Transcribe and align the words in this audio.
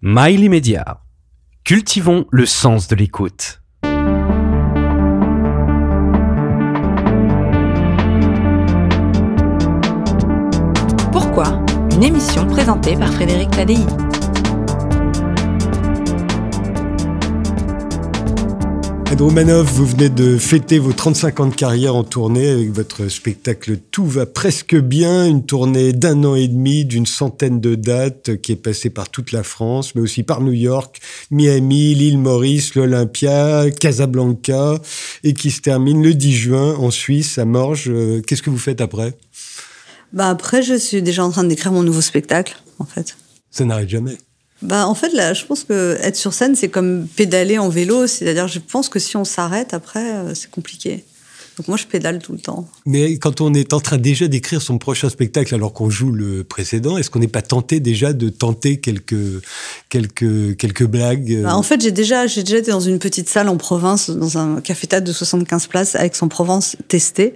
Mail 0.00 0.48
Média. 0.48 1.00
Cultivons 1.64 2.26
le 2.30 2.46
sens 2.46 2.86
de 2.86 2.94
l'écoute. 2.94 3.60
Pourquoi 11.10 11.64
Une 11.96 12.04
émission 12.04 12.46
présentée 12.46 12.94
par 12.94 13.12
Frédéric 13.12 13.50
Tadei? 13.50 13.84
Ed 19.10 19.22
Romanov, 19.22 19.66
vous 19.72 19.86
venez 19.86 20.10
de 20.10 20.36
fêter 20.36 20.78
vos 20.78 20.92
35 20.92 21.40
ans 21.40 21.46
de 21.46 21.54
carrière 21.54 21.96
en 21.96 22.04
tournée 22.04 22.50
avec 22.50 22.70
votre 22.70 23.08
spectacle 23.08 23.78
Tout 23.90 24.04
va 24.04 24.26
presque 24.26 24.76
bien, 24.76 25.24
une 25.24 25.46
tournée 25.46 25.94
d'un 25.94 26.24
an 26.24 26.34
et 26.34 26.46
demi, 26.46 26.84
d'une 26.84 27.06
centaine 27.06 27.58
de 27.58 27.74
dates 27.74 28.36
qui 28.42 28.52
est 28.52 28.56
passée 28.56 28.90
par 28.90 29.08
toute 29.08 29.32
la 29.32 29.42
France, 29.42 29.94
mais 29.94 30.02
aussi 30.02 30.24
par 30.24 30.42
New 30.42 30.52
York, 30.52 31.00
Miami, 31.30 31.94
l'île 31.94 32.18
Maurice, 32.18 32.74
l'Olympia, 32.74 33.70
Casablanca, 33.70 34.78
et 35.24 35.32
qui 35.32 35.50
se 35.52 35.62
termine 35.62 36.02
le 36.02 36.12
10 36.12 36.32
juin 36.34 36.74
en 36.74 36.90
Suisse, 36.90 37.38
à 37.38 37.46
Morges. 37.46 37.88
Euh, 37.88 38.20
qu'est-ce 38.20 38.42
que 38.42 38.50
vous 38.50 38.58
faites 38.58 38.82
après? 38.82 39.14
Bah 40.12 40.28
Après, 40.28 40.62
je 40.62 40.74
suis 40.74 41.00
déjà 41.00 41.24
en 41.24 41.30
train 41.30 41.44
d'écrire 41.44 41.72
mon 41.72 41.82
nouveau 41.82 42.02
spectacle, 42.02 42.58
en 42.78 42.84
fait. 42.84 43.16
Ça 43.50 43.64
n'arrête 43.64 43.88
jamais. 43.88 44.18
Bah, 44.62 44.86
en 44.88 44.94
fait, 44.94 45.12
là, 45.12 45.34
je 45.34 45.44
pense 45.44 45.64
que 45.64 45.96
être 46.00 46.16
sur 46.16 46.32
scène, 46.32 46.56
c'est 46.56 46.68
comme 46.68 47.06
pédaler 47.06 47.58
en 47.58 47.68
vélo. 47.68 48.06
C'est-à-dire, 48.06 48.48
je 48.48 48.58
pense 48.58 48.88
que 48.88 48.98
si 48.98 49.16
on 49.16 49.24
s'arrête 49.24 49.72
après, 49.72 50.14
euh, 50.14 50.34
c'est 50.34 50.50
compliqué. 50.50 51.04
Donc 51.58 51.66
moi, 51.66 51.76
je 51.76 51.86
pédale 51.86 52.20
tout 52.20 52.32
le 52.32 52.38
temps. 52.38 52.68
Mais 52.86 53.18
quand 53.18 53.40
on 53.40 53.52
est 53.52 53.72
en 53.72 53.80
train 53.80 53.98
déjà 53.98 54.28
d'écrire 54.28 54.62
son 54.62 54.78
prochain 54.78 55.08
spectacle 55.08 55.52
alors 55.56 55.72
qu'on 55.72 55.90
joue 55.90 56.12
le 56.12 56.44
précédent, 56.44 56.96
est-ce 56.96 57.10
qu'on 57.10 57.18
n'est 57.18 57.26
pas 57.26 57.42
tenté 57.42 57.80
déjà 57.80 58.12
de 58.12 58.28
tenter 58.28 58.78
quelques, 58.78 59.42
quelques, 59.88 60.56
quelques 60.56 60.84
blagues 60.84 61.32
euh 61.32 61.42
bah, 61.42 61.56
En 61.56 61.64
fait, 61.64 61.80
j'ai 61.80 61.90
déjà, 61.90 62.28
j'ai 62.28 62.44
déjà 62.44 62.58
été 62.58 62.70
dans 62.70 62.78
une 62.78 63.00
petite 63.00 63.28
salle 63.28 63.48
en 63.48 63.56
province, 63.56 64.08
dans 64.08 64.38
un 64.38 64.60
café-théâtre 64.60 65.04
de 65.04 65.12
75 65.12 65.66
places, 65.66 65.96
avec 65.96 66.14
son 66.14 66.28
Provence 66.28 66.76
testé. 66.86 67.34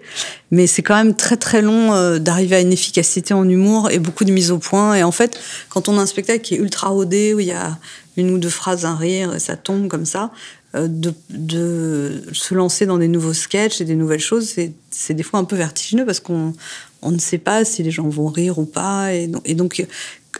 Mais 0.53 0.69
c'est 0.69 0.83
quand 0.83 0.95
même 0.95 1.17
très 1.17 1.37
très 1.37 1.61
long 1.61 1.93
euh, 1.93 2.21
d'arriver 2.21 2.55
à 2.57 2.61
une 2.61 2.73
efficacité 2.73 3.35
en 3.35 3.49
humour 3.49 3.91
et 3.91 3.99
beaucoup 3.99 4.25
de 4.25 4.31
mise 4.31 4.53
au 4.53 4.59
point. 4.59 4.95
Et 4.95 5.03
en 5.03 5.13
fait, 5.13 5.37
quand 5.69 5.89
on 5.89 5.99
a 5.99 6.03
un 6.03 6.07
spectacle 6.07 6.43
qui 6.43 6.55
est 6.55 6.59
ultra 6.59 6.91
rodé, 6.91 7.35
où 7.35 7.41
il 7.41 7.47
y 7.47 7.53
a 7.53 7.77
une 8.17 8.31
ou 8.31 8.39
deux 8.39 8.51
phrases, 8.51 8.85
un 8.85 8.95
rire, 8.95 9.35
et 9.35 9.41
ça 9.41 9.57
tombe 9.57 9.89
comme 9.89 10.07
ça, 10.07 10.31
de, 10.75 11.13
de, 11.31 12.23
se 12.33 12.55
lancer 12.55 12.87
dans 12.87 12.99
des 12.99 13.09
nouveaux 13.09 13.35
sketchs 13.35 13.81
et 13.81 13.85
des 13.85 13.95
nouvelles 13.95 14.21
choses, 14.21 14.55
c'est 14.91 15.15
des 15.15 15.23
fois 15.23 15.39
un 15.41 15.45
peu 15.45 15.57
vertigineux 15.57 16.07
parce 16.07 16.21
qu'on 16.21 16.55
on 17.03 17.11
ne 17.11 17.19
sait 17.19 17.39
pas 17.39 17.65
si 17.65 17.83
les 17.83 17.91
gens 17.91 18.09
vont 18.09 18.29
rire 18.29 18.59
ou 18.59 18.65
pas. 18.65 19.13
Et, 19.15 19.31
et 19.45 19.55
donc, 19.55 19.85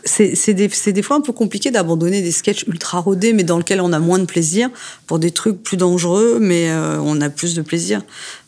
c'est 0.05 0.53
des, 0.53 0.67
des, 0.67 1.01
fois 1.01 1.17
un 1.17 1.21
peu 1.21 1.33
compliqué 1.33 1.71
d'abandonner 1.71 2.21
des 2.21 2.31
sketchs 2.31 2.65
ultra 2.67 2.99
rodés, 2.99 3.33
mais 3.33 3.43
dans 3.43 3.57
lesquels 3.57 3.81
on 3.81 3.93
a 3.93 3.99
moins 3.99 4.19
de 4.19 4.25
plaisir, 4.25 4.69
pour 5.07 5.19
des 5.19 5.31
trucs 5.31 5.61
plus 5.61 5.77
dangereux, 5.77 6.39
mais 6.41 6.69
euh, 6.69 6.99
on 7.01 7.21
a 7.21 7.29
plus 7.29 7.55
de 7.55 7.61
plaisir. 7.61 8.01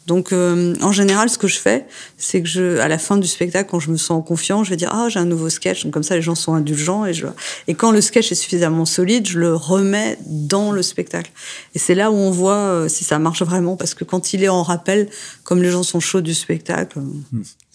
Donc, 0.05 0.31
euh, 0.31 0.75
en 0.81 0.91
général, 0.91 1.29
ce 1.29 1.37
que 1.37 1.47
je 1.47 1.57
fais, 1.57 1.85
c'est 2.17 2.41
que 2.41 2.47
je, 2.47 2.77
à 2.79 2.87
la 2.87 2.97
fin 2.97 3.17
du 3.17 3.27
spectacle, 3.27 3.69
quand 3.69 3.79
je 3.79 3.89
me 3.89 3.97
sens 3.97 4.23
confiant, 4.25 4.63
je 4.63 4.69
vais 4.69 4.75
dire 4.75 4.91
ah 4.93 5.07
j'ai 5.09 5.19
un 5.19 5.25
nouveau 5.25 5.49
sketch. 5.49 5.83
Donc 5.83 5.93
comme 5.93 6.03
ça, 6.03 6.15
les 6.15 6.21
gens 6.21 6.35
sont 6.35 6.53
indulgents 6.53 7.05
et 7.05 7.13
je 7.13 7.25
et 7.67 7.73
quand 7.73 7.91
le 7.91 8.01
sketch 8.01 8.31
est 8.31 8.35
suffisamment 8.35 8.85
solide, 8.85 9.27
je 9.27 9.39
le 9.39 9.55
remets 9.55 10.17
dans 10.25 10.71
le 10.71 10.83
spectacle. 10.83 11.31
Et 11.73 11.79
c'est 11.79 11.95
là 11.95 12.11
où 12.11 12.15
on 12.15 12.31
voit 12.31 12.53
euh, 12.53 12.87
si 12.87 13.03
ça 13.03 13.17
marche 13.17 13.41
vraiment, 13.41 13.75
parce 13.75 13.95
que 13.95 14.03
quand 14.03 14.33
il 14.33 14.43
est 14.43 14.49
en 14.49 14.61
rappel, 14.61 15.09
comme 15.43 15.63
les 15.63 15.71
gens 15.71 15.83
sont 15.83 15.99
chauds 15.99 16.21
du 16.21 16.35
spectacle. 16.35 16.99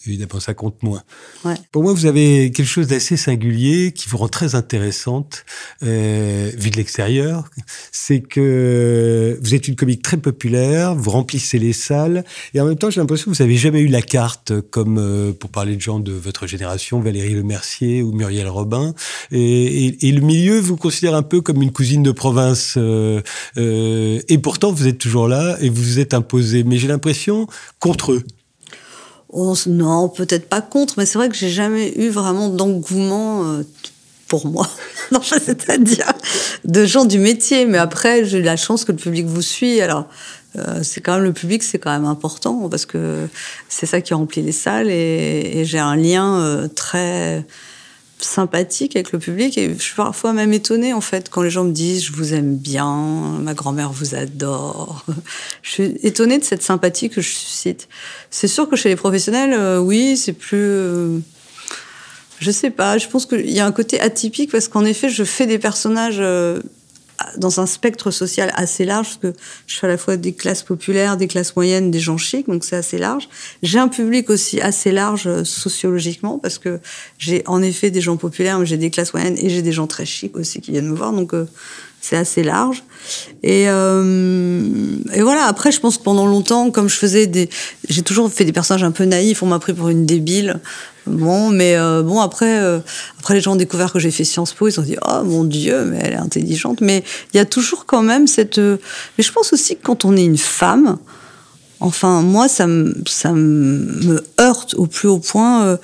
Évidemment, 0.05 0.39
ça 0.39 0.53
compte 0.53 0.81
moins. 0.83 1.03
Ouais. 1.45 1.55
Pour 1.71 1.83
moi, 1.83 1.93
vous 1.93 2.05
avez 2.05 2.51
quelque 2.51 2.67
chose 2.67 2.87
d'assez 2.87 3.17
singulier 3.17 3.91
qui 3.91 4.09
vous 4.09 4.17
rend 4.17 4.27
très 4.27 4.55
intéressante, 4.55 5.45
euh, 5.83 6.49
vu 6.57 6.69
de 6.69 6.77
l'extérieur. 6.77 7.49
C'est 7.91 8.21
que 8.21 9.39
vous 9.41 9.55
êtes 9.55 9.67
une 9.67 9.75
comique 9.75 10.01
très 10.01 10.17
populaire, 10.17 10.95
vous 10.95 11.11
remplissez 11.11 11.59
les 11.59 11.73
salles, 11.73 12.23
et 12.53 12.61
en 12.61 12.65
même 12.65 12.77
temps, 12.77 12.89
j'ai 12.89 12.99
l'impression 12.99 13.31
que 13.31 13.37
vous 13.37 13.43
n'avez 13.43 13.57
jamais 13.57 13.79
eu 13.79 13.87
la 13.87 14.01
carte, 14.01 14.59
comme 14.69 14.97
euh, 14.97 15.33
pour 15.33 15.49
parler 15.49 15.75
de 15.75 15.81
gens 15.81 15.99
de 15.99 16.11
votre 16.11 16.47
génération, 16.47 16.99
Valérie 16.99 17.33
Lemercier 17.33 18.01
ou 18.01 18.11
Muriel 18.11 18.47
Robin. 18.47 18.93
Et, 19.31 19.85
et, 19.85 20.07
et, 20.07 20.11
le 20.11 20.21
milieu 20.21 20.59
vous 20.59 20.77
considère 20.77 21.15
un 21.15 21.23
peu 21.23 21.41
comme 21.41 21.61
une 21.61 21.71
cousine 21.71 22.03
de 22.03 22.11
province. 22.11 22.75
Euh, 22.77 23.21
euh, 23.57 24.19
et 24.27 24.37
pourtant, 24.37 24.71
vous 24.71 24.87
êtes 24.87 24.97
toujours 24.97 25.27
là 25.27 25.57
et 25.61 25.69
vous 25.69 25.81
vous 25.81 25.99
êtes 25.99 26.13
imposé. 26.13 26.63
Mais 26.63 26.77
j'ai 26.77 26.87
l'impression 26.87 27.47
contre 27.79 28.13
eux. 28.13 28.23
Non, 29.33 30.09
peut-être 30.09 30.49
pas 30.49 30.61
contre, 30.61 30.95
mais 30.97 31.05
c'est 31.05 31.17
vrai 31.17 31.29
que 31.29 31.35
j'ai 31.35 31.49
jamais 31.49 31.93
eu 31.97 32.09
vraiment 32.09 32.49
d'engouement 32.49 33.45
euh, 33.45 33.63
pour 34.27 34.45
moi. 34.47 34.67
non, 35.11 35.21
c'est-à-dire 35.21 36.11
de 36.65 36.85
gens 36.85 37.05
du 37.05 37.19
métier. 37.19 37.65
Mais 37.65 37.77
après, 37.77 38.25
j'ai 38.25 38.41
la 38.41 38.57
chance 38.57 38.83
que 38.83 38.91
le 38.91 38.97
public 38.97 39.25
vous 39.25 39.41
suit. 39.41 39.79
Alors, 39.81 40.05
euh, 40.57 40.81
c'est 40.83 40.99
quand 40.99 41.15
même 41.15 41.23
le 41.23 41.33
public, 41.33 41.63
c'est 41.63 41.79
quand 41.79 41.91
même 41.91 42.05
important 42.05 42.67
parce 42.67 42.85
que 42.85 43.27
c'est 43.69 43.85
ça 43.85 44.01
qui 44.01 44.13
remplit 44.13 44.41
les 44.41 44.51
salles 44.51 44.89
et, 44.89 45.59
et 45.59 45.65
j'ai 45.65 45.79
un 45.79 45.95
lien 45.95 46.39
euh, 46.39 46.67
très 46.67 47.45
sympathique 48.23 48.95
avec 48.95 49.11
le 49.11 49.19
public 49.19 49.57
et 49.57 49.73
je 49.73 49.81
suis 49.81 49.95
parfois 49.95 50.33
même 50.33 50.53
étonnée 50.53 50.93
en 50.93 51.01
fait 51.01 51.29
quand 51.29 51.41
les 51.41 51.49
gens 51.49 51.63
me 51.63 51.71
disent 51.71 52.03
je 52.05 52.11
vous 52.11 52.33
aime 52.33 52.55
bien, 52.55 53.39
ma 53.39 53.53
grand-mère 53.53 53.91
vous 53.91 54.15
adore. 54.15 55.05
je 55.61 55.69
suis 55.69 55.83
étonnée 56.03 56.39
de 56.39 56.43
cette 56.43 56.63
sympathie 56.63 57.09
que 57.09 57.21
je 57.21 57.29
suscite. 57.29 57.87
C'est 58.29 58.47
sûr 58.47 58.69
que 58.69 58.75
chez 58.75 58.89
les 58.89 58.95
professionnels, 58.95 59.53
euh, 59.53 59.79
oui, 59.79 60.17
c'est 60.17 60.33
plus... 60.33 60.57
Euh, 60.57 61.19
je 62.39 62.49
sais 62.49 62.71
pas, 62.71 62.97
je 62.97 63.07
pense 63.07 63.25
qu'il 63.25 63.51
y 63.51 63.59
a 63.59 63.65
un 63.65 63.71
côté 63.71 63.99
atypique 63.99 64.51
parce 64.51 64.67
qu'en 64.67 64.83
effet, 64.83 65.09
je 65.09 65.23
fais 65.23 65.45
des 65.45 65.59
personnages... 65.59 66.19
Euh, 66.19 66.61
dans 67.37 67.59
un 67.59 67.65
spectre 67.65 68.11
social 68.11 68.51
assez 68.55 68.85
large, 68.85 69.07
parce 69.07 69.33
que 69.33 69.39
je 69.67 69.77
fais 69.77 69.87
à 69.87 69.89
la 69.89 69.97
fois 69.97 70.17
des 70.17 70.33
classes 70.33 70.63
populaires, 70.63 71.17
des 71.17 71.27
classes 71.27 71.55
moyennes, 71.55 71.91
des 71.91 71.99
gens 71.99 72.17
chics, 72.17 72.47
donc 72.47 72.63
c'est 72.63 72.75
assez 72.75 72.97
large. 72.97 73.29
J'ai 73.63 73.79
un 73.79 73.87
public 73.87 74.29
aussi 74.29 74.61
assez 74.61 74.91
large 74.91 75.27
euh, 75.27 75.43
sociologiquement, 75.43 76.39
parce 76.39 76.57
que 76.57 76.79
j'ai 77.17 77.43
en 77.45 77.61
effet 77.61 77.91
des 77.91 78.01
gens 78.01 78.17
populaires, 78.17 78.59
mais 78.59 78.65
j'ai 78.65 78.77
des 78.77 78.89
classes 78.89 79.13
moyennes 79.13 79.37
et 79.37 79.49
j'ai 79.49 79.61
des 79.61 79.71
gens 79.71 79.87
très 79.87 80.05
chics 80.05 80.35
aussi 80.37 80.61
qui 80.61 80.71
viennent 80.71 80.89
me 80.89 80.95
voir, 80.95 81.13
donc 81.13 81.33
euh, 81.33 81.45
c'est 82.01 82.17
assez 82.17 82.43
large. 82.43 82.83
Et, 83.43 83.65
euh, 83.67 84.63
et 85.13 85.21
voilà, 85.21 85.45
après, 85.45 85.71
je 85.71 85.79
pense 85.79 85.97
que 85.97 86.03
pendant 86.03 86.25
longtemps, 86.25 86.71
comme 86.71 86.89
je 86.89 86.95
faisais 86.95 87.27
des. 87.27 87.49
J'ai 87.87 88.01
toujours 88.01 88.31
fait 88.31 88.43
des 88.43 88.51
personnages 88.51 88.83
un 88.83 88.91
peu 88.91 89.05
naïfs, 89.05 89.41
on 89.43 89.47
m'a 89.47 89.59
pris 89.59 89.73
pour 89.73 89.89
une 89.89 90.05
débile. 90.05 90.59
Bon, 91.07 91.49
mais 91.49 91.75
euh, 91.77 92.03
bon, 92.03 92.19
après, 92.19 92.59
euh, 92.59 92.79
après, 93.19 93.33
les 93.33 93.41
gens 93.41 93.53
ont 93.53 93.57
découvert 93.57 93.91
que 93.91 93.99
j'ai 93.99 94.11
fait 94.11 94.23
Sciences 94.23 94.53
Po, 94.53 94.67
ils 94.67 94.79
ont 94.79 94.83
dit 94.83 94.97
Oh 95.07 95.23
mon 95.23 95.43
Dieu, 95.43 95.85
mais 95.85 95.99
elle 96.01 96.13
est 96.13 96.17
intelligente. 96.17 96.81
Mais 96.81 97.03
il 97.33 97.37
y 97.37 97.39
a 97.39 97.45
toujours 97.45 97.85
quand 97.85 98.03
même 98.03 98.27
cette. 98.27 98.59
Euh, 98.59 98.77
mais 99.17 99.23
je 99.23 99.31
pense 99.31 99.51
aussi 99.53 99.75
que 99.75 99.81
quand 99.83 100.05
on 100.05 100.15
est 100.15 100.23
une 100.23 100.37
femme, 100.37 100.97
Enfin, 101.81 102.21
moi, 102.21 102.47
ça 102.47 102.67
me, 102.67 102.95
ça 103.07 103.33
me 103.33 104.23
heurte 104.39 104.75
au 104.75 104.85
plus 104.85 105.07
haut 105.07 105.19
point. 105.19 105.65
Euh, 105.65 105.77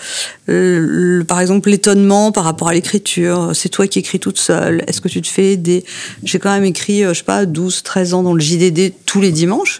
le, 0.45 1.23
par 1.23 1.39
exemple, 1.39 1.69
l'étonnement 1.69 2.31
par 2.31 2.43
rapport 2.43 2.69
à 2.69 2.73
l'écriture. 2.73 3.51
C'est 3.53 3.69
toi 3.69 3.87
qui 3.87 3.99
écris 3.99 4.19
toute 4.19 4.37
seule. 4.37 4.83
Est-ce 4.87 5.01
que 5.01 5.07
tu 5.07 5.21
te 5.21 5.27
fais 5.27 5.53
aider? 5.53 5.83
J'ai 6.23 6.37
quand 6.37 6.51
même 6.51 6.65
écrit, 6.65 7.01
je 7.01 7.13
sais 7.13 7.23
pas, 7.23 7.45
12, 7.45 7.81
13 7.81 8.13
ans 8.13 8.23
dans 8.23 8.33
le 8.33 8.39
JDD 8.39 8.93
tous 9.05 9.21
les 9.21 9.31
dimanches. 9.31 9.79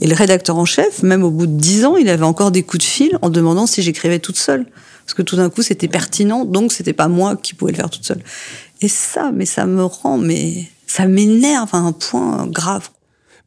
Et 0.00 0.06
le 0.06 0.14
rédacteur 0.14 0.56
en 0.56 0.66
chef, 0.66 1.02
même 1.02 1.24
au 1.24 1.30
bout 1.30 1.46
de 1.46 1.56
10 1.56 1.84
ans, 1.86 1.96
il 1.96 2.08
avait 2.10 2.24
encore 2.24 2.50
des 2.50 2.62
coups 2.62 2.84
de 2.84 2.88
fil 2.88 3.18
en 3.22 3.30
demandant 3.30 3.66
si 3.66 3.82
j'écrivais 3.82 4.18
toute 4.18 4.36
seule. 4.36 4.66
Parce 5.04 5.14
que 5.14 5.22
tout 5.22 5.36
d'un 5.36 5.50
coup, 5.50 5.62
c'était 5.62 5.88
pertinent, 5.88 6.44
donc 6.44 6.72
c'était 6.72 6.92
pas 6.92 7.08
moi 7.08 7.36
qui 7.36 7.54
pouvais 7.54 7.72
le 7.72 7.76
faire 7.76 7.90
toute 7.90 8.06
seule. 8.06 8.22
Et 8.80 8.88
ça, 8.88 9.32
mais 9.34 9.46
ça 9.46 9.66
me 9.66 9.84
rend, 9.84 10.18
mais 10.18 10.66
ça 10.86 11.06
m'énerve 11.06 11.70
à 11.72 11.78
un 11.78 11.92
point 11.92 12.46
grave. 12.46 12.90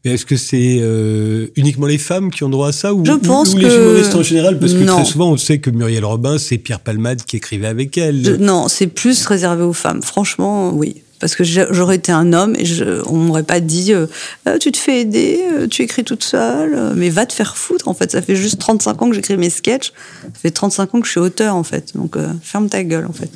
Mais 0.06 0.12
est-ce 0.14 0.26
que 0.26 0.38
c'est 0.38 0.78
euh, 0.80 1.48
uniquement 1.56 1.88
les 1.88 1.98
femmes 1.98 2.32
qui 2.32 2.44
ont 2.44 2.50
droit 2.50 2.70
à 2.70 2.72
ça 2.72 2.94
ou, 2.94 3.04
Je 3.06 3.12
pense 3.14 3.54
ou 3.54 3.58
que... 3.58 3.62
les 3.66 3.76
humoristes 3.76 4.16
en 4.16 4.24
général? 4.24 4.60
Parce 4.60 4.74
que 4.74 4.84
Non. 4.84 4.96
très 4.96 5.06
souvent, 5.06 5.32
on 5.32 5.38
sait 5.38 5.60
que 5.60 5.70
Muriel 5.70 6.06
Robin, 6.06 6.38
c'est 6.38 6.58
Pierre 6.58 6.80
Palmade 6.80 7.24
qui 7.24 7.36
écrivait 7.38 7.68
avec 7.68 7.98
elle. 7.98 8.24
Je- 8.24 8.32
non, 8.34 8.68
c'est 8.68 8.88
plus 8.88 9.26
réservé 9.26 9.64
aux 9.64 9.74
femmes. 9.74 10.02
Franchement, 10.04 10.72
oui. 10.74 10.98
Parce 11.20 11.36
que 11.36 11.44
j'aurais 11.44 11.96
été 11.96 12.12
un 12.12 12.32
homme 12.32 12.56
et 12.60 12.64
je, 12.66 13.02
on 13.08 13.16
m'aurait 13.16 13.42
pas 13.42 13.60
dit 13.60 13.92
euh, 13.92 14.06
Euh, 14.48 14.60
tu 14.60 14.72
te 14.72 14.78
fais 14.78 15.02
aider, 15.02 15.40
euh, 15.52 15.68
tu 15.68 15.82
écris 15.82 16.04
toute 16.04 16.24
seule, 16.24 16.94
mais 16.96 17.10
va 17.10 17.26
te 17.26 17.34
faire 17.34 17.58
foutre. 17.58 17.88
En 17.88 17.96
fait, 17.96 18.12
ça 18.12 18.22
fait 18.22 18.36
juste 18.36 18.60
35 18.60 19.02
ans 19.02 19.10
que 19.10 19.16
j'écris 19.16 19.36
mes 19.36 19.50
sketchs. 19.50 19.94
Ça 20.22 20.30
fait 20.40 20.52
35 20.52 20.94
ans 20.94 21.00
que 21.02 21.08
je 21.08 21.12
suis 21.12 21.20
auteur, 21.20 21.56
en 21.56 21.64
fait. 21.64 21.96
Donc, 21.96 22.16
euh, 22.18 22.28
ferme 22.44 22.70
ta 22.70 22.84
gueule, 22.84 23.08
en 23.08 23.14
fait. 23.14 23.32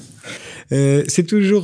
C'est 1.10 1.24
toujours 1.26 1.64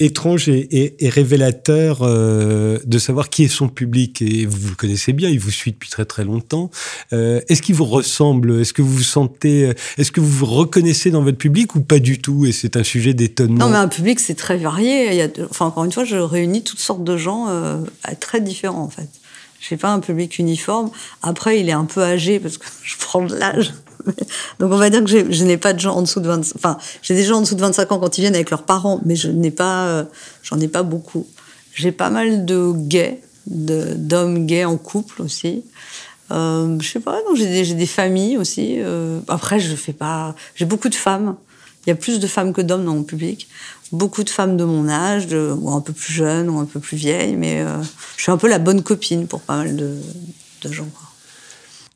étrange 0.00 0.48
et, 0.48 0.96
révélateur 1.02 1.98
euh, 2.02 2.78
de 2.84 2.98
savoir 2.98 3.28
qui 3.28 3.44
est 3.44 3.48
son 3.48 3.68
public. 3.68 4.22
Et 4.22 4.46
vous, 4.46 4.70
le 4.70 4.74
connaissez 4.74 5.12
bien, 5.12 5.28
il 5.28 5.38
vous 5.38 5.50
suit 5.50 5.72
depuis 5.72 5.90
très 5.90 6.06
très 6.06 6.24
longtemps. 6.24 6.70
Euh, 7.12 7.40
est-ce 7.48 7.62
qu'il 7.62 7.74
vous 7.74 7.84
ressemble? 7.84 8.60
Est-ce 8.60 8.72
que 8.72 8.82
vous 8.82 8.94
vous 8.94 9.02
sentez 9.02 9.66
euh, 9.66 9.74
Est-ce 9.98 10.10
que 10.10 10.20
vous 10.20 10.46
reconnaissez 10.46 11.10
dans 11.10 11.22
votre 11.22 11.38
public 11.38 11.74
ou 11.74 11.80
pas 11.80 11.98
du 11.98 12.20
tout? 12.20 12.46
Et 12.46 12.52
c'est 12.52 12.76
un 12.76 12.82
sujet 12.82 13.14
d'étonnement. 13.14 13.66
Non, 13.66 13.70
mais 13.70 13.76
un 13.76 13.88
public, 13.88 14.18
c'est 14.18 14.34
très 14.34 14.56
varié. 14.56 15.28
Enfin, 15.50 15.66
encore 15.66 15.84
une 15.84 15.92
fois, 15.92 16.04
je 16.04 16.16
réunis 16.16 16.64
toutes 16.64 16.80
sortes 16.80 17.04
de 17.04 17.16
gens 17.16 17.46
très 18.20 18.40
différents, 18.40 18.82
en 18.82 18.90
fait. 18.90 19.08
Je 19.60 19.74
n'ai 19.74 19.78
pas 19.78 19.90
un 19.90 20.00
public 20.00 20.38
uniforme. 20.38 20.90
Après, 21.22 21.60
il 21.60 21.68
est 21.68 21.72
un 21.72 21.84
peu 21.84 22.02
âgé 22.02 22.40
parce 22.40 22.56
que 22.56 22.64
je 22.82 22.96
prends 22.98 23.22
de 23.24 23.36
l'âge. 23.36 23.74
Donc 24.58 24.72
on 24.72 24.76
va 24.76 24.90
dire 24.90 25.04
que 25.04 25.32
je 25.32 25.44
n'ai 25.44 25.56
pas 25.56 25.72
de 25.72 25.80
gens 25.80 25.94
en 25.94 26.02
dessous 26.02 26.20
de 26.20 26.28
25 26.28 26.56
enfin 26.56 26.78
j'ai 27.02 27.14
des 27.14 27.24
gens 27.24 27.38
en 27.38 27.40
dessous 27.42 27.54
de 27.54 27.60
25 27.60 27.92
ans 27.92 27.98
quand 27.98 28.18
ils 28.18 28.22
viennent 28.22 28.34
avec 28.34 28.50
leurs 28.50 28.64
parents, 28.64 29.00
mais 29.04 29.16
je 29.16 29.28
n'ai 29.28 29.50
pas, 29.50 29.86
euh, 29.86 30.04
j'en 30.42 30.58
ai 30.60 30.68
pas 30.68 30.82
beaucoup. 30.82 31.26
J'ai 31.74 31.92
pas 31.92 32.10
mal 32.10 32.44
de 32.44 32.72
gays, 32.74 33.20
d'hommes 33.46 34.46
gays 34.46 34.64
en 34.64 34.76
couple 34.76 35.22
aussi. 35.22 35.64
Euh, 36.30 36.78
je 36.80 36.88
sais 36.88 37.00
pas, 37.00 37.18
j'ai 37.34 37.46
des, 37.46 37.74
des, 37.74 37.86
familles 37.86 38.36
aussi. 38.38 38.76
Euh, 38.78 39.20
après, 39.28 39.58
je 39.58 39.74
fais 39.74 39.92
pas. 39.92 40.34
J'ai 40.54 40.64
beaucoup 40.64 40.88
de 40.88 40.94
femmes. 40.94 41.36
Il 41.86 41.90
y 41.90 41.92
a 41.92 41.96
plus 41.96 42.20
de 42.20 42.26
femmes 42.26 42.52
que 42.52 42.60
d'hommes 42.60 42.84
dans 42.84 42.94
mon 42.94 43.02
public. 43.02 43.48
Beaucoup 43.90 44.22
de 44.22 44.30
femmes 44.30 44.56
de 44.56 44.64
mon 44.64 44.88
âge, 44.88 45.26
de, 45.26 45.52
ou 45.58 45.70
un 45.70 45.80
peu 45.80 45.92
plus 45.92 46.12
jeunes, 46.12 46.48
ou 46.48 46.58
un 46.58 46.66
peu 46.66 46.78
plus 46.78 46.96
vieilles, 46.96 47.34
mais 47.34 47.62
euh, 47.62 47.82
je 48.16 48.22
suis 48.22 48.30
un 48.30 48.36
peu 48.36 48.48
la 48.48 48.58
bonne 48.60 48.82
copine 48.82 49.26
pour 49.26 49.40
pas 49.40 49.56
mal 49.56 49.74
de, 49.74 49.96
de 50.62 50.72
gens. 50.72 50.86
Quoi. 50.94 51.09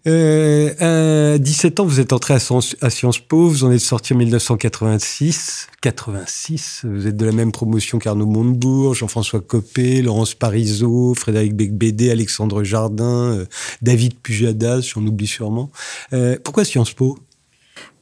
Euh, 0.06 1.34
à 1.34 1.38
17 1.38 1.80
ans, 1.80 1.86
vous 1.86 1.98
êtes 1.98 2.12
entré 2.12 2.34
à, 2.34 2.38
Sciences 2.38 3.18
Po, 3.18 3.48
vous 3.48 3.64
en 3.64 3.72
êtes 3.72 3.80
sorti 3.80 4.12
en 4.12 4.16
1986. 4.18 5.68
86, 5.80 6.82
vous 6.84 7.06
êtes 7.06 7.16
de 7.16 7.24
la 7.24 7.32
même 7.32 7.52
promotion 7.52 7.98
qu'Arnaud 7.98 8.26
Montebourg, 8.26 8.94
Jean-François 8.94 9.40
Copé, 9.40 10.02
Laurence 10.02 10.34
Parisot, 10.34 11.14
Frédéric 11.14 11.54
Becbédé, 11.54 12.10
Alexandre 12.10 12.64
Jardin, 12.64 13.32
euh, 13.32 13.46
David 13.80 14.14
Pujadas, 14.22 14.82
j'en 14.82 15.06
oublie 15.06 15.26
sûrement. 15.26 15.70
Euh, 16.12 16.36
pourquoi 16.42 16.64
Sciences 16.64 16.92
Po? 16.92 17.18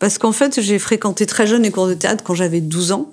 Parce 0.00 0.18
qu'en 0.18 0.32
fait, 0.32 0.60
j'ai 0.60 0.80
fréquenté 0.80 1.26
très 1.26 1.46
jeune 1.46 1.62
les 1.62 1.70
cours 1.70 1.86
de 1.86 1.94
théâtre 1.94 2.24
quand 2.24 2.34
j'avais 2.34 2.60
12 2.60 2.92
ans. 2.92 3.10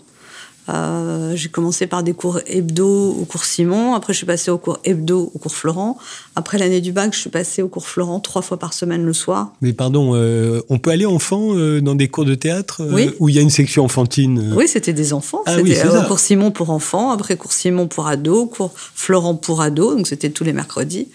Euh, 0.69 1.36
j'ai 1.36 1.50
commencé 1.50 1.88
par 1.88 2.04
des 2.04 2.13
cours 2.13 2.39
hebdo 2.45 3.16
au 3.19 3.25
cours 3.25 3.44
Simon, 3.44 3.95
après 3.95 4.13
je 4.13 4.18
suis 4.18 4.25
passée 4.25 4.51
au 4.51 4.57
cours 4.57 4.80
hebdo 4.83 5.31
au 5.33 5.39
cours 5.39 5.51
Florent. 5.51 5.98
Après 6.36 6.57
l'année 6.57 6.81
du 6.81 6.92
bac, 6.92 7.13
je 7.13 7.19
suis 7.19 7.30
passée 7.30 7.62
au 7.62 7.69
cours 7.69 7.88
Florent 7.88 8.19
trois 8.19 8.42
fois 8.42 8.57
par 8.57 8.74
semaine 8.74 9.04
le 9.04 9.13
soir. 9.13 9.51
Mais 9.62 9.74
pardon, 9.74 10.12
euh, 10.13 10.62
on 10.69 10.77
peut 10.77 10.92
aller 10.92 11.06
enfant 11.06 11.56
euh, 11.56 11.81
dans 11.81 11.95
des 11.95 12.07
cours 12.07 12.25
de 12.25 12.36
théâtre 12.36 12.83
oui. 12.92 13.12
où 13.19 13.30
il 13.30 13.36
y 13.36 13.39
a 13.39 13.42
une 13.42 13.50
section 13.50 13.83
enfantine 13.83 14.54
Oui, 14.56 14.68
c'était 14.68 14.94
des 14.94 15.13
enfants. 15.13 15.42
Ah, 15.45 15.56
c'était 15.56 15.88
oui, 15.88 16.06
cours 16.07 16.19
Simon 16.19 16.51
pour 16.51 16.69
enfants, 16.69 17.10
après 17.10 17.36
cours 17.36 17.54
Simon 17.54 17.88
pour 17.88 18.07
ados, 18.07 18.50
cours 18.51 18.71
Florent 18.75 19.36
pour 19.36 19.62
ados, 19.62 19.95
donc 19.95 20.07
c'était 20.07 20.30
tous 20.30 20.44
les 20.44 20.54
mercredis. 20.54 21.07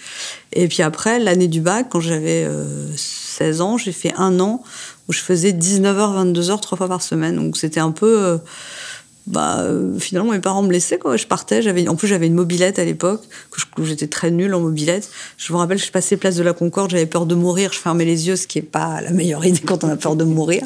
Et 0.53 0.69
puis 0.69 0.83
après, 0.83 1.19
l'année 1.19 1.49
du 1.49 1.61
bac, 1.61 1.89
quand 1.91 2.01
j'avais 2.01 2.49
16 2.97 3.61
ans, 3.61 3.77
j'ai 3.77 3.93
fait 3.93 4.13
un 4.17 4.41
an 4.41 4.63
où 5.09 5.13
je 5.13 5.19
faisais 5.21 5.53
19h, 5.53 6.33
22h 6.33 6.61
trois 6.61 6.79
fois 6.79 6.89
par 6.89 7.03
semaine. 7.03 7.37
Donc 7.37 7.57
c'était 7.57 7.81
un 7.81 7.91
peu 7.91 8.39
bah 9.27 9.61
euh, 9.61 9.99
finalement 9.99 10.33
mes 10.33 10.41
parents 10.41 10.63
me 10.63 10.71
laissaient 10.71 10.99
quoi. 10.99 11.17
Je 11.17 11.27
partais 11.27 11.63
j'avais 11.63 11.89
en 11.89 11.97
plus 11.97 12.09
j'avais 12.09 12.27
une 12.27 12.35
mobilette 12.35 12.79
à 12.79 12.85
l'époque 12.85 13.23
que 13.75 13.83
j'étais 13.83 14.07
très 14.07 14.31
nulle 14.31 14.53
en 14.55 14.61
mobilette. 14.61 15.09
Je 15.39 15.53
me 15.53 15.59
rappelle 15.59 15.79
je 15.79 15.91
passais 15.91 16.19
place 16.19 16.37
de 16.37 16.43
la 16.43 16.53
Concorde 16.53 16.91
j'avais 16.91 17.07
peur 17.07 17.25
de 17.25 17.35
mourir 17.35 17.73
je 17.73 17.79
fermais 17.79 18.05
les 18.05 18.29
yeux 18.29 18.37
ce 18.37 18.47
qui 18.47 18.59
est 18.59 18.63
pas 18.63 19.01
la 19.01 19.11
meilleure 19.11 19.45
idée 19.47 19.61
quand 19.61 19.83
on 19.83 19.89
a 19.89 19.97
peur 19.97 20.17
de 20.17 20.25
mourir. 20.25 20.63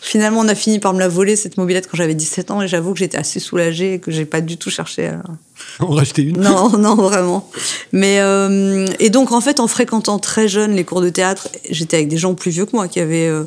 Finalement 0.00 0.40
on 0.40 0.48
a 0.48 0.56
fini 0.56 0.80
par 0.80 0.94
me 0.94 0.98
la 0.98 1.08
voler 1.08 1.36
cette 1.36 1.56
mobilette 1.56 1.88
quand 1.88 1.96
j'avais 1.96 2.14
17 2.14 2.50
ans 2.50 2.60
et 2.60 2.66
j'avoue 2.66 2.92
que 2.92 2.98
j'étais 2.98 3.18
assez 3.18 3.38
soulagée 3.38 3.94
et 3.94 3.98
que 4.00 4.10
j'ai 4.10 4.24
pas 4.24 4.40
du 4.40 4.56
tout 4.56 4.70
cherché 4.70 5.06
à 5.06 5.22
en 5.78 5.86
racheter 5.86 6.22
une. 6.22 6.40
Non 6.40 6.70
non 6.78 6.96
vraiment. 6.96 7.48
Mais 7.92 8.18
euh, 8.18 8.86
et 8.98 9.10
donc 9.10 9.30
en 9.30 9.40
fait 9.40 9.60
en 9.60 9.68
fréquentant 9.68 10.18
très 10.18 10.48
jeune 10.48 10.74
les 10.74 10.84
cours 10.84 11.02
de 11.02 11.08
théâtre 11.08 11.48
j'étais 11.70 11.98
avec 11.98 12.08
des 12.08 12.18
gens 12.18 12.34
plus 12.34 12.50
vieux 12.50 12.66
que 12.66 12.74
moi 12.74 12.88
qui 12.88 12.98
avaient 12.98 13.28
euh, 13.28 13.44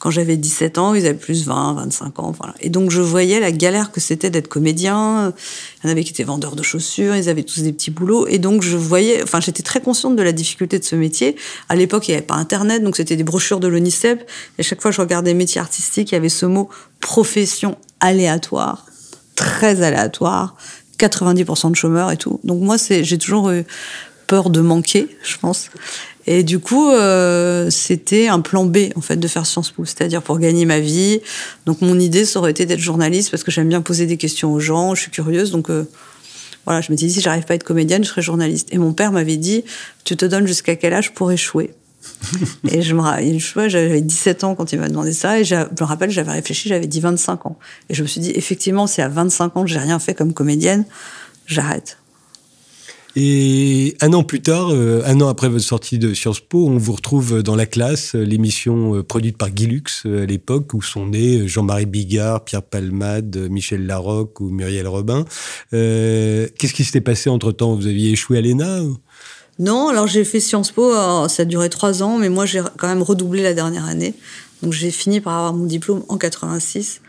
quand 0.00 0.10
j'avais 0.10 0.38
17 0.38 0.78
ans, 0.78 0.94
ils 0.94 1.06
avaient 1.06 1.14
plus 1.14 1.44
20, 1.44 1.74
25 1.74 2.18
ans. 2.20 2.34
Voilà. 2.36 2.54
Et 2.60 2.70
donc, 2.70 2.90
je 2.90 3.02
voyais 3.02 3.38
la 3.38 3.52
galère 3.52 3.92
que 3.92 4.00
c'était 4.00 4.30
d'être 4.30 4.48
comédien. 4.48 5.34
Il 5.84 5.86
y 5.86 5.88
en 5.88 5.92
avait 5.92 6.02
qui 6.04 6.10
étaient 6.12 6.24
vendeurs 6.24 6.56
de 6.56 6.62
chaussures, 6.62 7.14
ils 7.14 7.28
avaient 7.28 7.42
tous 7.42 7.60
des 7.60 7.72
petits 7.72 7.90
boulots. 7.90 8.26
Et 8.26 8.38
donc, 8.38 8.62
je 8.62 8.78
voyais, 8.78 9.22
enfin, 9.22 9.40
j'étais 9.40 9.62
très 9.62 9.82
consciente 9.82 10.16
de 10.16 10.22
la 10.22 10.32
difficulté 10.32 10.78
de 10.78 10.84
ce 10.84 10.96
métier. 10.96 11.36
À 11.68 11.76
l'époque, 11.76 12.08
il 12.08 12.12
n'y 12.12 12.16
avait 12.16 12.26
pas 12.26 12.36
Internet, 12.36 12.82
donc 12.82 12.96
c'était 12.96 13.14
des 13.14 13.24
brochures 13.24 13.60
de 13.60 13.68
l'ONICEP. 13.68 14.26
Et 14.58 14.62
chaque 14.62 14.80
fois 14.80 14.90
je 14.90 15.02
regardais 15.02 15.34
métier 15.34 15.60
artistique, 15.60 16.12
il 16.12 16.14
y 16.14 16.18
avait 16.18 16.30
ce 16.30 16.46
mot 16.46 16.70
profession 17.00 17.76
aléatoire, 18.00 18.86
très 19.36 19.82
aléatoire, 19.82 20.56
90% 20.98 21.72
de 21.72 21.76
chômeurs 21.76 22.10
et 22.10 22.16
tout. 22.16 22.40
Donc, 22.42 22.62
moi, 22.62 22.78
j'ai 22.78 23.18
toujours 23.18 23.50
eu 23.50 23.64
peur 24.26 24.48
de 24.48 24.62
manquer, 24.62 25.08
je 25.22 25.36
pense. 25.36 25.68
Et 26.32 26.44
du 26.44 26.60
coup, 26.60 26.88
euh, 26.90 27.70
c'était 27.70 28.28
un 28.28 28.38
plan 28.38 28.64
B, 28.64 28.92
en 28.94 29.00
fait, 29.00 29.16
de 29.16 29.26
faire 29.26 29.46
Sciences 29.46 29.72
Po, 29.72 29.84
c'est-à-dire 29.84 30.22
pour 30.22 30.38
gagner 30.38 30.64
ma 30.64 30.78
vie. 30.78 31.20
Donc, 31.66 31.80
mon 31.80 31.98
idée, 31.98 32.24
ça 32.24 32.38
aurait 32.38 32.52
été 32.52 32.66
d'être 32.66 32.78
journaliste 32.78 33.32
parce 33.32 33.42
que 33.42 33.50
j'aime 33.50 33.68
bien 33.68 33.82
poser 33.82 34.06
des 34.06 34.16
questions 34.16 34.52
aux 34.52 34.60
gens, 34.60 34.94
je 34.94 35.00
suis 35.00 35.10
curieuse. 35.10 35.50
Donc, 35.50 35.70
euh, 35.70 35.88
voilà, 36.66 36.82
je 36.82 36.92
me 36.92 36.96
dit, 36.96 37.10
si 37.10 37.20
j'arrive 37.20 37.46
pas 37.46 37.54
à 37.54 37.56
être 37.56 37.64
comédienne, 37.64 38.04
je 38.04 38.10
serai 38.10 38.22
journaliste. 38.22 38.68
Et 38.70 38.78
mon 38.78 38.92
père 38.92 39.10
m'avait 39.10 39.38
dit, 39.38 39.64
tu 40.04 40.16
te 40.16 40.24
donnes 40.24 40.46
jusqu'à 40.46 40.76
quel 40.76 40.94
âge 40.94 41.14
pour 41.14 41.32
échouer? 41.32 41.74
Et 42.70 42.80
je 42.80 42.94
me 42.94 43.00
rappelle, 43.00 43.40
j'avais 43.68 44.00
17 44.00 44.44
ans 44.44 44.54
quand 44.54 44.72
il 44.72 44.78
m'a 44.78 44.88
demandé 44.88 45.12
ça, 45.12 45.40
et 45.40 45.44
je 45.44 45.56
me 45.56 45.84
rappelle, 45.84 46.10
j'avais 46.10 46.30
réfléchi, 46.30 46.68
j'avais 46.68 46.86
dit 46.86 47.00
25 47.00 47.46
ans. 47.46 47.58
Et 47.88 47.94
je 47.94 48.02
me 48.02 48.06
suis 48.06 48.20
dit, 48.20 48.30
effectivement, 48.36 48.86
si 48.86 49.02
à 49.02 49.08
25 49.08 49.56
ans, 49.56 49.66
j'ai 49.66 49.80
rien 49.80 49.98
fait 49.98 50.14
comme 50.14 50.32
comédienne, 50.32 50.84
j'arrête. 51.46 51.99
Et 53.16 53.96
un 54.00 54.12
an 54.12 54.22
plus 54.22 54.40
tard, 54.40 54.68
euh, 54.70 55.02
un 55.04 55.20
an 55.20 55.28
après 55.28 55.48
votre 55.48 55.64
sortie 55.64 55.98
de 55.98 56.14
Sciences 56.14 56.38
Po, 56.38 56.68
on 56.68 56.78
vous 56.78 56.92
retrouve 56.92 57.42
dans 57.42 57.56
la 57.56 57.66
classe, 57.66 58.14
euh, 58.14 58.22
l'émission 58.22 58.94
euh, 58.94 59.02
produite 59.02 59.36
par 59.36 59.50
Guy 59.50 59.66
Lux 59.66 60.06
à 60.06 60.26
l'époque, 60.26 60.72
où 60.74 60.82
sont 60.82 61.06
nés 61.06 61.48
Jean-Marie 61.48 61.86
Bigard, 61.86 62.44
Pierre 62.44 62.62
Palmade, 62.62 63.48
Michel 63.50 63.86
Larocque 63.86 64.40
ou 64.40 64.50
Muriel 64.50 64.86
Robin. 64.86 65.24
Qu'est-ce 65.72 66.72
qui 66.72 66.84
s'était 66.84 67.00
passé 67.00 67.30
entre-temps? 67.30 67.74
Vous 67.74 67.88
aviez 67.88 68.12
échoué 68.12 68.38
à 68.38 68.40
l'ENA 68.42 68.82
Non, 69.58 69.88
alors 69.88 70.06
j'ai 70.06 70.24
fait 70.24 70.38
Sciences 70.38 70.70
Po, 70.70 70.92
ça 71.28 71.42
a 71.42 71.44
duré 71.44 71.68
trois 71.68 72.02
ans, 72.02 72.16
mais 72.16 72.28
moi 72.28 72.46
j'ai 72.46 72.62
quand 72.78 72.88
même 72.88 73.02
redoublé 73.02 73.42
la 73.42 73.54
dernière 73.54 73.86
année. 73.86 74.14
Donc 74.62 74.72
j'ai 74.72 74.90
fini 74.90 75.20
par 75.20 75.36
avoir 75.36 75.52
mon 75.52 75.64
diplôme 75.64 76.04
en 76.08 76.16
86. 76.16 77.00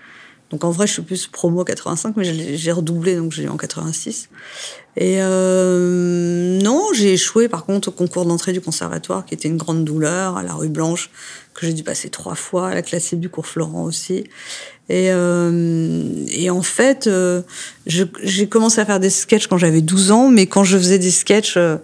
Donc 0.52 0.66
en 0.66 0.72
vrai, 0.72 0.86
je 0.86 0.94
suis 0.94 1.02
plus 1.02 1.28
promo 1.28 1.64
85, 1.64 2.16
mais 2.18 2.58
j'ai 2.58 2.72
redoublé, 2.72 3.16
donc 3.16 3.32
j'ai 3.32 3.44
eu 3.44 3.50
en 3.50 3.58
86. 3.58 4.30
Et 4.98 5.18
euh, 5.22 6.60
non, 6.62 6.88
j'ai 6.94 7.14
échoué 7.14 7.48
par 7.48 7.66
contre 7.66 7.88
au 7.88 7.92
concours 7.92 8.26
d'entrée 8.26 8.52
du 8.52 8.60
conservatoire, 8.60 9.26
qui 9.26 9.34
était 9.34 9.48
une 9.48 9.58
grande 9.58 9.86
douleur, 9.86 10.36
à 10.36 10.44
la 10.44 10.54
rue 10.54 10.68
Blanche, 10.68 11.10
que 11.54 11.66
j'ai 11.66 11.74
dû 11.74 11.84
passer 11.84 12.10
trois 12.10 12.36
fois, 12.36 12.70
à 12.70 12.74
la 12.74 12.82
classe 12.82 13.14
du 13.14 13.30
cours 13.30 13.48
Florent 13.48 13.84
aussi. 13.84 14.26
Et, 14.90 15.10
euh, 15.10 16.10
et 16.30 16.50
en 16.50 16.62
fait, 16.62 17.08
euh, 17.08 17.42
j'ai 17.86 18.48
commencé 18.48 18.82
à 18.82 18.86
faire 18.86 19.00
des 19.00 19.10
sketchs 19.10 19.48
quand 19.48 19.58
j'avais 19.58 19.82
12 19.82 20.12
ans, 20.12 20.30
mais 20.30 20.48
quand 20.48 20.64
je 20.64 20.78
faisais 20.78 21.00
des 21.00 21.12
sketchs 21.12 21.56
euh, 21.56 21.78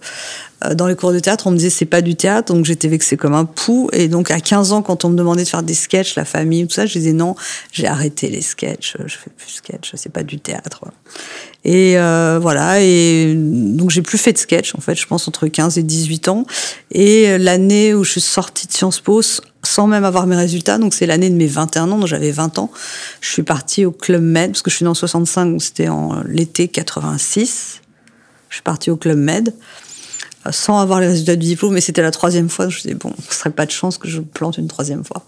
euh, 0.64 0.74
dans 0.74 0.86
les 0.86 0.96
cours 0.96 1.12
de 1.12 1.18
théâtre, 1.18 1.46
on 1.46 1.52
me 1.52 1.56
disait 1.56 1.70
c'est 1.70 1.86
pas 1.86 2.02
du 2.02 2.16
théâtre, 2.16 2.52
donc 2.52 2.64
j'étais 2.64 2.88
vexée 2.88 3.16
comme 3.16 3.34
un 3.34 3.44
pou. 3.44 3.88
Et 3.92 4.08
donc 4.08 4.30
à 4.30 4.40
15 4.40 4.72
ans, 4.72 4.82
quand 4.82 5.04
on 5.04 5.10
me 5.10 5.16
demandait 5.16 5.44
de 5.44 5.48
faire 5.48 5.62
des 5.62 5.74
sketchs, 5.74 6.16
la 6.16 6.24
famille, 6.24 6.66
tout 6.66 6.74
ça, 6.74 6.86
je 6.86 6.98
disais 6.98 7.12
non, 7.12 7.34
j'ai 7.72 7.86
arrêté 7.86 8.28
les 8.28 8.42
sketchs, 8.42 8.96
je 9.06 9.16
fais 9.16 9.30
plus 9.30 9.46
de 9.46 9.52
sketchs, 9.52 9.92
c'est 9.94 10.12
pas 10.12 10.24
du 10.24 10.38
théâtre. 10.40 10.84
Et 11.64 11.98
euh, 11.98 12.38
voilà, 12.40 12.80
et 12.80 13.34
donc 13.36 13.90
j'ai 13.90 14.02
plus 14.02 14.18
fait 14.18 14.32
de 14.32 14.38
sketch 14.38 14.74
en 14.74 14.80
fait, 14.80 14.96
je 14.96 15.06
pense 15.06 15.28
entre 15.28 15.46
15 15.46 15.78
et 15.78 15.82
18 15.82 16.28
ans. 16.28 16.44
Et 16.90 17.38
l'année 17.38 17.94
où 17.94 18.04
je 18.04 18.12
suis 18.12 18.20
sortie 18.20 18.66
de 18.66 18.72
Sciences 18.72 19.00
Po, 19.00 19.22
sans 19.68 19.86
même 19.86 20.04
avoir 20.04 20.26
mes 20.26 20.36
résultats, 20.36 20.78
donc 20.78 20.94
c'est 20.94 21.06
l'année 21.06 21.30
de 21.30 21.36
mes 21.36 21.46
21 21.46 21.90
ans, 21.90 21.98
donc 21.98 22.06
j'avais 22.06 22.30
20 22.30 22.58
ans, 22.58 22.70
je 23.20 23.28
suis 23.30 23.42
partie 23.42 23.84
au 23.84 23.92
Club 23.92 24.22
Med, 24.22 24.52
parce 24.52 24.62
que 24.62 24.70
je 24.70 24.76
suis 24.76 24.84
née 24.84 24.90
en 24.90 24.94
65, 24.94 25.46
donc 25.46 25.62
c'était 25.62 25.88
en 25.88 26.22
l'été 26.24 26.68
86. 26.68 27.82
Je 28.48 28.54
suis 28.54 28.62
partie 28.62 28.90
au 28.90 28.96
Club 28.96 29.18
Med 29.18 29.52
sans 30.50 30.78
avoir 30.78 31.00
les 31.00 31.08
résultats 31.08 31.36
du 31.36 31.46
diplôme, 31.46 31.74
mais 31.74 31.80
c'était 31.80 32.02
la 32.02 32.10
troisième 32.10 32.48
fois. 32.48 32.68
Je 32.68 32.76
me 32.76 32.82
disais, 32.82 32.94
bon, 32.94 33.12
ce 33.28 33.34
serait 33.34 33.50
pas 33.50 33.66
de 33.66 33.70
chance 33.70 33.98
que 33.98 34.08
je 34.08 34.20
plante 34.20 34.56
une 34.56 34.68
troisième 34.68 35.04
fois. 35.04 35.24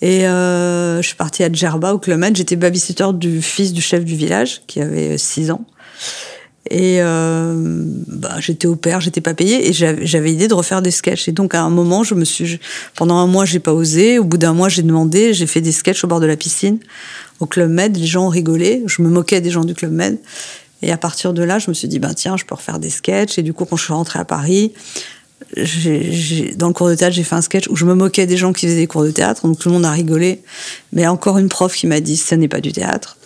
Et 0.00 0.26
euh, 0.26 1.00
je 1.00 1.06
suis 1.06 1.16
partie 1.16 1.44
à 1.44 1.50
Djerba, 1.50 1.94
au 1.94 1.98
Club 1.98 2.18
Med. 2.18 2.36
J'étais 2.36 2.56
babysitter 2.56 3.08
du 3.14 3.40
fils 3.40 3.72
du 3.72 3.80
chef 3.80 4.04
du 4.04 4.16
village, 4.16 4.62
qui 4.66 4.80
avait 4.80 5.16
6 5.16 5.52
ans. 5.52 5.64
Et 6.70 6.98
euh, 7.00 7.54
bah, 8.06 8.36
j'étais 8.38 8.66
au 8.66 8.76
père, 8.76 9.00
j'étais 9.00 9.20
pas 9.20 9.34
payée, 9.34 9.68
et 9.68 9.72
j'avais 9.72 10.28
l'idée 10.28 10.48
de 10.48 10.54
refaire 10.54 10.80
des 10.80 10.90
sketchs. 10.90 11.28
Et 11.28 11.32
donc 11.32 11.54
à 11.54 11.62
un 11.62 11.70
moment, 11.70 12.04
je 12.04 12.14
me 12.14 12.24
suis, 12.24 12.60
pendant 12.94 13.16
un 13.16 13.26
mois, 13.26 13.44
j'ai 13.44 13.58
pas 13.58 13.74
osé. 13.74 14.18
Au 14.18 14.24
bout 14.24 14.38
d'un 14.38 14.52
mois, 14.52 14.68
j'ai 14.68 14.82
demandé, 14.82 15.34
j'ai 15.34 15.46
fait 15.46 15.60
des 15.60 15.72
sketchs 15.72 16.04
au 16.04 16.06
bord 16.06 16.20
de 16.20 16.26
la 16.26 16.36
piscine, 16.36 16.78
au 17.40 17.46
Club 17.46 17.70
Med. 17.70 17.96
Les 17.96 18.06
gens 18.06 18.28
rigolaient. 18.28 18.82
Je 18.86 19.02
me 19.02 19.08
moquais 19.08 19.40
des 19.40 19.50
gens 19.50 19.64
du 19.64 19.74
Club 19.74 19.92
Med. 19.92 20.18
Et 20.82 20.92
à 20.92 20.96
partir 20.96 21.32
de 21.32 21.42
là, 21.42 21.58
je 21.58 21.68
me 21.68 21.74
suis 21.74 21.88
dit, 21.88 21.98
ben 21.98 22.14
tiens, 22.14 22.36
je 22.36 22.44
peux 22.44 22.54
refaire 22.54 22.78
des 22.78 22.90
sketchs. 22.90 23.38
Et 23.38 23.42
du 23.42 23.52
coup, 23.52 23.64
quand 23.64 23.76
je 23.76 23.84
suis 23.84 23.92
rentrée 23.92 24.18
à 24.18 24.24
Paris, 24.24 24.72
dans 25.56 26.68
le 26.68 26.72
cours 26.72 26.88
de 26.88 26.94
théâtre, 26.94 27.14
j'ai 27.14 27.24
fait 27.24 27.34
un 27.34 27.40
sketch 27.42 27.68
où 27.68 27.76
je 27.76 27.84
me 27.84 27.94
moquais 27.94 28.26
des 28.26 28.36
gens 28.36 28.52
qui 28.52 28.66
faisaient 28.66 28.76
des 28.76 28.86
cours 28.86 29.02
de 29.02 29.10
théâtre, 29.10 29.46
donc 29.46 29.58
tout 29.58 29.68
le 29.68 29.74
monde 29.74 29.84
a 29.84 29.90
rigolé. 29.90 30.42
Mais 30.92 31.06
encore 31.06 31.38
une 31.38 31.48
prof 31.48 31.74
qui 31.74 31.86
m'a 31.86 32.00
dit, 32.00 32.16
ça 32.16 32.36
n'est 32.36 32.48
pas 32.48 32.60
du 32.60 32.72
théâtre. 32.72 33.18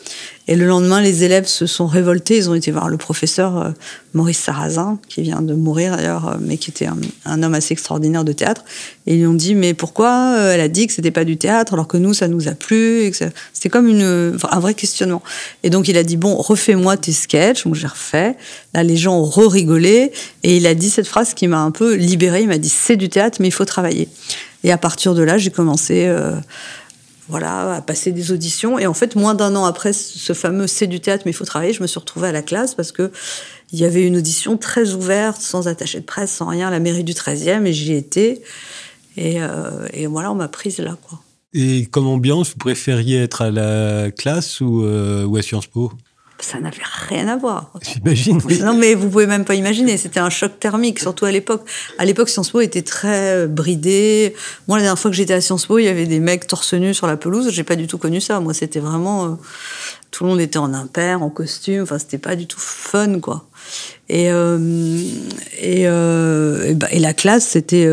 Et 0.49 0.55
le 0.55 0.67
lendemain, 0.67 1.01
les 1.01 1.25
élèves 1.25 1.47
se 1.47 1.67
sont 1.67 1.87
révoltés. 1.87 2.37
Ils 2.37 2.49
ont 2.49 2.55
été 2.55 2.71
voir 2.71 2.89
le 2.89 2.97
professeur 2.97 3.59
euh, 3.59 3.71
Maurice 4.15 4.39
Sarrazin, 4.39 4.99
qui 5.09 5.23
vient 5.23 5.43
de 5.43 5.55
mourir 5.55 5.97
d'ailleurs, 5.97 6.29
euh, 6.29 6.37
mais 6.41 6.57
qui 6.57 6.71
était 6.71 6.87
un, 7.25 7.43
homme 7.43 7.55
assez 7.55 7.73
extraordinaire 7.73 8.23
de 8.23 8.33
théâtre. 8.33 8.65
Et 9.07 9.15
ils 9.15 9.19
lui 9.19 9.27
ont 9.27 9.35
dit, 9.35 9.57
mais 9.57 9.75
pourquoi 9.75 10.37
euh, 10.37 10.55
elle 10.55 10.61
a 10.61 10.69
dit 10.69 10.87
que 10.87 10.93
c'était 10.93 11.11
pas 11.11 11.25
du 11.25 11.37
théâtre 11.37 11.75
alors 11.75 11.89
que 11.89 11.97
nous, 11.97 12.15
ça 12.15 12.29
nous 12.29 12.47
a 12.47 12.53
plu 12.53 13.13
C'était 13.53 13.69
comme 13.69 13.89
un 13.89 14.61
vrai 14.61 14.75
questionnement. 14.75 15.23
Et 15.65 15.71
donc 15.71 15.89
il 15.89 15.97
a 15.97 16.05
dit, 16.05 16.17
bon, 16.17 16.37
refais-moi 16.37 16.97
tes 16.97 17.13
sketchs. 17.13 17.65
Donc 17.65 17.75
j'ai 17.75 17.89
refait. 17.89 18.37
Là, 18.73 18.85
les 18.85 18.97
gens 18.97 19.19
ont 19.19 19.25
re-rigolé. 19.25 20.13
Et 20.45 20.59
il 20.59 20.67
a 20.69 20.75
dit 20.75 20.91
cette 20.91 21.09
phrase 21.09 21.35
qui 21.35 21.49
m'a 21.49 21.61
un 21.61 21.73
peu 21.73 21.95
libérée. 21.95 22.43
Il 22.43 22.49
m'a 22.49 22.59
dit, 22.59 22.69
c'est 22.69 22.97
du 22.97 23.09
théâtre, 23.09 23.39
mais 23.41 23.49
il 23.49 23.53
faut 23.53 23.65
travailler. 23.65 24.09
Et 24.63 24.71
à 24.71 24.79
partir 24.79 25.15
de 25.15 25.23
là, 25.23 25.39
j'ai 25.39 25.51
commencé 25.51 26.09
voilà, 27.29 27.75
à 27.75 27.81
passer 27.81 28.13
des 28.13 28.33
auditions. 28.33 28.79
Et 28.79 28.87
en 28.87 28.95
fait, 28.95 29.17
moins 29.17 29.35
d'un 29.35 29.57
an 29.57 29.65
après 29.65 29.93
ce 29.93 30.33
fameux 30.33 30.67
C'est 30.67 30.87
du 30.87 31.01
théâtre, 31.01 31.23
mais 31.27 31.33
il 31.33 31.35
faut 31.35 31.45
travailler, 31.45 31.73
je 31.73 31.83
me 31.83 31.87
suis 31.87 31.99
retrouvée 31.99 32.29
à 32.29 32.33
la 32.33 32.43
classe 32.43 32.75
parce 32.75 32.93
que 32.93 33.11
il 33.73 33.81
y 33.81 33.85
avait 33.85 34.05
une 34.05 34.17
audition 34.17 34.57
très 34.57 34.93
ouverte, 34.93 35.41
sans 35.41 35.67
attaché 35.67 35.99
de 35.99 36.05
presse, 36.05 36.31
sans 36.31 36.47
rien, 36.47 36.69
à 36.69 36.71
la 36.71 36.79
mairie 36.79 37.05
du 37.05 37.15
13e, 37.15 37.67
et 37.67 37.73
j'y 37.73 37.95
étais. 37.95 38.43
Et, 39.17 39.43
euh, 39.43 39.89
et 39.93 40.07
voilà, 40.07 40.31
on 40.31 40.37
m'a 40.37 40.49
prise 40.49 40.79
là, 40.79 40.97
quoi. 41.09 41.21
Et 41.53 41.87
comme 41.87 42.07
ambiance, 42.07 42.51
vous 42.51 42.59
préfériez 42.59 43.23
être 43.23 43.43
à 43.43 43.51
la 43.51 44.11
classe 44.11 44.61
ou, 44.61 44.85
euh, 44.85 45.25
ou 45.25 45.37
à 45.37 45.43
Sciences 45.43 45.67
Po? 45.67 45.91
Ça 46.39 46.61
n'avait 46.61 46.83
rien 47.09 47.29
à 47.29 47.37
voir. 47.37 47.73
J'imagine. 47.83 48.41
Non, 48.63 48.75
mais 48.75 48.95
vous 48.95 49.09
pouvez 49.09 49.27
même 49.27 49.45
pas 49.45 49.55
imaginer. 49.55 49.97
C'était 49.97 50.21
un 50.21 50.29
choc 50.29 50.61
thermique, 50.61 50.99
surtout 50.99 51.25
à 51.25 51.33
l'époque. 51.33 51.63
À 51.99 52.05
l'époque, 52.05 52.29
Sciences 52.29 52.51
Po 52.51 52.61
était 52.61 52.83
très 52.83 53.33
euh, 53.33 53.47
bridé. 53.47 54.35
Moi, 54.69 54.77
la 54.79 54.85
dernière 54.85 54.99
fois 54.99 55.11
que 55.11 55.17
j'étais 55.17 55.33
à 55.33 55.41
Sciences 55.41 55.67
Po, 55.67 55.79
il 55.79 55.85
y 55.85 55.89
avait 55.89 56.07
des 56.07 56.21
mecs 56.21 56.47
torse 56.47 56.75
nu 56.75 56.93
sur 56.93 57.07
la 57.07 57.17
pelouse. 57.17 57.51
J'ai 57.51 57.65
pas 57.65 57.77
du 57.77 57.87
tout 57.87 57.99
connu 57.99 58.21
ça. 58.21 58.39
Moi, 58.41 58.53
c'était 58.53 58.81
vraiment 58.81 59.25
euh, 59.25 59.29
tout 60.11 60.25
le 60.25 60.31
monde 60.31 60.41
était 60.41 60.59
en 60.59 60.75
impair, 60.75 61.23
en 61.23 61.31
costume. 61.31 61.83
Enfin, 61.83 61.99
c'était 61.99 62.19
pas 62.19 62.37
du 62.37 62.47
tout 62.47 62.61
fun, 62.61 63.19
quoi. 63.21 63.47
Et 64.09 64.31
euh, 64.31 64.59
et, 65.59 65.89
euh, 65.89 66.69
et, 66.69 66.75
bah, 66.75 66.89
et, 66.91 66.99
la 66.99 67.15
classe, 67.15 67.47
c'était 67.47 67.89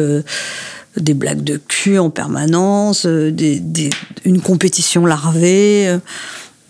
des 0.97 1.13
blagues 1.13 1.43
de 1.43 1.57
cul 1.57 1.97
en 1.97 2.09
permanence, 2.09 3.05
des, 3.05 3.59
des, 3.59 3.89
une 4.25 4.41
compétition 4.41 5.05
larvée 5.05 5.97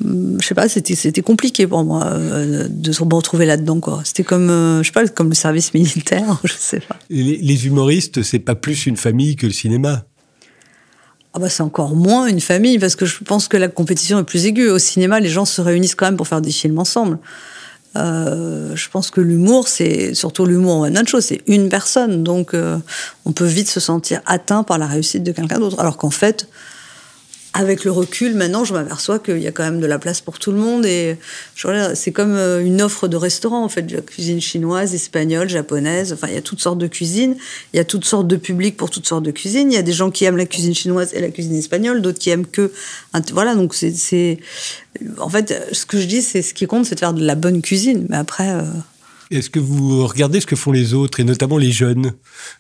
je 0.03 0.45
sais 0.45 0.55
pas, 0.55 0.67
c'était 0.67 0.95
c'était 0.95 1.21
compliqué 1.21 1.67
pour 1.67 1.83
moi 1.83 2.05
euh, 2.05 2.67
de 2.69 2.91
se 2.91 3.03
retrouver 3.03 3.45
là-dedans 3.45 3.79
quoi. 3.79 4.01
C'était 4.03 4.23
comme 4.23 4.49
euh, 4.49 4.83
je 4.83 4.87
sais 4.87 4.93
pas 4.93 5.07
comme 5.07 5.29
le 5.29 5.35
service 5.35 5.73
militaire, 5.73 6.39
je 6.43 6.53
sais 6.57 6.79
pas. 6.79 6.97
Les, 7.09 7.37
les 7.37 7.67
humoristes, 7.67 8.23
c'est 8.23 8.39
pas 8.39 8.55
plus 8.55 8.85
une 8.85 8.97
famille 8.97 9.35
que 9.35 9.45
le 9.45 9.53
cinéma? 9.53 10.05
Ah 11.33 11.39
bah 11.39 11.49
c'est 11.49 11.63
encore 11.63 11.95
moins 11.95 12.27
une 12.27 12.41
famille 12.41 12.77
parce 12.77 12.95
que 12.95 13.05
je 13.05 13.23
pense 13.23 13.47
que 13.47 13.57
la 13.57 13.67
compétition 13.67 14.19
est 14.19 14.23
plus 14.23 14.45
aiguë. 14.45 14.69
Au 14.69 14.79
cinéma, 14.79 15.19
les 15.19 15.29
gens 15.29 15.45
se 15.45 15.61
réunissent 15.61 15.95
quand 15.95 16.05
même 16.05 16.17
pour 16.17 16.27
faire 16.27 16.41
des 16.41 16.51
films 16.51 16.77
ensemble. 16.77 17.17
Euh, 17.95 18.75
je 18.75 18.89
pense 18.89 19.09
que 19.09 19.21
l'humour, 19.21 19.67
c'est 19.67 20.13
surtout 20.13 20.45
l'humour 20.45 20.81
one 20.81 21.07
chose, 21.07 21.25
c'est 21.25 21.41
une 21.47 21.69
personne, 21.69 22.23
donc 22.23 22.55
on 23.25 23.31
peut 23.31 23.45
vite 23.45 23.67
se 23.67 23.79
sentir 23.79 24.21
atteint 24.25 24.63
par 24.63 24.77
la 24.77 24.85
réussite 24.87 25.23
de 25.23 25.31
quelqu'un 25.31 25.59
d'autre. 25.59 25.79
Alors 25.79 25.97
qu'en 25.97 26.11
fait, 26.11 26.47
avec 27.53 27.83
le 27.83 27.91
recul, 27.91 28.33
maintenant, 28.33 28.65
je 28.65 28.73
m'aperçois 28.73 29.19
qu'il 29.19 29.37
y 29.37 29.47
a 29.47 29.51
quand 29.51 29.63
même 29.63 29.79
de 29.79 29.85
la 29.85 29.99
place 29.99 30.21
pour 30.21 30.39
tout 30.39 30.51
le 30.51 30.57
monde. 30.57 30.85
Et 30.85 31.17
c'est 31.93 32.11
comme 32.11 32.35
euh, 32.35 32.65
une 32.65 32.81
offre 32.81 33.07
de 33.07 33.15
restaurant, 33.15 33.63
en 33.63 33.69
fait, 33.69 33.91
la 33.91 34.01
cuisine 34.01 34.41
chinoise, 34.41 34.95
espagnole, 34.95 35.49
japonaise. 35.49 36.13
Enfin, 36.13 36.27
il 36.29 36.33
y 36.33 36.37
a 36.37 36.41
toutes 36.41 36.61
sortes 36.61 36.79
de 36.79 36.87
cuisines. 36.87 37.35
Il 37.73 37.77
y 37.77 37.79
a 37.79 37.85
toutes 37.85 38.05
sortes 38.05 38.27
de 38.27 38.37
publics 38.37 38.75
pour 38.75 38.89
toutes 38.89 39.07
sortes 39.07 39.23
de 39.23 39.31
cuisines. 39.31 39.71
Il 39.71 39.75
y 39.75 39.79
a 39.79 39.83
des 39.83 39.93
gens 39.93 40.09
qui 40.09 40.25
aiment 40.25 40.37
la 40.37 40.47
cuisine 40.47 40.73
chinoise 40.73 41.13
et 41.13 41.21
la 41.21 41.29
cuisine 41.29 41.55
espagnole, 41.55 42.01
d'autres 42.01 42.19
qui 42.19 42.31
aiment 42.31 42.47
que. 42.47 42.71
Voilà, 43.31 43.53
donc 43.53 43.75
c'est. 43.75 44.39
En 45.19 45.29
fait, 45.29 45.67
ce 45.71 45.85
que 45.85 45.99
je 45.99 46.05
dis, 46.05 46.21
c'est 46.23 46.41
ce 46.41 46.55
qui 46.55 46.65
compte, 46.65 46.85
c'est 46.85 46.95
de 46.95 46.99
faire 46.99 47.13
de 47.13 47.23
la 47.23 47.35
bonne 47.35 47.61
cuisine. 47.61 48.07
Mais 48.09 48.17
après. 48.17 48.49
Euh, 48.49 48.63
est-ce 49.31 49.49
que 49.49 49.59
vous 49.59 50.05
regardez 50.07 50.41
ce 50.41 50.45
que 50.45 50.55
font 50.55 50.71
les 50.71 50.93
autres, 50.93 51.19
et 51.19 51.23
notamment 51.23 51.57
les 51.57 51.71
jeunes? 51.71 52.13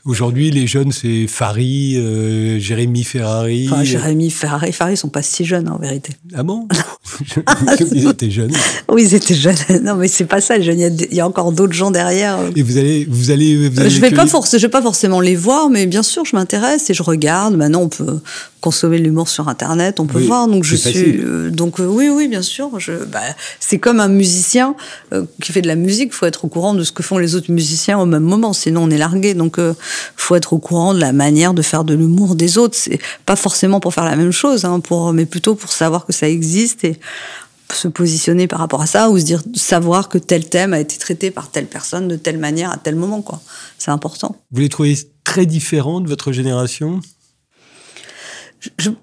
Aujourd'hui, 0.05 0.51
les 0.51 0.67
jeunes, 0.67 0.91
c'est 0.91 1.27
Fari, 1.27 1.95
euh, 1.97 2.59
Jérémy 2.59 3.03
Ferrari. 3.03 3.67
Enfin, 3.71 3.83
Jérémy 3.83 4.29
Ferrari, 4.29 4.71
Fari 4.71 4.97
sont 4.97 5.09
pas 5.09 5.21
si 5.21 5.45
jeunes 5.45 5.69
en 5.69 5.77
vérité. 5.77 6.13
Ah 6.33 6.43
bon? 6.43 6.67
Ils 7.91 8.07
étaient 8.07 8.31
jeunes. 8.31 8.53
Oui, 8.89 9.03
ils 9.03 9.15
étaient 9.15 9.35
jeunes. 9.35 9.55
Non, 9.83 9.95
mais 9.95 10.07
c'est 10.07 10.25
pas 10.25 10.39
ça. 10.39 10.57
Il 10.57 10.65
y 10.65 10.83
a, 10.83 10.87
il 10.87 11.13
y 11.13 11.19
a 11.19 11.27
encore 11.27 11.51
d'autres 11.51 11.73
gens 11.73 11.91
derrière. 11.91 12.39
Et 12.55 12.61
vous 12.61 12.77
allez, 12.77 13.05
vous 13.09 13.31
allez, 13.31 13.67
vous 13.67 13.79
allez 13.79 13.89
je 13.89 13.99
vais 13.99 14.11
pas 14.11 14.25
je 14.25 14.57
vais 14.57 14.69
pas 14.69 14.81
forcément 14.81 15.19
les 15.19 15.35
voir, 15.35 15.69
mais 15.69 15.85
bien 15.87 16.03
sûr, 16.03 16.25
je 16.25 16.35
m'intéresse 16.35 16.89
et 16.89 16.93
je 16.93 17.03
regarde. 17.03 17.55
Maintenant, 17.55 17.81
on 17.81 17.89
peut 17.89 18.19
consommer 18.63 18.97
l'humour 18.97 19.27
sur 19.27 19.49
Internet, 19.49 19.99
on 19.99 20.05
peut 20.05 20.21
voir. 20.21 20.47
Donc 20.47 20.63
je 20.63 20.77
suis, 20.77 21.19
euh, 21.19 21.49
donc 21.49 21.81
euh, 21.81 21.85
oui, 21.85 22.07
oui, 22.07 22.29
bien 22.29 22.41
sûr. 22.41 22.79
Je, 22.79 22.93
bah, 22.93 23.19
c'est 23.59 23.77
comme 23.77 23.99
un 23.99 24.07
musicien 24.07 24.73
euh, 25.11 25.25
qui 25.41 25.51
fait 25.51 25.61
de 25.61 25.67
la 25.67 25.75
musique. 25.75 26.11
Il 26.13 26.15
faut 26.15 26.25
être 26.25 26.45
au 26.45 26.47
courant 26.47 26.73
de 26.73 26.85
ce 26.85 26.93
que 26.93 27.03
font 27.03 27.17
les 27.17 27.35
autres 27.35 27.51
musiciens 27.51 27.99
au 27.99 28.05
même 28.05 28.23
moment, 28.23 28.53
sinon 28.53 28.83
on 28.83 28.89
est 28.89 28.97
largué. 28.97 29.33
Donc 29.33 29.55
il 29.57 29.75
faut 30.15 30.35
être 30.35 30.53
au 30.53 30.59
courant 30.59 30.93
de 30.93 31.01
la 31.01 31.11
manière 31.11 31.53
de 31.53 31.61
faire 31.61 31.83
de 31.83 31.93
l'humour 31.93 32.35
des 32.35 32.57
autres. 32.57 32.75
C'est 32.77 32.99
pas 33.25 33.35
forcément 33.35 33.81
pour 33.81 33.93
faire 33.93 34.05
la 34.05 34.15
même 34.15 34.31
chose, 34.31 34.63
hein, 34.63 34.79
pour, 34.79 35.11
mais 35.11 35.25
plutôt 35.25 35.55
pour 35.55 35.73
savoir 35.73 36.05
que 36.05 36.13
ça 36.13 36.29
existe 36.29 36.85
et 36.85 36.97
se 37.73 37.89
positionner 37.89 38.47
par 38.47 38.59
rapport 38.59 38.81
à 38.81 38.85
ça 38.85 39.09
ou 39.09 39.19
se 39.19 39.25
dire 39.25 39.43
savoir 39.55 40.07
que 40.07 40.19
tel 40.19 40.47
thème 40.47 40.71
a 40.73 40.79
été 40.79 40.97
traité 40.97 41.31
par 41.31 41.49
telle 41.51 41.65
personne 41.65 42.07
de 42.07 42.15
telle 42.15 42.37
manière 42.37 42.71
à 42.71 42.77
tel 42.77 42.95
moment 42.95 43.23
quoi 43.23 43.41
c'est 43.79 43.89
important 43.89 44.35
vous 44.51 44.61
les 44.61 44.69
trouvez 44.69 44.95
très 45.23 45.47
différents 45.47 45.99
de 45.99 46.07
votre 46.07 46.31
génération? 46.31 47.01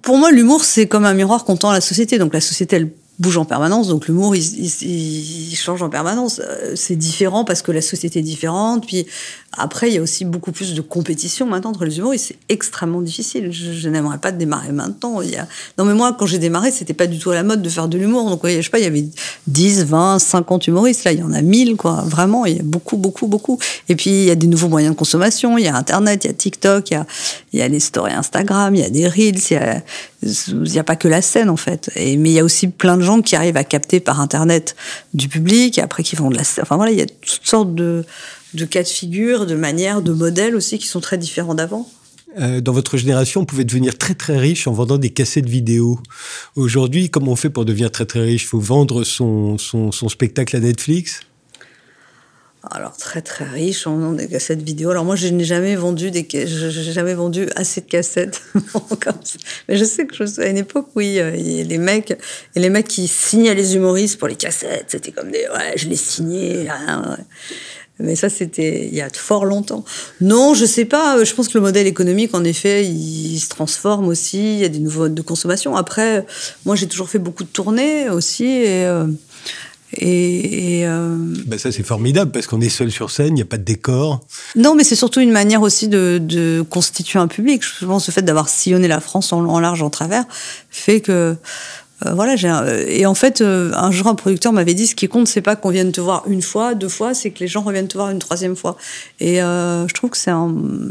Pour 0.02 0.16
moi, 0.18 0.30
l'humour, 0.30 0.64
c'est 0.64 0.86
comme 0.86 1.04
un 1.04 1.14
miroir 1.14 1.44
qu'on 1.44 1.56
tend 1.56 1.70
à 1.70 1.74
la 1.74 1.80
société. 1.80 2.18
Donc 2.18 2.32
la 2.32 2.40
société, 2.40 2.76
elle 2.76 2.90
bouge 3.20 3.36
en 3.36 3.44
permanence, 3.44 3.88
donc 3.88 4.08
l'humour, 4.08 4.34
il, 4.34 4.42
il, 4.42 5.50
il, 5.52 5.54
change 5.54 5.82
en 5.82 5.90
permanence. 5.90 6.40
Euh, 6.42 6.72
c'est 6.74 6.96
différent 6.96 7.44
parce 7.44 7.60
que 7.60 7.70
la 7.70 7.82
société 7.82 8.20
est 8.20 8.22
différente. 8.22 8.86
Puis 8.86 9.06
après, 9.52 9.90
il 9.90 9.94
y 9.94 9.98
a 9.98 10.02
aussi 10.02 10.24
beaucoup 10.24 10.52
plus 10.52 10.72
de 10.74 10.80
compétition 10.80 11.46
maintenant 11.46 11.68
entre 11.70 11.84
les 11.84 11.98
humoristes. 11.98 12.28
C'est 12.28 12.38
extrêmement 12.48 13.02
difficile. 13.02 13.52
Je, 13.52 13.72
je 13.72 13.88
n'aimerais 13.90 14.16
pas 14.16 14.32
démarrer 14.32 14.72
maintenant. 14.72 15.20
Il 15.20 15.30
y 15.30 15.36
a... 15.36 15.46
Non, 15.76 15.84
mais 15.84 15.92
moi, 15.92 16.16
quand 16.18 16.24
j'ai 16.24 16.38
démarré, 16.38 16.70
c'était 16.70 16.94
pas 16.94 17.06
du 17.06 17.18
tout 17.18 17.30
à 17.30 17.34
la 17.34 17.42
mode 17.42 17.60
de 17.60 17.68
faire 17.68 17.88
de 17.88 17.98
l'humour. 17.98 18.30
Donc, 18.30 18.40
je 18.46 18.62
sais 18.62 18.70
pas, 18.70 18.78
il 18.78 18.84
y 18.84 18.88
avait 18.88 19.04
10, 19.48 19.84
20, 19.84 20.18
50 20.18 20.66
humoristes. 20.68 21.04
Là, 21.04 21.12
il 21.12 21.18
y 21.18 21.22
en 21.22 21.34
a 21.34 21.42
1000, 21.42 21.76
quoi. 21.76 22.02
Vraiment, 22.06 22.46
il 22.46 22.56
y 22.56 22.60
a 22.60 22.62
beaucoup, 22.62 22.96
beaucoup, 22.96 23.26
beaucoup. 23.26 23.58
Et 23.90 23.96
puis, 23.96 24.10
il 24.10 24.24
y 24.24 24.30
a 24.30 24.34
des 24.34 24.46
nouveaux 24.46 24.68
moyens 24.68 24.94
de 24.94 24.98
consommation. 24.98 25.58
Il 25.58 25.64
y 25.64 25.68
a 25.68 25.76
Internet, 25.76 26.24
il 26.24 26.28
y 26.28 26.30
a 26.30 26.34
TikTok, 26.34 26.90
il 26.90 26.94
y 26.94 26.96
a, 26.96 27.06
il 27.52 27.58
y 27.58 27.62
a 27.62 27.68
les 27.68 27.80
stories 27.80 28.14
Instagram, 28.14 28.74
il 28.74 28.80
y 28.80 28.84
a 28.84 28.88
des 28.88 29.06
Reels, 29.08 29.40
il 29.50 29.52
y 29.52 29.56
a, 29.56 29.82
il 30.22 30.62
n'y 30.62 30.78
a 30.78 30.84
pas 30.84 30.96
que 30.96 31.08
la 31.08 31.22
scène, 31.22 31.48
en 31.48 31.56
fait. 31.56 31.90
Mais 31.96 32.30
il 32.30 32.32
y 32.32 32.38
a 32.38 32.44
aussi 32.44 32.68
plein 32.68 32.96
de 32.96 33.02
gens 33.02 33.22
qui 33.22 33.36
arrivent 33.36 33.56
à 33.56 33.64
capter 33.64 34.00
par 34.00 34.20
Internet 34.20 34.76
du 35.14 35.28
public 35.28 35.78
après 35.78 36.02
qui 36.02 36.16
font 36.16 36.30
de 36.30 36.36
la 36.36 36.44
scène. 36.44 36.62
Enfin, 36.62 36.76
voilà, 36.76 36.92
il 36.92 36.98
y 36.98 37.02
a 37.02 37.06
toutes 37.06 37.40
sortes 37.46 37.74
de, 37.74 38.04
de 38.54 38.64
cas 38.64 38.82
de 38.82 38.88
figure, 38.88 39.46
de 39.46 39.54
manières, 39.54 40.02
de 40.02 40.12
modèles 40.12 40.54
aussi 40.54 40.78
qui 40.78 40.86
sont 40.86 41.00
très 41.00 41.18
différents 41.18 41.54
d'avant. 41.54 41.88
Euh, 42.38 42.60
dans 42.60 42.72
votre 42.72 42.96
génération, 42.96 43.40
on 43.40 43.44
pouvait 43.44 43.64
devenir 43.64 43.98
très 43.98 44.14
très 44.14 44.38
riche 44.38 44.68
en 44.68 44.72
vendant 44.72 44.98
des 44.98 45.10
cassettes 45.10 45.48
vidéo. 45.48 45.98
Aujourd'hui, 46.54 47.10
comment 47.10 47.32
on 47.32 47.36
fait 47.36 47.50
pour 47.50 47.64
devenir 47.64 47.90
très 47.90 48.06
très 48.06 48.20
riche? 48.20 48.44
Il 48.44 48.46
faut 48.46 48.60
vendre 48.60 49.02
son, 49.02 49.58
son, 49.58 50.08
spectacle 50.08 50.54
à 50.56 50.60
Netflix? 50.60 51.22
Alors 52.68 52.96
très 52.96 53.22
très 53.22 53.44
riche 53.44 53.86
en 53.86 53.96
vendant 53.96 54.12
des 54.12 54.28
cassettes 54.28 54.62
vidéo. 54.62 54.90
Alors 54.90 55.04
moi 55.04 55.16
je 55.16 55.28
n'ai 55.28 55.44
jamais 55.44 55.76
vendu 55.76 56.10
des 56.10 56.26
j'ai 56.30 56.92
jamais 56.92 57.14
vendu 57.14 57.48
assez 57.56 57.80
de 57.80 57.86
cassettes. 57.86 58.42
Mais 59.68 59.76
je 59.76 59.84
sais 59.84 60.06
que 60.06 60.14
je, 60.14 60.40
à 60.40 60.46
une 60.46 60.58
époque 60.58 60.88
oui, 60.94 61.18
euh, 61.18 61.30
les 61.30 61.78
mecs 61.78 62.10
et 62.54 62.60
les 62.60 62.70
mecs 62.70 62.88
qui 62.88 63.08
signaient 63.08 63.54
les 63.54 63.76
humoristes 63.76 64.18
pour 64.18 64.28
les 64.28 64.36
cassettes, 64.36 64.86
c'était 64.88 65.12
comme 65.12 65.30
des 65.30 65.48
ouais 65.48 65.72
je 65.76 65.88
les 65.88 65.96
signais. 65.96 66.68
Hein. 66.68 67.16
Mais 68.00 68.16
ça, 68.16 68.28
c'était 68.28 68.86
il 68.86 68.94
y 68.94 69.02
a 69.02 69.08
fort 69.10 69.44
longtemps. 69.44 69.84
Non, 70.20 70.54
je 70.54 70.64
sais 70.64 70.86
pas. 70.86 71.22
Je 71.22 71.34
pense 71.34 71.48
que 71.48 71.58
le 71.58 71.62
modèle 71.62 71.86
économique, 71.86 72.34
en 72.34 72.44
effet, 72.44 72.84
il, 72.86 73.38
se 73.38 73.48
transforme 73.48 74.08
aussi. 74.08 74.54
Il 74.54 74.58
y 74.58 74.64
a 74.64 74.68
des 74.68 74.78
nouveaux 74.78 75.02
modes 75.02 75.14
de 75.14 75.22
consommation. 75.22 75.76
Après, 75.76 76.24
moi, 76.64 76.76
j'ai 76.76 76.88
toujours 76.88 77.10
fait 77.10 77.18
beaucoup 77.18 77.44
de 77.44 77.48
tournées 77.48 78.08
aussi. 78.08 78.46
Et, 78.46 78.86
euh, 78.86 79.06
et, 79.92 80.80
et 80.80 80.86
euh... 80.86 81.16
ben 81.46 81.58
ça, 81.58 81.72
c'est 81.72 81.82
formidable 81.82 82.30
parce 82.30 82.46
qu'on 82.46 82.60
est 82.60 82.68
seul 82.68 82.90
sur 82.90 83.10
scène, 83.10 83.28
il 83.28 83.34
n'y 83.34 83.42
a 83.42 83.46
pas 83.46 83.58
de 83.58 83.64
décor. 83.64 84.20
Non, 84.56 84.74
mais 84.74 84.84
c'est 84.84 84.96
surtout 84.96 85.20
une 85.20 85.32
manière 85.32 85.62
aussi 85.62 85.88
de, 85.88 86.20
de, 86.22 86.64
constituer 86.68 87.18
un 87.18 87.28
public. 87.28 87.62
Je 87.62 87.86
pense 87.86 88.06
que 88.06 88.10
le 88.10 88.14
fait 88.14 88.22
d'avoir 88.22 88.48
sillonné 88.48 88.88
la 88.88 89.00
France 89.00 89.32
en, 89.32 89.44
en 89.44 89.58
large, 89.58 89.82
en 89.82 89.90
travers, 89.90 90.24
fait 90.70 91.00
que 91.00 91.36
euh, 92.06 92.14
voilà, 92.14 92.36
j'ai 92.36 92.50
et 92.88 93.06
en 93.06 93.14
fait, 93.14 93.40
euh, 93.40 93.72
un 93.74 93.90
jour, 93.90 94.06
un 94.06 94.14
producteur 94.14 94.52
m'avait 94.52 94.74
dit 94.74 94.86
ce 94.86 94.94
qui 94.94 95.08
compte, 95.08 95.28
c'est 95.28 95.42
pas 95.42 95.56
qu'on 95.56 95.70
vienne 95.70 95.92
te 95.92 96.00
voir 96.00 96.24
une 96.26 96.42
fois, 96.42 96.74
deux 96.74 96.88
fois, 96.88 97.14
c'est 97.14 97.30
que 97.30 97.40
les 97.40 97.48
gens 97.48 97.62
reviennent 97.62 97.88
te 97.88 97.96
voir 97.96 98.10
une 98.10 98.18
troisième 98.18 98.56
fois. 98.56 98.76
Et 99.20 99.42
euh, 99.42 99.86
je 99.86 99.94
trouve 99.94 100.10
que 100.10 100.16
c'est 100.16 100.30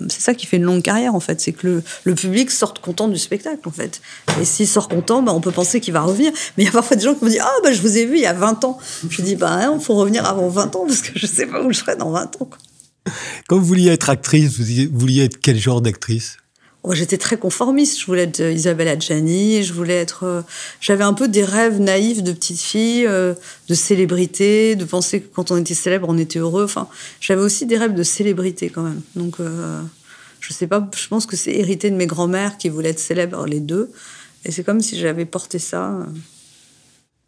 c'est 0.09 0.21
ça 0.21 0.33
qui 0.33 0.45
fait 0.45 0.57
une 0.57 0.63
longue 0.63 0.81
carrière 0.81 1.15
en 1.15 1.19
fait, 1.19 1.41
c'est 1.41 1.51
que 1.51 1.67
le, 1.67 1.83
le, 2.03 2.15
public 2.15 2.51
sorte 2.51 2.79
content 2.79 3.07
du 3.07 3.17
spectacle 3.17 3.67
en 3.67 3.71
fait. 3.71 4.01
Et 4.39 4.45
s'il 4.45 4.67
sort 4.67 4.87
content, 4.87 5.21
bah, 5.21 5.33
on 5.33 5.41
peut 5.41 5.51
penser 5.51 5.79
qu'il 5.79 5.93
va 5.93 6.01
revenir. 6.01 6.31
Mais 6.57 6.63
il 6.63 6.65
y 6.65 6.69
a 6.69 6.73
parfois 6.73 6.97
des 6.97 7.03
gens 7.03 7.15
qui 7.15 7.25
me 7.25 7.29
disent 7.29 7.41
ah 7.41 7.55
bah 7.63 7.71
je 7.71 7.81
vous 7.81 7.97
ai 7.97 8.05
vu 8.05 8.15
il 8.15 8.21
y 8.21 8.27
a 8.27 8.33
20 8.33 8.63
ans. 8.65 8.77
Je 9.09 9.21
dis 9.21 9.35
bah 9.35 9.61
il 9.73 9.79
faut 9.79 9.95
revenir 9.95 10.25
avant 10.25 10.47
20 10.47 10.75
ans 10.75 10.85
parce 10.87 11.01
que 11.01 11.17
je 11.17 11.25
sais 11.25 11.45
pas 11.45 11.63
où 11.63 11.71
je 11.71 11.79
serai 11.79 11.95
dans 11.95 12.11
20 12.11 12.41
ans. 12.41 12.49
Quand 13.47 13.57
vous 13.57 13.65
vouliez 13.65 13.89
être 13.89 14.09
actrice, 14.09 14.59
vous 14.59 14.65
vouliez 14.97 15.23
être 15.23 15.39
quel 15.41 15.57
genre 15.57 15.81
d'actrice? 15.81 16.37
J'étais 16.91 17.17
très 17.17 17.37
conformiste. 17.37 17.99
Je 17.99 18.05
voulais 18.05 18.23
être 18.23 18.39
euh, 18.39 18.51
Isabelle 18.51 18.87
Adjani. 18.87 19.63
Je 19.63 19.73
voulais 19.73 19.95
être. 19.95 20.23
Euh, 20.23 20.41
j'avais 20.79 21.03
un 21.03 21.13
peu 21.13 21.27
des 21.27 21.43
rêves 21.43 21.79
naïfs 21.79 22.23
de 22.23 22.31
petite 22.31 22.59
fille, 22.59 23.05
euh, 23.05 23.33
de 23.67 23.73
célébrité, 23.73 24.75
de 24.75 24.85
penser 24.85 25.21
que 25.21 25.27
quand 25.33 25.51
on 25.51 25.57
était 25.57 25.73
célèbre, 25.73 26.07
on 26.09 26.17
était 26.17 26.39
heureux. 26.39 26.63
Enfin, 26.63 26.87
j'avais 27.19 27.41
aussi 27.41 27.65
des 27.65 27.77
rêves 27.77 27.93
de 27.93 28.03
célébrité 28.03 28.69
quand 28.69 28.83
même. 28.83 29.01
Donc, 29.15 29.39
euh, 29.39 29.81
je 30.39 30.53
sais 30.53 30.67
pas. 30.67 30.89
Je 30.95 31.07
pense 31.07 31.25
que 31.25 31.35
c'est 31.35 31.53
hérité 31.53 31.91
de 31.91 31.95
mes 31.95 32.07
grands-mères 32.07 32.57
qui 32.57 32.69
voulaient 32.69 32.89
être 32.89 32.99
célèbres 32.99 33.45
les 33.45 33.59
deux. 33.59 33.91
Et 34.45 34.51
c'est 34.51 34.63
comme 34.63 34.81
si 34.81 34.97
j'avais 34.97 35.25
porté 35.25 35.59
ça. 35.59 36.07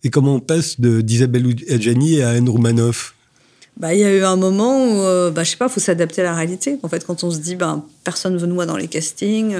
Et 0.03 0.09
comment 0.09 0.35
on 0.35 0.39
passe 0.39 0.79
d'Isabelle 0.79 1.55
Adjani 1.69 2.21
à 2.21 2.29
Anne 2.29 2.49
Roumanoff? 2.49 3.15
Bah, 3.77 3.93
il 3.93 3.99
y 3.99 4.03
a 4.03 4.13
eu 4.13 4.23
un 4.23 4.35
moment 4.35 4.85
où, 4.85 5.01
euh, 5.01 5.31
bah, 5.31 5.43
je 5.43 5.51
sais 5.51 5.57
pas, 5.57 5.69
faut 5.69 5.79
s'adapter 5.79 6.21
à 6.21 6.25
la 6.25 6.35
réalité. 6.35 6.79
En 6.83 6.89
fait, 6.89 7.05
quand 7.05 7.23
on 7.23 7.31
se 7.31 7.39
dit, 7.39 7.55
ben, 7.55 7.83
personne 8.03 8.37
veut 8.37 8.47
de 8.47 8.53
moi 8.53 8.65
dans 8.65 8.77
les 8.77 8.87
castings, 8.87 9.55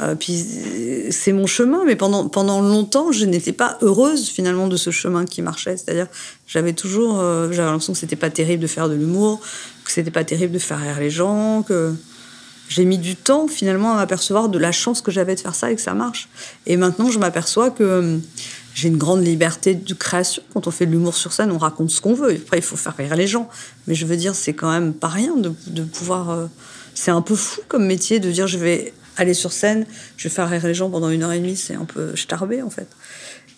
Euh, 0.00 0.14
puis 0.14 0.44
c'est 1.10 1.32
mon 1.32 1.46
chemin, 1.46 1.84
mais 1.86 1.96
pendant, 1.96 2.28
pendant 2.28 2.60
longtemps, 2.60 3.12
je 3.12 3.24
n'étais 3.24 3.52
pas 3.52 3.78
heureuse 3.80 4.28
finalement 4.28 4.68
de 4.68 4.76
ce 4.76 4.90
chemin 4.90 5.24
qui 5.24 5.40
marchait. 5.40 5.76
C'est-à-dire, 5.78 6.08
j'avais 6.46 6.74
toujours, 6.74 7.18
euh, 7.18 7.50
j'avais 7.50 7.68
l'impression 7.68 7.94
que 7.94 7.98
c'était 7.98 8.16
pas 8.16 8.28
terrible 8.30 8.62
de 8.62 8.66
faire 8.66 8.88
de 8.90 8.94
l'humour, 8.94 9.40
que 9.84 9.90
c'était 9.90 10.10
pas 10.10 10.24
terrible 10.24 10.52
de 10.52 10.58
faire 10.58 10.80
rire 10.80 11.00
les 11.00 11.08
gens, 11.10 11.62
que 11.62 11.94
j'ai 12.68 12.84
mis 12.84 12.98
du 12.98 13.16
temps 13.16 13.48
finalement 13.48 13.94
à 13.94 13.96
m'apercevoir 13.96 14.48
de 14.50 14.58
la 14.58 14.72
chance 14.72 15.00
que 15.00 15.10
j'avais 15.10 15.34
de 15.34 15.40
faire 15.40 15.54
ça 15.54 15.70
et 15.70 15.76
que 15.76 15.80
ça 15.80 15.94
marche. 15.94 16.28
Et 16.66 16.76
maintenant, 16.76 17.10
je 17.10 17.18
m'aperçois 17.18 17.70
que 17.70 17.82
euh, 17.82 18.18
j'ai 18.76 18.88
une 18.88 18.98
grande 18.98 19.24
liberté 19.24 19.74
de 19.74 19.94
création. 19.94 20.42
Quand 20.52 20.66
on 20.66 20.70
fait 20.70 20.84
de 20.84 20.90
l'humour 20.90 21.16
sur 21.16 21.32
scène, 21.32 21.50
on 21.50 21.56
raconte 21.56 21.90
ce 21.90 22.02
qu'on 22.02 22.12
veut. 22.12 22.34
Après, 22.34 22.58
il 22.58 22.62
faut 22.62 22.76
faire 22.76 22.94
rire 22.94 23.16
les 23.16 23.26
gens. 23.26 23.48
Mais 23.86 23.94
je 23.94 24.04
veux 24.04 24.18
dire, 24.18 24.34
c'est 24.34 24.52
quand 24.52 24.70
même 24.70 24.92
pas 24.92 25.08
rien 25.08 25.34
de, 25.34 25.82
pouvoir. 25.82 26.50
c'est 26.94 27.10
un 27.10 27.22
peu 27.22 27.34
fou 27.34 27.62
comme 27.68 27.86
métier 27.86 28.20
de 28.20 28.30
dire 28.30 28.46
je 28.46 28.58
vais 28.58 28.92
aller 29.16 29.32
sur 29.32 29.50
scène, 29.50 29.86
je 30.18 30.28
vais 30.28 30.34
faire 30.34 30.50
rire 30.50 30.66
les 30.66 30.74
gens 30.74 30.90
pendant 30.90 31.08
une 31.08 31.22
heure 31.22 31.32
et 31.32 31.38
demie, 31.38 31.56
c'est 31.56 31.74
un 31.74 31.86
peu 31.86 32.14
starbé 32.16 32.60
en 32.60 32.68
fait. 32.68 32.88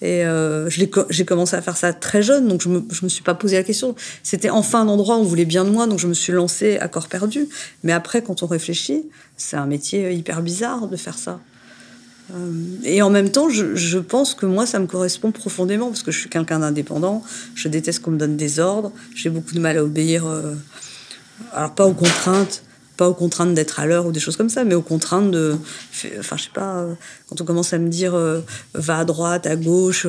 Et 0.00 0.24
euh, 0.24 0.70
j'ai 0.70 1.24
commencé 1.24 1.56
à 1.56 1.62
faire 1.62 1.76
ça 1.76 1.92
très 1.92 2.22
jeune, 2.22 2.46
donc 2.46 2.62
je 2.62 2.68
me, 2.68 2.84
je 2.92 3.04
me 3.04 3.08
suis 3.08 3.24
pas 3.24 3.34
posé 3.34 3.56
la 3.56 3.64
question. 3.64 3.96
C'était 4.22 4.50
enfin 4.50 4.82
un 4.82 4.88
endroit 4.88 5.16
où 5.16 5.22
on 5.22 5.24
voulait 5.24 5.44
bien 5.44 5.64
de 5.64 5.70
moi, 5.70 5.88
donc 5.88 5.98
je 5.98 6.06
me 6.06 6.14
suis 6.14 6.32
lancée 6.32 6.78
à 6.78 6.86
corps 6.86 7.08
perdu. 7.08 7.48
Mais 7.82 7.92
après, 7.92 8.22
quand 8.22 8.44
on 8.44 8.46
réfléchit, 8.46 9.06
c'est 9.36 9.56
un 9.56 9.66
métier 9.66 10.12
hyper 10.12 10.42
bizarre 10.42 10.86
de 10.86 10.96
faire 10.96 11.18
ça. 11.18 11.40
Euh, 12.34 12.52
et 12.84 13.02
en 13.02 13.10
même 13.10 13.30
temps, 13.30 13.48
je, 13.48 13.98
pense 13.98 14.34
que 14.34 14.46
moi, 14.46 14.66
ça 14.66 14.78
me 14.78 14.86
correspond 14.86 15.32
profondément, 15.32 15.88
parce 15.88 16.02
que 16.02 16.10
je 16.10 16.18
suis 16.18 16.28
quelqu'un 16.28 16.58
d'indépendant, 16.58 17.22
je 17.54 17.68
déteste 17.68 18.02
qu'on 18.02 18.12
me 18.12 18.18
donne 18.18 18.36
des 18.36 18.60
ordres, 18.60 18.92
j'ai 19.14 19.30
beaucoup 19.30 19.54
de 19.54 19.60
mal 19.60 19.78
à 19.78 19.84
obéir, 19.84 20.26
euh, 20.26 20.54
alors 21.52 21.74
pas 21.74 21.86
aux 21.86 21.94
contraintes, 21.94 22.62
pas 22.96 23.08
aux 23.08 23.14
contraintes 23.14 23.54
d'être 23.54 23.80
à 23.80 23.86
l'heure 23.86 24.06
ou 24.06 24.12
des 24.12 24.20
choses 24.20 24.36
comme 24.36 24.50
ça, 24.50 24.64
mais 24.64 24.74
aux 24.74 24.82
contraintes 24.82 25.30
de. 25.30 25.56
Enfin, 26.18 26.36
je 26.36 26.44
sais 26.44 26.50
pas, 26.52 26.78
euh, 26.78 26.94
quand 27.28 27.40
on 27.40 27.44
commence 27.44 27.72
à 27.72 27.78
me 27.78 27.88
dire 27.88 28.16
va 28.74 28.98
à 28.98 29.04
droite, 29.04 29.46
à 29.46 29.56
gauche, 29.56 30.06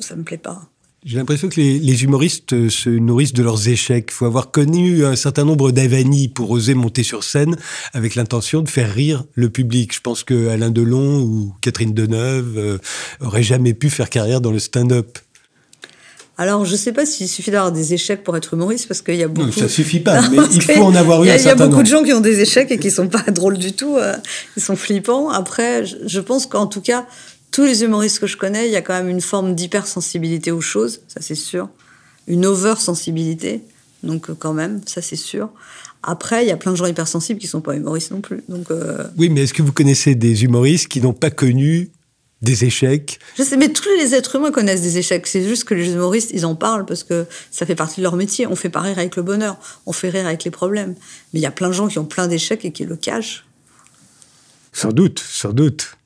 ça 0.00 0.16
me 0.16 0.22
plaît 0.22 0.38
pas. 0.38 0.62
J'ai 1.02 1.16
l'impression 1.16 1.48
que 1.48 1.58
les, 1.58 2.04
humoristes 2.04 2.68
se 2.68 2.90
nourrissent 2.90 3.32
de 3.32 3.42
leurs 3.42 3.68
échecs. 3.68 4.08
Il 4.10 4.12
faut 4.12 4.26
avoir 4.26 4.50
connu 4.50 5.06
un 5.06 5.16
certain 5.16 5.44
nombre 5.44 5.70
d'avanies 5.72 6.28
pour 6.28 6.50
oser 6.50 6.74
monter 6.74 7.02
sur 7.02 7.24
scène 7.24 7.56
avec 7.94 8.16
l'intention 8.16 8.60
de 8.60 8.68
faire 8.68 8.92
rire 8.92 9.24
le 9.34 9.48
public. 9.48 9.94
Je 9.94 10.00
pense 10.00 10.24
que 10.24 10.48
Alain 10.48 10.70
Delon 10.70 11.22
ou 11.22 11.54
Catherine 11.62 11.94
Deneuve 11.94 12.58
euh, 12.58 12.78
auraient 13.20 13.42
jamais 13.42 13.72
pu 13.72 13.88
faire 13.88 14.10
carrière 14.10 14.42
dans 14.42 14.52
le 14.52 14.58
stand-up. 14.58 15.18
Alors, 16.36 16.66
je 16.66 16.72
ne 16.72 16.76
sais 16.76 16.92
pas 16.92 17.06
s'il 17.06 17.28
suffit 17.28 17.50
d'avoir 17.50 17.72
des 17.72 17.94
échecs 17.94 18.22
pour 18.22 18.36
être 18.36 18.54
humoriste, 18.54 18.88
parce 18.88 19.02
qu'il 19.02 19.16
y 19.16 19.22
a 19.22 19.28
beaucoup. 19.28 19.46
Non, 19.46 19.52
ça 19.52 19.68
suffit 19.68 20.00
pas, 20.00 20.26
mais 20.30 20.38
il 20.52 20.62
faut 20.62 20.82
en 20.82 20.94
avoir 20.94 21.22
eu 21.24 21.28
un 21.28 21.38
certain 21.38 21.40
Il 21.42 21.48
y 21.48 21.62
a 21.62 21.66
beaucoup 21.66 21.82
de 21.82 21.88
gens 21.88 22.02
qui 22.02 22.14
ont 22.14 22.20
des 22.20 22.40
échecs 22.40 22.70
et 22.70 22.78
qui 22.78 22.90
sont 22.90 23.08
pas 23.08 23.22
drôles 23.30 23.58
du 23.58 23.72
tout. 23.72 23.96
Euh, 23.96 24.16
ils 24.56 24.62
sont 24.62 24.76
flippants. 24.76 25.28
Après, 25.28 25.84
je 25.84 26.20
pense 26.20 26.46
qu'en 26.46 26.66
tout 26.66 26.80
cas, 26.80 27.06
tous 27.50 27.64
les 27.64 27.82
humoristes 27.82 28.20
que 28.20 28.26
je 28.26 28.36
connais, 28.36 28.68
il 28.68 28.72
y 28.72 28.76
a 28.76 28.82
quand 28.82 28.94
même 28.94 29.08
une 29.08 29.20
forme 29.20 29.54
d'hypersensibilité 29.54 30.52
aux 30.52 30.60
choses, 30.60 31.00
ça 31.08 31.20
c'est 31.20 31.34
sûr. 31.34 31.68
Une 32.26 32.46
oversensibilité, 32.46 33.62
donc 34.02 34.30
euh, 34.30 34.34
quand 34.38 34.52
même, 34.52 34.80
ça 34.86 35.02
c'est 35.02 35.16
sûr. 35.16 35.50
Après, 36.02 36.44
il 36.44 36.48
y 36.48 36.52
a 36.52 36.56
plein 36.56 36.72
de 36.72 36.76
gens 36.76 36.86
hypersensibles 36.86 37.38
qui 37.40 37.46
sont 37.46 37.60
pas 37.60 37.74
humoristes 37.74 38.10
non 38.10 38.20
plus. 38.20 38.42
Donc, 38.48 38.70
euh, 38.70 39.04
Oui, 39.18 39.28
mais 39.28 39.42
est-ce 39.42 39.52
que 39.52 39.62
vous 39.62 39.72
connaissez 39.72 40.14
des 40.14 40.44
humoristes 40.44 40.88
qui 40.88 41.00
n'ont 41.00 41.12
pas 41.12 41.30
connu 41.30 41.90
des 42.40 42.64
échecs? 42.64 43.18
Je 43.36 43.42
sais, 43.42 43.58
mais 43.58 43.68
tous 43.70 43.88
les 43.98 44.14
êtres 44.14 44.36
humains 44.36 44.50
connaissent 44.50 44.80
des 44.80 44.96
échecs. 44.96 45.26
C'est 45.26 45.46
juste 45.46 45.64
que 45.64 45.74
les 45.74 45.92
humoristes, 45.92 46.30
ils 46.32 46.46
en 46.46 46.54
parlent 46.54 46.86
parce 46.86 47.04
que 47.04 47.26
ça 47.50 47.66
fait 47.66 47.74
partie 47.74 48.00
de 48.00 48.04
leur 48.04 48.16
métier. 48.16 48.46
On 48.46 48.56
fait 48.56 48.70
pas 48.70 48.80
rire 48.80 48.98
avec 48.98 49.16
le 49.16 49.22
bonheur, 49.22 49.58
on 49.84 49.92
fait 49.92 50.08
rire 50.08 50.26
avec 50.26 50.44
les 50.44 50.50
problèmes. 50.50 50.94
Mais 51.34 51.40
il 51.40 51.42
y 51.42 51.46
a 51.46 51.50
plein 51.50 51.68
de 51.68 51.74
gens 51.74 51.88
qui 51.88 51.98
ont 51.98 52.06
plein 52.06 52.28
d'échecs 52.28 52.64
et 52.64 52.72
qui 52.72 52.84
le 52.84 52.96
cachent. 52.96 53.44
Sans 54.72 54.92
doute, 54.92 55.18
sans 55.18 55.52
doute. 55.52 55.98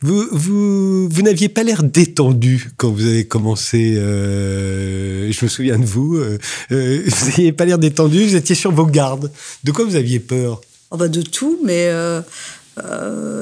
Vous, 0.00 0.26
vous, 0.32 1.08
vous 1.08 1.22
n'aviez 1.22 1.48
pas 1.48 1.62
l'air 1.62 1.82
détendu 1.82 2.70
quand 2.76 2.90
vous 2.90 3.06
avez 3.06 3.26
commencé. 3.26 3.94
Euh, 3.96 5.30
je 5.30 5.44
me 5.44 5.48
souviens 5.48 5.78
de 5.78 5.84
vous. 5.84 6.16
Euh, 6.16 6.38
euh, 6.72 7.02
vous 7.06 7.26
n'aviez 7.26 7.52
pas 7.52 7.64
l'air 7.64 7.78
détendu, 7.78 8.24
vous 8.24 8.36
étiez 8.36 8.54
sur 8.54 8.72
vos 8.72 8.86
gardes. 8.86 9.30
De 9.64 9.72
quoi 9.72 9.84
vous 9.84 9.96
aviez 9.96 10.20
peur? 10.20 10.60
Oh 10.90 10.96
De 10.96 11.22
tout, 11.22 11.58
mais 11.64 11.90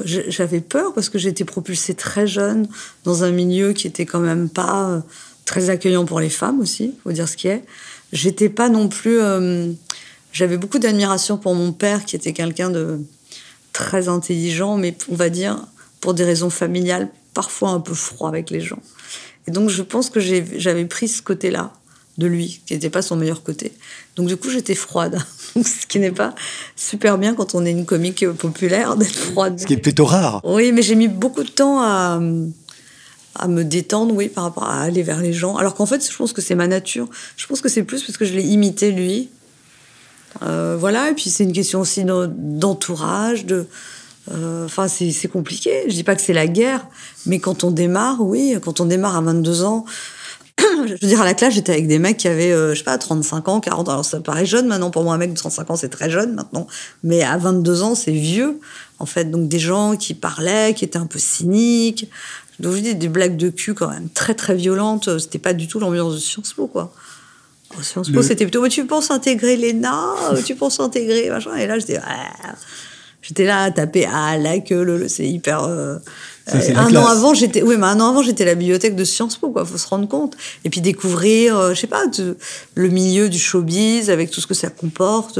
j'avais 0.05 0.61
peur 0.61 0.93
parce 0.93 1.09
que 1.09 1.19
j'étais 1.19 1.45
propulsée 1.45 1.93
très 1.93 2.27
jeune 2.27 2.67
dans 3.03 3.23
un 3.23 3.31
milieu 3.31 3.73
qui 3.73 3.87
était 3.87 4.05
quand 4.05 4.19
même 4.19 4.49
pas 4.49 5.03
très 5.45 5.69
accueillant 5.69 6.05
pour 6.05 6.19
les 6.19 6.29
femmes 6.29 6.59
aussi, 6.59 6.93
faut 7.03 7.11
dire 7.11 7.29
ce 7.29 7.37
qui 7.37 7.47
est. 7.47 7.63
J'étais 8.11 8.49
pas 8.49 8.69
non 8.69 8.89
plus. 8.89 9.19
J'avais 10.33 10.57
beaucoup 10.57 10.79
d'admiration 10.79 11.37
pour 11.37 11.55
mon 11.55 11.71
père 11.71 12.05
qui 12.05 12.15
était 12.15 12.33
quelqu'un 12.33 12.69
de 12.69 12.99
très 13.73 14.09
intelligent, 14.09 14.75
mais 14.75 14.95
on 15.09 15.15
va 15.15 15.29
dire 15.29 15.65
pour 16.07 16.13
des 16.13 16.23
raisons 16.23 16.49
familiales, 16.49 17.09
parfois 17.33 17.71
un 17.71 17.81
peu 17.81 17.93
froid 17.93 18.29
avec 18.29 18.49
les 18.49 18.61
gens. 18.61 18.79
Et 19.45 19.51
donc 19.51 19.69
je 19.69 19.83
pense 19.83 20.09
que 20.09 20.21
j'avais 20.21 20.85
pris 20.85 21.09
ce 21.09 21.21
côté-là 21.21 21.73
de 22.17 22.27
lui, 22.27 22.61
qui 22.65 22.73
n'était 22.73 22.89
pas 22.89 23.01
son 23.01 23.17
meilleur 23.17 23.43
côté. 23.43 23.73
Donc 24.15 24.29
du 24.29 24.37
coup, 24.37 24.49
j'étais 24.49 24.73
froide, 24.73 25.19
ce 25.53 25.85
qui 25.85 25.99
n'est 25.99 26.13
pas 26.13 26.33
super 26.77 27.17
bien 27.17 27.35
quand 27.35 27.55
on 27.55 27.65
est 27.65 27.71
une 27.71 27.85
comique 27.85 28.25
populaire 28.25 28.95
d'être 28.95 29.17
froide. 29.17 29.59
Ce 29.59 29.65
qui 29.65 29.73
est 29.73 29.83
plutôt 29.83 30.05
rare. 30.05 30.39
Oui, 30.45 30.71
mais 30.71 30.81
j'ai 30.81 30.95
mis 30.95 31.09
beaucoup 31.09 31.43
de 31.43 31.49
temps 31.49 31.81
à, 31.81 32.21
à 33.35 33.47
me 33.49 33.65
détendre, 33.65 34.15
oui, 34.15 34.29
par 34.29 34.45
rapport 34.45 34.63
à 34.63 34.79
aller 34.79 35.03
vers 35.03 35.19
les 35.19 35.33
gens. 35.33 35.57
Alors 35.57 35.75
qu'en 35.75 35.87
fait, 35.87 36.09
je 36.09 36.15
pense 36.15 36.31
que 36.31 36.41
c'est 36.41 36.55
ma 36.55 36.67
nature. 36.67 37.09
Je 37.35 37.47
pense 37.47 37.59
que 37.59 37.67
c'est 37.67 37.83
plus 37.83 38.01
parce 38.03 38.17
que 38.17 38.23
je 38.23 38.33
l'ai 38.33 38.45
imité 38.45 38.93
lui. 38.93 39.27
Euh, 40.41 40.77
voilà, 40.79 41.09
et 41.09 41.13
puis 41.15 41.29
c'est 41.29 41.43
une 41.43 41.51
question 41.51 41.81
aussi 41.81 42.05
d'entourage, 42.05 43.45
de... 43.45 43.67
Euh, 44.31 44.65
enfin, 44.65 44.87
c'est 44.87 45.27
compliqué. 45.27 45.83
Je 45.87 45.93
dis 45.93 46.03
pas 46.03 46.15
que 46.15 46.21
c'est 46.21 46.33
la 46.33 46.47
guerre, 46.47 46.87
mais 47.25 47.39
quand 47.39 47.63
on 47.63 47.71
démarre, 47.71 48.21
oui, 48.21 48.57
quand 48.61 48.81
on 48.81 48.85
démarre 48.85 49.15
à 49.15 49.21
22 49.21 49.63
ans, 49.63 49.85
je 50.59 50.91
veux 50.91 51.07
dire, 51.07 51.21
à 51.21 51.25
la 51.25 51.33
classe, 51.33 51.53
j'étais 51.53 51.71
avec 51.71 51.87
des 51.87 51.99
mecs 51.99 52.17
qui 52.17 52.27
avaient, 52.27 52.51
euh, 52.51 52.73
je 52.73 52.79
sais 52.79 52.83
pas, 52.83 52.97
35 52.97 53.47
ans, 53.47 53.59
40 53.59 53.87
ans. 53.87 53.91
Alors, 53.91 54.05
ça 54.05 54.19
paraît 54.19 54.45
jeune 54.45 54.67
maintenant. 54.67 54.89
Pour 54.89 55.03
moi, 55.03 55.13
un 55.13 55.17
mec 55.17 55.31
de 55.31 55.37
35 55.37 55.69
ans, 55.71 55.75
c'est 55.75 55.89
très 55.89 56.09
jeune 56.09 56.33
maintenant. 56.33 56.67
Mais 57.03 57.23
à 57.23 57.37
22 57.37 57.83
ans, 57.83 57.95
c'est 57.95 58.11
vieux, 58.11 58.59
en 58.99 59.05
fait. 59.05 59.25
Donc, 59.29 59.47
des 59.47 59.59
gens 59.59 59.95
qui 59.95 60.13
parlaient, 60.13 60.73
qui 60.73 60.83
étaient 60.83 60.97
un 60.97 61.05
peu 61.05 61.19
cyniques. 61.19 62.09
Donc, 62.59 62.73
je 62.73 62.79
dis 62.79 62.95
des 62.95 63.09
blagues 63.09 63.37
de 63.37 63.49
cul 63.49 63.75
quand 63.75 63.89
même 63.89 64.09
très, 64.09 64.33
très 64.33 64.55
violentes. 64.55 65.19
C'était 65.19 65.39
pas 65.39 65.53
du 65.53 65.67
tout 65.67 65.79
l'ambiance 65.79 66.15
de 66.15 66.19
Sciences 66.19 66.53
Po, 66.53 66.67
quoi. 66.67 66.91
Sciences 67.81 68.09
Po, 68.09 68.23
c'était 68.23 68.45
plutôt, 68.45 68.67
tu 68.67 68.85
penses 68.85 69.11
intégrer 69.11 69.57
l'ENA, 69.57 70.15
tu 70.45 70.55
penses 70.55 70.79
intégrer, 70.79 71.29
machin? 71.29 71.55
Et 71.57 71.67
là, 71.67 71.77
j'étais, 71.77 71.99
j'étais 73.21 73.45
là 73.45 73.63
à 73.63 73.71
taper, 73.71 74.07
ah, 74.11 74.37
la 74.37 74.59
queue, 74.59 74.83
le, 74.83 75.07
c'est 75.07 75.27
hyper, 75.27 75.63
euh, 75.63 75.97
euh, 76.53 76.75
un 76.75 76.95
an 76.95 77.05
avant, 77.05 77.33
j'étais, 77.33 77.61
oui, 77.61 77.75
mais 77.77 77.87
un 77.87 77.99
an 77.99 78.09
avant, 78.09 78.21
j'étais 78.21 78.43
à 78.43 78.47
la 78.47 78.55
bibliothèque 78.55 78.95
de 78.95 79.03
Sciences 79.03 79.37
Po, 79.37 79.49
quoi. 79.49 79.65
Faut 79.65 79.77
se 79.77 79.87
rendre 79.87 80.07
compte. 80.07 80.37
Et 80.63 80.69
puis 80.69 80.81
découvrir, 80.81 81.57
euh, 81.57 81.73
je 81.73 81.81
sais 81.81 81.87
pas, 81.87 82.03
le 82.75 82.87
milieu 82.89 83.29
du 83.29 83.39
showbiz 83.39 84.09
avec 84.09 84.31
tout 84.31 84.41
ce 84.41 84.47
que 84.47 84.53
ça 84.53 84.69
comporte. 84.69 85.39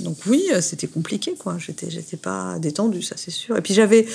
Donc 0.00 0.18
oui, 0.26 0.44
c'était 0.60 0.88
compliqué, 0.88 1.34
quoi. 1.38 1.56
J'étais, 1.58 1.88
j'étais 1.88 2.18
pas 2.18 2.58
détendue, 2.58 3.02
ça 3.02 3.14
c'est 3.16 3.30
sûr. 3.30 3.56
Et 3.56 3.62
puis 3.62 3.72
j'avais 3.72 4.06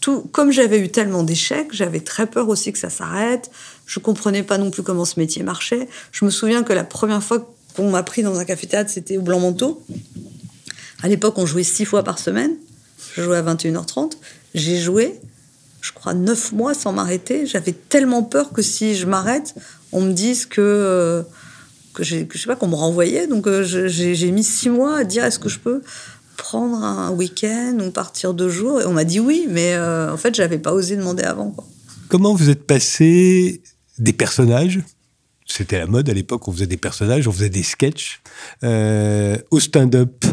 tout, 0.00 0.20
comme 0.32 0.50
j'avais 0.50 0.78
eu 0.78 0.90
tellement 0.90 1.22
d'échecs, 1.22 1.68
j'avais 1.72 2.00
très 2.00 2.26
peur 2.26 2.48
aussi 2.48 2.72
que 2.72 2.78
ça 2.78 2.90
s'arrête. 2.90 3.50
Je 3.86 3.98
comprenais 3.98 4.42
pas 4.42 4.58
non 4.58 4.70
plus 4.70 4.82
comment 4.82 5.06
ce 5.06 5.18
métier 5.18 5.42
marchait. 5.42 5.88
Je 6.10 6.24
me 6.24 6.30
souviens 6.30 6.62
que 6.62 6.72
la 6.72 6.84
première 6.84 7.22
fois 7.22 7.48
qu'on 7.74 7.90
m'a 7.90 8.02
pris 8.02 8.22
dans 8.22 8.38
un 8.38 8.44
café-théâtre, 8.44 8.90
c'était 8.90 9.16
au 9.16 9.22
Blanc 9.22 9.40
Manteau. 9.40 9.82
À 11.02 11.08
l'époque, 11.08 11.38
on 11.38 11.46
jouait 11.46 11.64
six 11.64 11.84
fois 11.84 12.04
par 12.04 12.18
semaine. 12.18 12.52
Je 13.14 13.22
jouais 13.22 13.36
à 13.36 13.42
21h30. 13.42 14.12
J'ai 14.54 14.78
joué, 14.78 15.20
je 15.80 15.92
crois, 15.92 16.14
neuf 16.14 16.52
mois 16.52 16.74
sans 16.74 16.92
m'arrêter. 16.92 17.46
J'avais 17.46 17.72
tellement 17.72 18.22
peur 18.22 18.52
que 18.52 18.62
si 18.62 18.94
je 18.94 19.06
m'arrête, 19.06 19.54
on 19.90 20.00
me 20.02 20.12
dise 20.12 20.46
que, 20.46 20.60
euh, 20.60 21.22
que, 21.94 22.04
je 22.04 22.24
sais 22.34 22.46
pas, 22.46 22.56
qu'on 22.56 22.68
me 22.68 22.74
renvoyait. 22.74 23.26
Donc 23.26 23.46
euh, 23.46 23.64
j'ai 23.64 24.30
mis 24.30 24.44
six 24.44 24.70
mois 24.70 24.98
à 24.98 25.04
dire 25.04 25.24
est-ce 25.24 25.38
que 25.38 25.48
je 25.48 25.58
peux 25.58 25.82
prendre 26.36 26.82
un 26.82 27.10
week-end 27.10 27.78
ou 27.84 27.90
partir 27.90 28.32
deux 28.32 28.48
jours? 28.48 28.80
Et 28.80 28.86
on 28.86 28.92
m'a 28.92 29.04
dit 29.04 29.20
oui, 29.20 29.46
mais 29.50 29.74
euh, 29.74 30.12
en 30.12 30.16
fait, 30.16 30.34
j'avais 30.34 30.58
pas 30.58 30.72
osé 30.72 30.96
demander 30.96 31.24
avant. 31.24 31.54
Comment 32.08 32.34
vous 32.34 32.48
êtes 32.48 32.66
passé 32.66 33.62
des 33.98 34.12
personnages 34.12 34.80
c'était 35.46 35.78
la 35.78 35.86
mode 35.86 36.08
à 36.08 36.14
l'époque, 36.14 36.46
on 36.48 36.52
faisait 36.52 36.66
des 36.66 36.76
personnages, 36.76 37.26
on 37.26 37.32
faisait 37.32 37.50
des 37.50 37.62
sketchs. 37.62 38.20
Euh, 38.62 39.36
au 39.50 39.60
stand-up, 39.60 40.24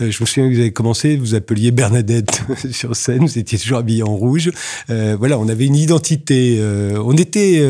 euh, 0.00 0.10
je 0.10 0.22
me 0.22 0.26
souviens 0.26 0.48
que 0.48 0.54
vous 0.54 0.60
avez 0.60 0.72
commencé, 0.72 1.16
vous 1.16 1.34
appeliez 1.34 1.70
Bernadette 1.70 2.42
sur 2.72 2.94
scène, 2.96 3.20
vous 3.20 3.38
étiez 3.38 3.58
toujours 3.58 3.78
habillé 3.78 4.02
en 4.02 4.14
rouge. 4.14 4.50
Euh, 4.90 5.16
voilà, 5.18 5.38
on 5.38 5.48
avait 5.48 5.66
une 5.66 5.76
identité, 5.76 6.60
on 6.96 7.16
était, 7.16 7.62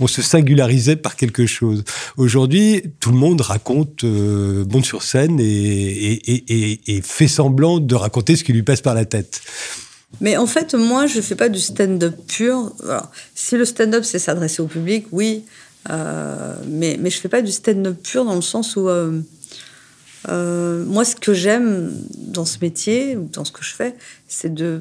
on 0.00 0.06
se 0.06 0.22
singularisait 0.22 0.96
par 0.96 1.16
quelque 1.16 1.46
chose. 1.46 1.84
Aujourd'hui, 2.16 2.82
tout 3.00 3.10
le 3.10 3.18
monde 3.18 3.40
raconte, 3.40 4.04
monte 4.04 4.84
sur 4.84 5.02
scène 5.02 5.38
et, 5.40 7.00
fait 7.02 7.28
semblant 7.28 7.78
de 7.78 7.94
raconter 7.94 8.36
ce 8.36 8.44
qui 8.44 8.52
lui 8.52 8.62
passe 8.62 8.80
par 8.80 8.94
la 8.94 9.04
tête. 9.04 9.40
Mais 10.20 10.36
en 10.36 10.46
fait, 10.46 10.74
moi, 10.74 11.06
je 11.06 11.20
fais 11.20 11.34
pas 11.34 11.48
du 11.48 11.58
stand-up 11.58 12.14
pur. 12.26 12.72
si 13.34 13.56
le 13.56 13.64
stand-up, 13.64 14.04
c'est 14.04 14.18
s'adresser 14.18 14.60
au 14.60 14.66
public, 14.66 15.06
oui. 15.10 15.44
Euh, 15.90 16.54
mais, 16.66 16.96
mais 17.00 17.10
je 17.10 17.18
fais 17.18 17.28
pas 17.28 17.42
du 17.42 17.50
stand-up 17.50 17.96
pur 18.02 18.24
dans 18.24 18.36
le 18.36 18.42
sens 18.42 18.76
où, 18.76 18.88
euh, 18.88 19.20
Euh, 20.28 20.84
moi, 20.84 21.04
ce 21.04 21.16
que 21.16 21.34
j'aime 21.34 21.92
dans 22.16 22.44
ce 22.44 22.58
métier, 22.60 23.16
dans 23.16 23.44
ce 23.44 23.50
que 23.50 23.64
je 23.64 23.74
fais, 23.74 23.94
c'est 24.28 24.54
de, 24.54 24.80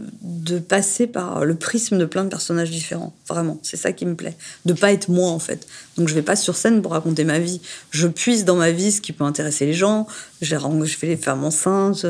passer 0.67 1.07
par 1.07 1.45
le 1.45 1.55
prisme 1.55 1.97
de 1.97 2.05
plein 2.05 2.23
de 2.23 2.29
personnages 2.29 2.69
différents. 2.69 3.13
Vraiment, 3.27 3.57
c'est 3.63 3.77
ça 3.77 3.91
qui 3.91 4.05
me 4.05 4.15
plaît. 4.15 4.35
De 4.65 4.73
pas 4.73 4.91
être 4.91 5.09
moi, 5.09 5.29
en 5.31 5.39
fait. 5.39 5.67
Donc, 5.97 6.07
je 6.07 6.13
vais 6.13 6.21
pas 6.21 6.35
sur 6.35 6.55
scène 6.55 6.81
pour 6.81 6.91
raconter 6.91 7.23
ma 7.23 7.39
vie. 7.39 7.59
Je 7.89 8.07
puise 8.07 8.45
dans 8.45 8.55
ma 8.55 8.71
vie 8.71 8.91
ce 8.91 9.01
qui 9.01 9.13
peut 9.13 9.23
intéresser 9.23 9.65
les 9.65 9.73
gens. 9.73 10.07
Je, 10.41 10.55
je 10.55 10.97
fais 10.97 11.07
les 11.07 11.17
femmes 11.17 11.43
enceintes, 11.43 12.05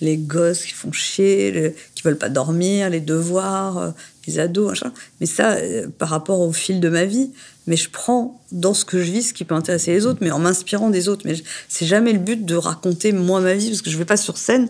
les 0.00 0.16
gosses 0.16 0.64
qui 0.64 0.72
font 0.72 0.92
chier, 0.92 1.74
qui 1.94 2.02
veulent 2.04 2.18
pas 2.18 2.28
dormir, 2.28 2.90
les 2.90 3.00
devoirs, 3.00 3.92
les 4.28 4.38
ados, 4.38 4.68
machin. 4.68 4.92
Mais 5.20 5.26
ça, 5.26 5.56
par 5.98 6.08
rapport 6.08 6.40
au 6.40 6.52
fil 6.52 6.80
de 6.80 6.88
ma 6.88 7.04
vie, 7.04 7.30
mais 7.66 7.76
je 7.76 7.90
prends 7.90 8.40
dans 8.50 8.74
ce 8.74 8.84
que 8.84 9.02
je 9.02 9.10
vis 9.10 9.22
ce 9.24 9.34
qui 9.34 9.44
peut 9.44 9.54
intéresser 9.54 9.92
les 9.92 10.06
autres, 10.06 10.20
mais 10.22 10.30
en 10.30 10.38
m'inspirant 10.38 10.90
des 10.90 11.08
autres. 11.08 11.22
Mais 11.26 11.34
c'est 11.68 11.86
jamais 11.86 12.12
le 12.12 12.18
but 12.18 12.44
de 12.44 12.54
raconter 12.54 13.12
moi 13.12 13.40
ma 13.40 13.54
vie, 13.54 13.68
parce 13.68 13.82
que 13.82 13.90
je 13.90 13.98
vais 13.98 14.04
pas 14.04 14.16
sur 14.16 14.38
scène 14.38 14.68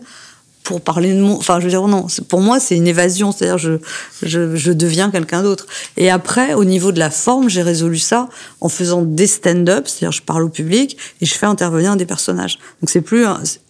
pour 0.63 0.81
parler 0.81 1.13
de 1.13 1.21
mon. 1.21 1.37
Enfin, 1.37 1.59
je 1.59 1.63
veux 1.63 1.69
dire, 1.69 1.87
non, 1.87 2.07
pour 2.27 2.41
moi, 2.41 2.59
c'est 2.59 2.75
une 2.75 2.87
évasion, 2.87 3.31
c'est-à-dire 3.31 3.57
je, 3.57 3.77
je 4.21 4.71
deviens 4.71 5.09
quelqu'un 5.09 5.41
d'autre. 5.41 5.65
Et 5.97 6.11
après, 6.11 6.53
au 6.53 6.65
niveau 6.65 6.91
de 6.91 6.99
la 6.99 7.09
forme, 7.09 7.49
j'ai 7.49 7.61
résolu 7.61 7.97
ça 7.97 8.29
en 8.61 8.69
faisant 8.69 9.01
des 9.01 9.27
stand-up, 9.27 9.87
c'est-à-dire 9.87 10.11
je 10.11 10.21
parle 10.21 10.43
au 10.43 10.49
public 10.49 10.97
et 11.21 11.25
je 11.25 11.33
fais 11.33 11.45
intervenir 11.45 11.95
des 11.95 12.05
personnages. 12.05 12.59
Donc 12.81 12.89
c'est 12.89 13.01
plus. 13.01 13.25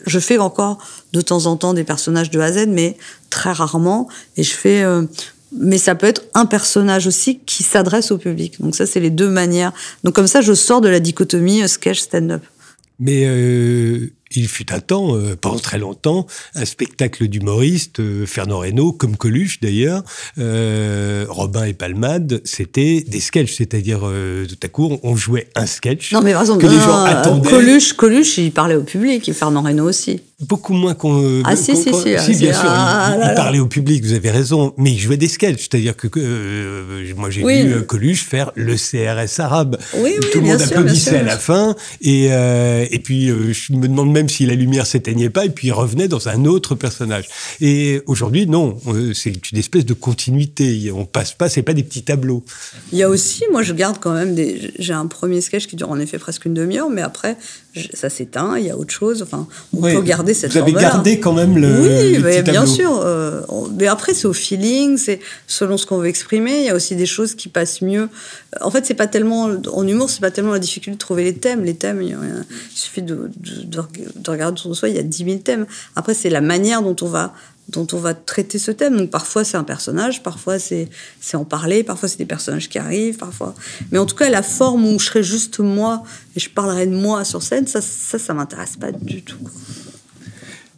Je 0.06 0.20
fais 0.20 0.40
encore 0.40 0.80
de 1.14 1.22
temps 1.22 1.46
en 1.46 1.56
temps 1.56 1.74
des 1.74 1.84
personnages 1.84 2.32
de 2.32 2.40
A 2.40 2.46
à 2.46 2.52
Z, 2.52 2.66
mais 2.68 2.98
très 3.30 3.52
rarement. 3.52 4.10
Et 4.36 4.44
je 4.44 4.54
fais. 4.54 4.84
Euh, 4.84 5.04
mais 5.52 5.78
ça 5.78 5.96
peut 5.96 6.08
être 6.08 6.24
un 6.34 6.46
personnage 6.46 7.08
aussi 7.08 7.40
qui 7.46 7.64
s'adresse 7.64 8.12
au 8.12 8.18
public. 8.18 8.60
Donc 8.62 8.76
ça, 8.76 8.86
c'est 8.86 9.00
les 9.00 9.10
deux 9.10 9.30
manières. 9.30 9.74
Donc 10.04 10.16
comme 10.16 10.28
ça, 10.28 10.42
je 10.42 10.54
sors 10.54 10.82
de 10.82 10.90
la 10.90 11.00
dichotomie 11.00 11.64
euh, 11.64 11.68
sketch 11.68 12.00
stand-up. 12.00 12.44
Mais 13.00 13.24
euh, 13.26 14.12
il 14.36 14.48
fut 14.48 14.74
un 14.74 14.82
temps, 14.82 15.16
euh, 15.16 15.36
pendant 15.40 15.58
très 15.58 15.78
longtemps, 15.78 16.28
un 16.54 16.66
spectacle 16.66 17.28
d'humoristes, 17.28 18.02
euh, 18.02 18.26
Fernand 18.26 18.60
Reynaud, 18.60 18.92
comme 18.92 19.16
Coluche 19.16 19.62
d'ailleurs, 19.62 20.04
Robin 20.38 21.64
et 21.64 21.74
Palmade, 21.74 22.42
c'était 22.44 23.02
des 23.08 23.22
sketchs, 23.22 23.56
c'est-à-dire 23.56 24.00
tout 24.00 24.60
à 24.62 24.68
coup 24.68 25.00
on 25.04 25.16
jouait 25.16 25.48
un 25.56 25.66
sketch 25.66 26.12
non, 26.12 26.22
mais 26.22 26.34
par 26.34 26.42
exemple, 26.42 26.62
que 26.62 26.68
les 26.68 26.80
gens 26.80 27.04
attendaient. 27.04 27.50
Coluche, 27.50 27.94
Coluche, 27.94 28.38
il 28.38 28.52
parlait 28.52 28.76
au 28.76 28.84
public, 28.84 29.28
et 29.28 29.34
Fernand 29.34 29.62
Reynaud 29.62 29.88
aussi. 29.88 30.22
Beaucoup 30.42 30.74
moins 30.74 30.94
qu'on. 30.94 31.44
Ah 31.44 31.56
si, 31.56 31.76
si, 31.76 31.94
si, 31.94 32.20
si, 32.20 32.36
bien 32.40 32.54
sûr, 32.54 32.70
ah, 32.70 33.18
il, 33.22 33.36
parlait 33.36 33.60
au 33.60 33.68
public, 33.68 34.04
vous 34.04 34.14
avez 34.14 34.32
raison, 34.32 34.74
mais 34.78 34.92
il 34.92 35.00
jouait 35.00 35.18
des 35.18 35.28
sketchs, 35.28 35.70
c'est-à-dire 35.70 35.96
que 35.98 36.08
moi 37.16 37.30
j'ai 37.30 37.44
vu 37.44 37.86
Coluche 37.86 38.24
faire 38.24 38.52
le 38.56 38.76
CRS 38.76 39.40
arabe. 39.40 39.78
Oui, 39.96 40.14
oui, 40.18 40.28
Tout 40.32 40.40
le 40.40 40.48
monde 40.48 40.60
sûr, 40.60 40.78
applaudissait 40.78 41.18
à 41.18 41.24
la 41.24 41.38
fin, 41.38 41.76
et, 42.02 42.26
et 42.26 43.00
puis 43.00 43.28
je 43.28 43.74
me 43.74 43.88
demande 43.88 44.12
même 44.12 44.30
si 44.30 44.46
la 44.46 44.56
lumière 44.56 44.88
s'éteignait 44.88 45.30
pas, 45.30 45.46
et 45.46 45.50
puis 45.50 45.68
il 45.68 45.74
revenait 45.74 46.08
dans 46.08 46.30
un 46.30 46.46
autre 46.46 46.76
personnage. 46.76 47.26
Et 47.62 48.02
aujourd'hui, 48.06 48.48
non, 48.48 48.78
euh, 48.88 49.14
c'est 49.14 49.52
une 49.52 49.58
espèce 49.58 49.86
de 49.86 49.94
continuité. 49.94 50.92
On 50.92 51.06
passe 51.06 51.34
pas, 51.34 51.50
c'est 51.50 51.62
pas 51.62 51.74
des 51.74 51.84
petits 51.84 52.04
tableaux. 52.04 52.44
Il 52.92 52.98
y 52.98 53.04
a 53.04 53.10
aussi, 53.10 53.44
moi, 53.52 53.62
je 53.62 53.74
garde 53.74 53.98
quand 54.00 54.14
même 54.14 54.36
des. 54.36 54.72
J'ai 54.80 54.94
un 54.94 55.08
premier 55.08 55.42
sketch 55.42 55.68
qui 55.68 55.76
dure 55.76 55.90
en 55.90 56.00
effet 56.00 56.18
presque 56.18 56.46
une 56.46 56.54
demi-heure, 56.54 56.90
mais 56.90 57.02
après, 57.02 57.38
ça 57.94 58.10
s'éteint, 58.10 58.58
il 58.58 58.66
y 58.66 58.70
a 58.70 58.78
autre 58.78 58.94
chose. 58.94 59.22
Enfin, 59.22 59.48
on 59.74 59.82
peut 59.82 60.02
garder 60.02 60.29
cette 60.34 60.52
Vous 60.52 60.58
avez 60.58 60.74
gardé 60.74 61.20
quand 61.20 61.34
même 61.34 61.58
le. 61.58 61.82
Oui, 61.82 62.20
mais 62.24 62.42
bien 62.42 62.66
sûr. 62.66 63.00
Euh, 63.04 63.42
mais 63.78 63.88
après, 63.88 64.14
c'est 64.14 64.28
au 64.28 64.34
feeling, 64.34 64.98
c'est 64.98 65.20
selon 65.48 65.78
ce 65.78 65.86
qu'on 65.86 65.98
veut 65.98 66.08
exprimer. 66.08 66.60
Il 66.60 66.66
y 66.66 66.70
a 66.70 66.76
aussi 66.76 66.96
des 66.96 67.06
choses 67.06 67.36
qui 67.36 67.50
passent 67.50 67.82
mieux. 67.82 68.10
En 68.62 68.72
fait, 68.72 68.86
c'est 68.86 68.94
pas 68.94 69.08
tellement 69.08 69.50
en 69.72 69.88
humour, 69.88 70.10
c'est 70.10 70.22
pas 70.22 70.32
tellement 70.32 70.54
la 70.54 70.60
difficulté 70.60 70.96
de 70.96 71.00
trouver 71.00 71.24
les 71.24 71.36
thèmes. 71.36 71.64
Les 71.64 71.76
thèmes, 71.76 72.02
il, 72.02 72.18
suffit 72.74 73.02
de, 73.02 73.30
de, 73.38 73.64
de, 73.66 74.32
regarder 74.32 74.60
autour 74.60 74.72
de 74.72 74.76
soi, 74.76 74.90
il 74.90 74.96
y 74.96 75.00
a 75.00 75.04
10 75.04 75.26
000 75.26 75.38
thèmes. 75.40 75.66
Après, 75.96 76.14
c'est 76.14 76.30
la 76.30 76.42
manière 76.42 76.82
dont 76.82 76.96
on 77.02 77.08
va 77.08 77.34
dont 77.70 77.88
on 77.94 77.98
va 77.98 78.14
traiter 78.14 78.60
ce 78.60 78.72
thème. 78.72 78.98
Donc 78.98 79.10
parfois 79.10 79.44
c'est 79.44 79.58
un 79.58 79.64
personnage, 79.64 80.24
parfois 80.24 80.58
c'est 80.60 80.90
en 81.34 81.46
parler, 81.46 81.84
parfois 81.84 82.10
c'est 82.10 82.18
des 82.18 82.26
personnages 82.26 82.70
qui 82.70 82.80
arrivent, 82.80 83.18
parfois. 83.18 83.54
Mais 83.92 84.00
en 84.00 84.06
tout 84.06 84.16
cas, 84.16 84.30
la 84.30 84.42
forme 84.42 84.86
où 84.86 85.00
je 85.00 85.06
serai 85.06 85.24
juste 85.24 85.60
moi 85.60 86.04
et 86.36 86.40
je 86.40 86.50
parlerai 86.50 86.88
de 86.88 86.96
moi 86.96 87.24
sur 87.24 87.42
scène, 87.42 87.68
ça, 87.68 87.82
ça, 87.82 88.20
ça 88.20 88.34
m'intéresse 88.34 88.78
pas 88.78 88.92
du 88.92 89.22
tout. 89.22 89.38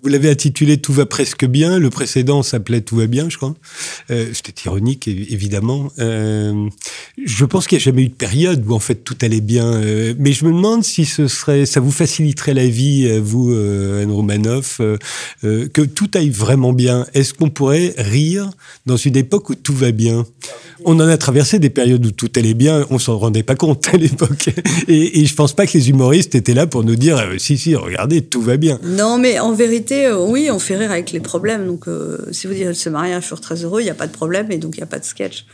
Vous 0.04 0.10
l'avez 0.10 0.32
intitulé 0.32 0.78
Tout 0.78 0.94
va 0.94 1.06
presque 1.06 1.46
bien. 1.46 1.78
Le 1.78 1.92
précédent 1.92 2.42
s'appelait 2.42 2.82
Tout 2.82 2.96
va 2.96 3.06
bien, 3.06 3.30
je 3.30 3.38
crois. 3.38 3.54
Euh, 4.10 4.32
C'était 4.34 4.64
ironique, 4.66 5.08
évidemment. 5.08 5.92
Euh, 6.00 6.70
je 7.24 7.46
pense 7.46 7.68
qu'il 7.68 7.78
n'y 7.78 7.84
a 7.84 7.86
jamais 7.86 8.04
eu 8.04 8.08
de 8.08 8.16
période 8.16 8.66
où 8.68 8.74
en 8.74 8.80
fait 8.80 8.96
tout 8.96 9.18
allait 9.22 9.42
bien. 9.42 9.66
Euh, 9.74 10.16
mais 10.18 10.34
je 10.34 10.46
me 10.46 10.52
demande 10.52 10.84
si 10.84 11.06
ce 11.06 11.28
serait, 11.28 11.68
ça 11.68 11.80
vous 11.82 11.92
faciliterait 11.92 12.56
la 12.56 12.66
vie, 12.66 13.20
vous, 13.20 13.52
Anne 13.52 14.12
Romanoff, 14.12 14.82
que 15.44 15.82
tout 15.82 16.10
aille 16.16 16.32
vraiment 16.32 16.74
bien. 16.74 17.06
Est-ce 17.14 17.36
qu'on 17.36 17.52
pourrait 17.52 17.94
rire 17.98 18.50
dans 18.88 18.98
une 18.98 19.18
époque 19.18 19.52
où 19.52 19.56
tout 19.56 19.76
va 19.76 19.92
bien? 19.92 20.26
On 20.84 20.96
en 20.96 21.08
a 21.08 21.18
traversé 21.18 21.60
des 21.60 21.70
périodes 21.70 22.04
où 22.04 22.12
tout 22.12 22.32
allait 22.36 22.56
bien. 22.56 22.88
On 22.90 22.98
s'en 22.98 23.20
rendait 23.20 23.44
pas 23.44 23.56
compte 23.56 23.88
à 23.94 23.98
l'époque. 23.98 24.50
Et, 24.88 25.20
et 25.22 25.26
je 25.28 25.36
pense 25.36 25.54
pas 25.54 25.68
que 25.68 25.78
les 25.78 25.90
humoristes 25.90 26.34
étaient 26.34 26.56
là 26.56 26.66
pour 26.66 26.84
nous 26.84 26.96
dire 26.96 27.24
si 27.38 27.56
si, 27.56 27.76
regardez, 27.76 28.24
tout 28.24 28.42
va 28.42 28.58
bien. 28.58 28.80
Non, 28.84 29.20
mais 29.20 29.40
en 29.40 29.54
vérité 29.54 29.90
euh, 29.91 30.25
oui, 30.25 30.49
on 30.51 30.60
fait 30.60 30.77
rire 30.77 30.91
avec 30.91 31.12
les 31.12 31.19
problèmes. 31.19 31.65
Donc, 31.65 31.88
euh, 31.88 32.17
si 32.32 32.47
vous 32.47 32.54
dites 32.54 32.73
se 32.73 32.89
marier 32.89 33.19
furent 33.21 33.41
très 33.41 33.63
heureux, 33.63 33.82
il 33.82 33.86
n'y 33.86 33.89
a 33.89 33.95
pas 33.95 34.08
de 34.08 34.12
problème 34.12 34.51
et 34.51 34.58
donc 34.58 34.75
il 34.75 34.80
n'y 34.80 34.84
a 34.84 34.88
pas 34.88 34.99
de 34.99 35.06
sketch. 35.06 35.45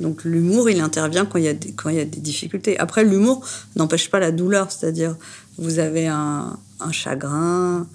Donc, 0.00 0.24
l'humour, 0.24 0.68
il 0.68 0.80
intervient 0.80 1.24
quand 1.24 1.38
il 1.38 1.44
y, 1.44 1.48
a 1.48 1.54
des, 1.54 1.72
il 1.92 2.10
difficultés. 2.10 2.78
Après, 2.78 3.04
l'humour 3.04 3.46
n'empêche 3.76 4.10
pas 4.10 4.18
la 4.18 4.32
douleur. 4.32 4.72
C'est-à-dire, 4.72 5.16
vous 5.58 5.78
avez 5.78 6.08
un, 6.08 6.58
chagrin, 6.90 7.86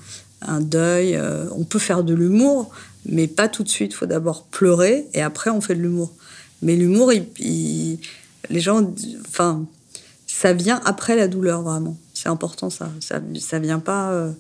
un 0.41 0.61
deuil. 0.61 1.15
Euh, 1.15 1.45
on 1.51 1.65
peut 1.65 1.79
faire 1.79 2.05
de 2.05 2.13
l'humour, 2.13 2.71
mais 3.05 3.27
pas 3.27 3.49
tout 3.49 3.63
de 3.63 3.69
suite. 3.69 3.91
Il 3.91 3.95
faut 3.95 4.05
d'abord 4.05 4.43
pleurer 4.43 5.07
et 5.13 5.21
après, 5.21 5.49
on 5.49 5.59
fait 5.59 5.75
de 5.75 5.81
l'humour. 5.81 6.13
Mais 6.61 6.77
l'humour, 6.77 7.11
les 7.11 7.99
gens. 8.59 8.89
Enfin, 9.27 9.65
ça 10.25 10.53
vient 10.53 10.79
après 10.85 11.17
la 11.17 11.27
douleur, 11.27 11.63
vraiment. 11.63 11.97
C'est 12.13 12.29
important, 12.29 12.69
ça. 12.69 12.89
Ça, 13.01 13.19
ça 13.39 13.59
vient 13.59 13.79
pas 13.79 14.31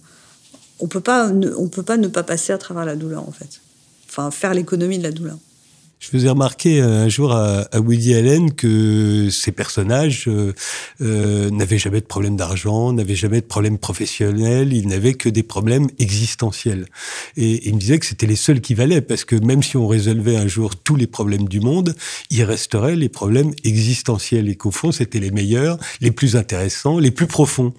on 0.79 0.87
peut 0.87 1.01
pas, 1.01 1.31
on 1.57 1.67
peut 1.67 1.83
pas 1.83 1.97
ne 1.97 2.07
pas 2.07 2.23
passer 2.23 2.53
à 2.53 2.57
travers 2.57 2.85
la 2.85 2.95
douleur 2.95 3.27
en 3.27 3.31
fait. 3.31 3.61
Enfin, 4.09 4.31
faire 4.31 4.53
l'économie 4.53 4.97
de 4.97 5.03
la 5.03 5.11
douleur. 5.11 5.37
Je 5.99 6.07
faisais 6.07 6.29
remarquer 6.29 6.79
un 6.79 7.09
jour 7.09 7.33
à, 7.33 7.67
Woody 7.77 8.15
Allen 8.15 8.53
que 8.53 9.29
ses 9.29 9.51
personnages 9.51 10.29
euh, 10.29 10.53
euh, 11.01 11.49
n'avaient 11.49 11.77
jamais 11.77 11.99
de 11.99 12.05
problème 12.05 12.37
d'argent, 12.37 12.93
n'avaient 12.93 13.17
jamais 13.17 13.41
de 13.41 13.45
problème 13.45 13.77
professionnel, 13.77 14.71
ils 14.71 14.87
n'avaient 14.87 15.13
que 15.13 15.27
des 15.27 15.43
problèmes 15.43 15.87
existentiels. 15.99 16.85
Et, 17.35 17.67
il 17.67 17.75
me 17.75 17.79
disait 17.79 17.99
que 17.99 18.05
c'était 18.05 18.27
les 18.27 18.37
seuls 18.37 18.61
qui 18.61 18.75
valaient, 18.75 19.01
parce 19.01 19.25
que 19.25 19.35
même 19.35 19.61
si 19.61 19.75
on 19.75 19.87
résolvait 19.87 20.37
un 20.37 20.47
jour 20.47 20.77
tous 20.77 20.95
les 20.95 21.07
problèmes 21.07 21.49
du 21.49 21.59
monde, 21.59 21.93
il 22.29 22.43
resterait 22.43 22.95
les 22.95 23.09
problèmes 23.09 23.51
existentiels, 23.65 24.47
et 24.47 24.55
qu'au 24.55 24.71
fond, 24.71 24.93
c'était 24.93 25.19
les 25.19 25.31
meilleurs, 25.31 25.77
les 25.99 26.11
plus 26.11 26.37
intéressants, 26.37 26.97
les 26.97 27.11
plus 27.11 27.27
profonds. 27.27 27.73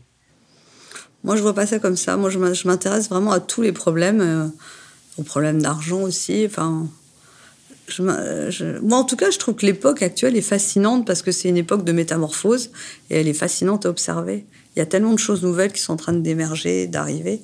Moi, 1.24 1.37
je 1.37 1.42
vois 1.42 1.54
pas 1.54 1.66
ça 1.66 1.78
comme 1.78 1.96
ça. 1.96 2.16
Moi, 2.16 2.30
je 2.30 2.66
m'intéresse 2.66 3.09
vraiment 3.09 3.33
à 3.33 3.40
tous 3.40 3.62
les 3.62 3.72
problèmes, 3.72 4.20
euh, 4.20 4.46
aux 5.18 5.22
problèmes 5.22 5.61
d'argent 5.61 6.02
aussi. 6.02 6.44
Enfin, 6.46 6.88
moi, 7.98 8.98
en 8.98 9.04
tout 9.04 9.16
cas, 9.16 9.30
je 9.30 9.38
trouve 9.38 9.54
que 9.54 9.66
l'époque 9.66 10.02
actuelle 10.02 10.37
est 10.37 10.42
fascinante 10.42 11.06
parce 11.06 11.22
que 11.22 11.33
c'est 11.33 11.48
une 11.48 11.56
époque 11.56 11.85
de 11.85 11.92
métamorphose 11.92 12.70
et 13.11 13.20
elle 13.20 13.28
est 13.28 13.35
fascinante 13.35 13.87
à 13.87 13.90
observer. 13.90 14.44
Il 14.76 14.78
y 14.78 14.83
a 14.83 14.87
tellement 14.87 15.12
de 15.12 15.18
choses 15.18 15.42
nouvelles 15.42 15.72
qui 15.72 15.80
sont 15.80 15.92
en 15.92 15.96
train 15.96 16.12
d'émerger, 16.12 16.87
d'arriver, 16.87 17.42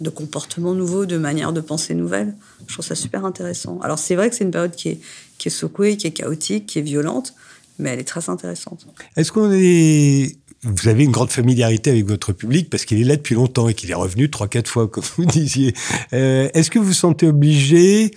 de 0.00 0.10
comportements 0.10 0.74
nouveaux, 0.74 1.06
de 1.06 1.16
manières 1.16 1.52
de 1.52 1.60
penser 1.60 1.94
nouvelles. 1.94 2.34
Je 2.66 2.74
trouve 2.74 2.84
ça 2.84 2.94
super 2.94 3.24
intéressant. 3.24 3.78
Alors, 3.82 3.98
c'est 3.98 4.16
vrai 4.16 4.28
que 4.28 4.36
c'est 4.36 4.44
une 4.44 4.50
période 4.50 4.74
qui 4.74 4.88
est 4.88 5.50
secouée, 5.50 5.96
qui 5.96 6.08
est 6.08 6.12
chaotique, 6.12 6.66
qui 6.66 6.80
est 6.80 6.82
violente, 6.82 7.34
mais 7.78 7.90
elle 7.90 8.00
est 8.00 8.08
très 8.08 8.28
intéressante. 8.28 8.86
Est-ce 9.16 9.32
qu'on 9.32 9.52
est 9.52 10.36
vous 10.64 10.88
avez 10.88 11.04
une 11.04 11.12
grande 11.12 11.30
familiarité 11.30 11.90
avec 11.90 12.06
votre 12.06 12.32
public 12.32 12.68
parce 12.68 12.84
qu'il 12.84 13.00
est 13.00 13.04
là 13.04 13.16
depuis 13.16 13.36
longtemps 13.36 13.68
et 13.68 13.74
qu'il 13.74 13.90
est 13.90 13.94
revenu 13.94 14.28
trois, 14.28 14.48
quatre 14.48 14.68
fois, 14.68 14.88
comme 14.88 15.04
vous 15.16 15.24
disiez. 15.24 15.74
Euh, 16.12 16.48
Est-ce 16.52 16.70
que 16.70 16.78
vous 16.78 16.86
vous 16.86 16.92
sentez 16.92 17.28
obligé 17.28 18.10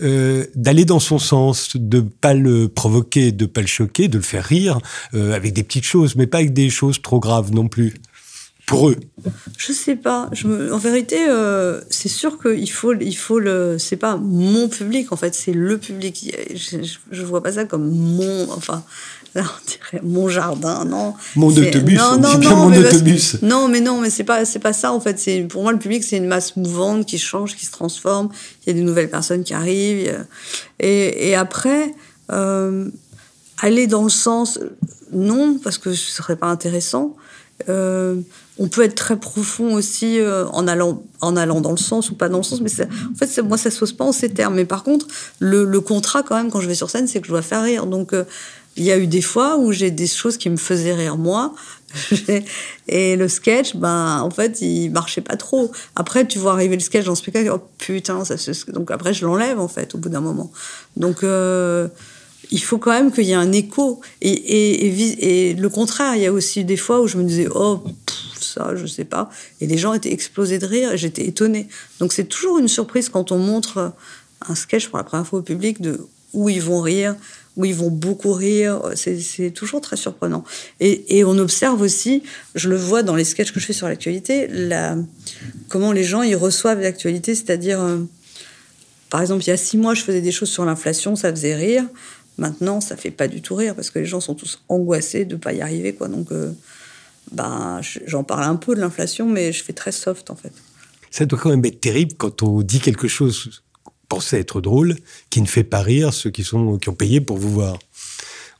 euh, 0.00 0.44
d'aller 0.54 0.84
dans 0.84 1.00
son 1.00 1.18
sens, 1.18 1.76
de 1.76 2.00
pas 2.00 2.34
le 2.34 2.68
provoquer, 2.68 3.32
de 3.32 3.46
pas 3.46 3.62
le 3.62 3.66
choquer, 3.66 4.08
de 4.08 4.18
le 4.18 4.22
faire 4.22 4.44
rire 4.44 4.78
euh, 5.14 5.34
avec 5.34 5.54
des 5.54 5.64
petites 5.64 5.84
choses, 5.84 6.14
mais 6.14 6.26
pas 6.26 6.38
avec 6.38 6.52
des 6.52 6.70
choses 6.70 7.02
trop 7.02 7.18
graves 7.18 7.52
non 7.52 7.66
plus 7.66 7.94
pour 8.66 8.90
eux? 8.90 8.96
Je 9.56 9.72
sais 9.72 9.96
pas. 9.96 10.30
En 10.70 10.78
vérité, 10.78 11.16
c'est 11.90 12.10
sûr 12.10 12.38
qu'il 12.40 12.70
faut, 12.70 12.94
il 12.94 13.16
faut 13.16 13.40
le. 13.40 13.76
C'est 13.78 13.96
pas 13.96 14.16
mon 14.16 14.68
public 14.68 15.10
en 15.10 15.16
fait, 15.16 15.34
c'est 15.34 15.54
le 15.54 15.78
public. 15.78 16.36
Je, 16.54 16.76
je, 17.10 17.22
vois 17.22 17.42
pas 17.42 17.52
ça 17.52 17.64
comme 17.64 17.90
mon. 17.90 18.52
Enfin, 18.52 18.84
on 19.42 19.66
dirait 19.66 20.04
mon 20.04 20.28
jardin, 20.28 20.84
non. 20.84 21.14
Mon 21.36 21.48
autobus, 21.48 21.98
non, 21.98 22.18
non, 22.18 22.38
bien 22.38 22.54
mon 22.54 22.72
autobus. 22.72 23.36
non, 23.42 23.68
mais 23.68 23.80
non, 23.80 24.00
mais 24.00 24.10
c'est 24.10 24.24
pas, 24.24 24.44
c'est 24.44 24.58
pas 24.58 24.72
ça 24.72 24.92
en 24.92 25.00
fait. 25.00 25.18
C'est 25.18 25.42
pour 25.42 25.62
moi 25.62 25.72
le 25.72 25.78
public, 25.78 26.04
c'est 26.04 26.16
une 26.16 26.26
masse 26.26 26.56
mouvante 26.56 27.06
qui 27.06 27.18
change, 27.18 27.56
qui 27.56 27.66
se 27.66 27.72
transforme. 27.72 28.28
Il 28.62 28.70
y 28.70 28.70
a 28.70 28.74
des 28.74 28.84
nouvelles 28.84 29.10
personnes 29.10 29.44
qui 29.44 29.54
arrivent. 29.54 30.26
Et, 30.80 31.30
et 31.30 31.34
après, 31.34 31.94
euh, 32.30 32.88
aller 33.60 33.86
dans 33.86 34.04
le 34.04 34.10
sens, 34.10 34.58
non, 35.12 35.58
parce 35.62 35.78
que 35.78 35.92
ce 35.92 36.10
serait 36.12 36.36
pas 36.36 36.48
intéressant. 36.48 37.16
on 37.68 38.68
peut 38.70 38.82
être 38.82 38.94
très 38.94 39.16
profond 39.16 39.74
aussi 39.74 40.18
en, 40.52 40.66
allant, 40.68 41.02
en 41.20 41.36
allant 41.36 41.60
dans 41.60 41.70
le 41.70 41.76
sens 41.76 42.10
ou 42.10 42.14
pas 42.14 42.28
dans 42.28 42.38
le 42.38 42.42
sens, 42.44 42.60
mais 42.60 42.70
en 42.80 43.14
fait, 43.16 43.40
moi, 43.42 43.56
ça 43.56 43.70
se 43.70 43.78
pose 43.78 43.92
pas 43.92 44.04
en 44.04 44.12
ces 44.12 44.30
termes. 44.30 44.54
Mais 44.54 44.64
par 44.64 44.84
contre, 44.84 45.06
le, 45.38 45.64
le, 45.64 45.80
contrat, 45.80 46.22
quand 46.22 46.36
même, 46.36 46.50
quand 46.50 46.60
je 46.60 46.68
vais 46.68 46.74
sur 46.74 46.90
scène, 46.90 47.06
c'est 47.06 47.20
que 47.20 47.26
je 47.26 47.32
dois 47.32 47.42
faire 47.42 47.62
rire. 47.62 47.86
Donc, 47.86 48.14
il 48.78 48.84
y 48.84 48.92
a 48.92 48.96
eu 48.96 49.06
des 49.06 49.22
fois 49.22 49.58
où 49.58 49.72
j'ai 49.72 49.90
des 49.90 50.06
choses 50.06 50.38
qui 50.38 50.48
me 50.48 50.56
faisaient 50.56 50.94
rire 50.94 51.16
moi. 51.16 51.54
et 52.88 53.16
le 53.16 53.28
sketch, 53.28 53.74
ben, 53.74 54.20
en 54.20 54.30
fait, 54.30 54.60
il 54.60 54.90
marchait 54.90 55.20
pas 55.20 55.36
trop. 55.36 55.72
Après, 55.96 56.26
tu 56.26 56.38
vois 56.38 56.52
arriver 56.52 56.76
le 56.76 56.80
sketch 56.80 57.04
dans 57.04 57.12
le 57.12 57.16
spectacle, 57.16 57.50
oh 57.52 57.60
putain, 57.78 58.24
ça 58.24 58.36
se... 58.36 58.70
Donc 58.70 58.90
après, 58.90 59.12
je 59.12 59.26
l'enlève, 59.26 59.58
en 59.58 59.68
fait, 59.68 59.94
au 59.94 59.98
bout 59.98 60.08
d'un 60.08 60.20
moment. 60.20 60.52
Donc, 60.96 61.24
euh, 61.24 61.88
il 62.50 62.62
faut 62.62 62.78
quand 62.78 62.92
même 62.92 63.10
qu'il 63.10 63.24
y 63.24 63.32
ait 63.32 63.34
un 63.34 63.52
écho. 63.52 64.00
Et, 64.20 65.48
et, 65.48 65.54
le 65.54 65.68
contraire, 65.68 66.14
il 66.14 66.22
y 66.22 66.26
a 66.26 66.32
aussi 66.32 66.64
des 66.64 66.76
fois 66.76 67.00
où 67.00 67.08
je 67.08 67.16
me 67.16 67.24
disais, 67.24 67.48
oh, 67.52 67.82
ça, 68.40 68.76
je 68.76 68.86
sais 68.86 69.04
pas. 69.04 69.28
Et 69.60 69.66
les 69.66 69.76
gens 69.76 69.92
étaient 69.92 70.12
explosés 70.12 70.58
de 70.58 70.66
rire 70.66 70.96
j'étais 70.96 71.26
étonnée. 71.26 71.68
Donc 71.98 72.12
c'est 72.12 72.24
toujours 72.24 72.58
une 72.58 72.68
surprise 72.68 73.08
quand 73.08 73.32
on 73.32 73.38
montre 73.38 73.92
un 74.48 74.54
sketch 74.54 74.88
pour 74.88 74.98
la 74.98 75.04
première 75.04 75.26
fois 75.26 75.40
au 75.40 75.42
public 75.42 75.80
de 75.80 76.00
où 76.34 76.48
ils 76.48 76.62
vont 76.62 76.80
rire, 76.80 77.16
où 77.58 77.64
ils 77.64 77.74
vont 77.74 77.90
beaucoup 77.90 78.32
rire. 78.32 78.80
C'est 78.94 79.50
toujours 79.50 79.82
très 79.82 79.96
surprenant. 79.96 80.44
Et, 80.80 81.24
on 81.24 81.36
observe 81.38 81.82
aussi, 81.82 82.22
je 82.54 82.70
le 82.70 82.76
vois 82.76 83.02
dans 83.02 83.16
les 83.16 83.24
sketchs 83.24 83.52
que 83.52 83.60
je 83.60 83.66
fais 83.66 83.72
sur 83.74 83.88
l'actualité, 83.88 84.46
la, 84.46 84.96
comment 85.68 85.92
les 85.92 86.04
gens 86.04 86.22
ils 86.22 86.36
reçoivent 86.36 86.80
l'actualité, 86.80 87.34
c'est-à-dire, 87.34 87.82
euh, 87.82 87.98
par 89.10 89.20
exemple, 89.20 89.42
il 89.42 89.48
y 89.48 89.52
a 89.52 89.56
six 89.56 89.76
mois, 89.76 89.92
je 89.94 90.02
faisais 90.02 90.22
des 90.22 90.30
choses 90.30 90.48
sur 90.48 90.64
l'inflation, 90.64 91.16
ça 91.16 91.30
faisait 91.30 91.56
rire. 91.56 91.84
Maintenant, 92.38 92.80
ça 92.80 92.96
fait 92.96 93.10
pas 93.10 93.26
du 93.26 93.42
tout 93.42 93.56
rire 93.56 93.74
parce 93.74 93.90
que 93.90 93.98
les 93.98 94.06
gens 94.06 94.20
sont 94.20 94.34
tous 94.34 94.60
angoissés 94.68 95.24
de 95.24 95.34
pas 95.34 95.52
y 95.52 95.60
arriver, 95.60 95.92
quoi. 95.92 96.06
Donc, 96.06 96.30
euh, 96.30 96.52
ben, 97.32 97.80
j'en 98.06 98.22
parle 98.22 98.44
un 98.44 98.54
peu 98.54 98.76
de 98.76 98.80
l'inflation, 98.80 99.26
mais 99.26 99.52
je 99.52 99.64
fais 99.64 99.72
très 99.72 99.92
soft 99.92 100.30
en 100.30 100.36
fait. 100.36 100.52
Ça 101.10 101.26
doit 101.26 101.38
quand 101.38 101.50
même 101.50 101.64
être 101.64 101.80
terrible 101.80 102.12
quand 102.16 102.44
on 102.44 102.62
dit 102.62 102.78
quelque 102.78 103.08
chose 103.08 103.62
pensez 104.08 104.38
être 104.38 104.60
drôle, 104.60 104.96
qui 105.30 105.40
ne 105.40 105.46
fait 105.46 105.64
pas 105.64 105.82
rire 105.82 106.12
ceux 106.12 106.30
qui, 106.30 106.44
sont, 106.44 106.78
qui 106.78 106.88
ont 106.88 106.94
payé 106.94 107.20
pour 107.20 107.38
vous 107.38 107.50
voir. 107.50 107.78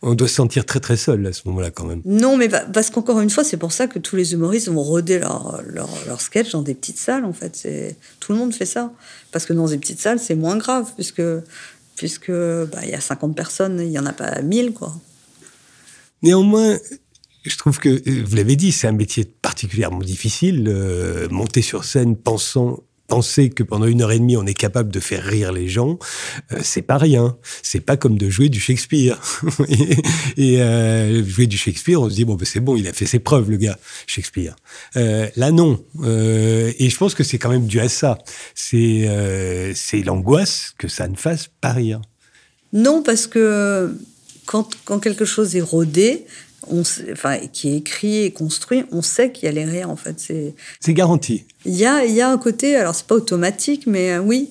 On 0.00 0.14
doit 0.14 0.28
se 0.28 0.34
sentir 0.34 0.64
très 0.64 0.78
très 0.78 0.96
seul 0.96 1.26
à 1.26 1.32
ce 1.32 1.42
moment-là 1.46 1.72
quand 1.72 1.84
même. 1.84 2.02
Non, 2.04 2.36
mais 2.36 2.48
parce 2.48 2.90
qu'encore 2.90 3.20
une 3.20 3.30
fois, 3.30 3.42
c'est 3.42 3.56
pour 3.56 3.72
ça 3.72 3.88
que 3.88 3.98
tous 3.98 4.14
les 4.14 4.32
humoristes 4.32 4.68
vont 4.68 4.82
roder 4.82 5.18
leur, 5.18 5.60
leur, 5.66 5.88
leur, 6.06 6.20
sketch 6.20 6.52
dans 6.52 6.62
des 6.62 6.74
petites 6.74 6.98
salles 6.98 7.24
en 7.24 7.32
fait. 7.32 7.68
Tout 8.20 8.32
le 8.32 8.38
monde 8.38 8.54
fait 8.54 8.66
ça. 8.66 8.92
Parce 9.32 9.44
que 9.44 9.52
dans 9.52 9.66
des 9.66 9.78
petites 9.78 10.00
salles, 10.00 10.20
c'est 10.20 10.36
moins 10.36 10.56
grave, 10.56 10.92
puisque 10.94 11.22
puisque 11.96 12.30
bah, 12.30 12.78
il 12.84 12.90
y 12.90 12.94
a 12.94 13.00
50 13.00 13.34
personnes, 13.34 13.80
il 13.80 13.88
n'y 13.88 13.98
en 13.98 14.06
a 14.06 14.12
pas 14.12 14.40
1000 14.40 14.72
quoi. 14.72 14.94
Néanmoins, 16.22 16.78
je 17.44 17.56
trouve 17.56 17.78
que, 17.78 18.22
vous 18.24 18.36
l'avez 18.36 18.56
dit, 18.56 18.72
c'est 18.72 18.86
un 18.86 18.92
métier 18.92 19.24
particulièrement 19.24 20.00
difficile. 20.00 20.66
Euh, 20.68 21.28
monter 21.28 21.62
sur 21.62 21.84
scène 21.84 22.16
pensant 22.16 22.82
penser 23.08 23.50
que 23.50 23.64
pendant 23.64 23.86
une 23.86 24.02
heure 24.02 24.12
et 24.12 24.18
demie 24.18 24.36
on 24.36 24.46
est 24.46 24.54
capable 24.54 24.92
de 24.92 25.00
faire 25.00 25.24
rire 25.24 25.52
les 25.52 25.66
gens, 25.66 25.98
euh, 26.52 26.60
c'est 26.62 26.82
pas 26.82 26.98
rien. 26.98 27.36
C'est 27.62 27.80
pas 27.80 27.96
comme 27.96 28.16
de 28.16 28.30
jouer 28.30 28.48
du 28.48 28.60
Shakespeare. 28.60 29.20
et, 30.36 30.62
euh, 30.62 31.24
jouer 31.24 31.46
du 31.46 31.58
Shakespeare, 31.58 32.00
on 32.00 32.08
se 32.08 32.14
dit 32.14 32.24
bon 32.24 32.34
ben 32.34 32.44
c'est 32.44 32.60
bon, 32.60 32.76
il 32.76 32.86
a 32.86 32.92
fait 32.92 33.06
ses 33.06 33.18
preuves 33.18 33.50
le 33.50 33.56
gars, 33.56 33.78
Shakespeare. 34.06 34.54
Euh, 34.96 35.28
là 35.34 35.50
non. 35.50 35.82
et 36.04 36.90
je 36.90 36.96
pense 36.96 37.14
que 37.14 37.24
c'est 37.24 37.38
quand 37.38 37.50
même 37.50 37.66
dû 37.66 37.80
à 37.80 37.88
ça. 37.88 38.18
C'est 38.54 39.08
c'est 39.74 40.02
l'angoisse 40.02 40.74
que 40.78 40.86
ça 40.86 41.08
ne 41.08 41.16
fasse 41.16 41.48
pas 41.60 41.72
rire. 41.72 42.00
Non 42.72 43.02
parce 43.02 43.26
que 43.26 43.96
quand, 44.44 44.68
quand 44.84 44.98
quelque 44.98 45.24
chose 45.24 45.56
est 45.56 45.62
rodé, 45.62 46.26
enfin, 47.12 47.38
qui 47.52 47.68
est 47.68 47.76
écrit 47.76 48.24
et 48.24 48.30
construit, 48.32 48.84
on 48.92 49.02
sait 49.02 49.32
qu'il 49.32 49.46
y 49.46 49.48
a 49.48 49.52
les 49.52 49.64
rires, 49.64 49.90
en 49.90 49.96
fait. 49.96 50.32
C'est 50.80 50.94
garanti. 50.94 51.44
Il 51.64 51.76
y 51.76 51.86
a, 51.86 52.04
y 52.04 52.20
a 52.20 52.30
un 52.30 52.38
côté, 52.38 52.76
alors 52.76 52.94
c'est 52.94 53.06
pas 53.06 53.14
automatique, 53.14 53.86
mais 53.86 54.12
euh, 54.12 54.20
oui. 54.20 54.50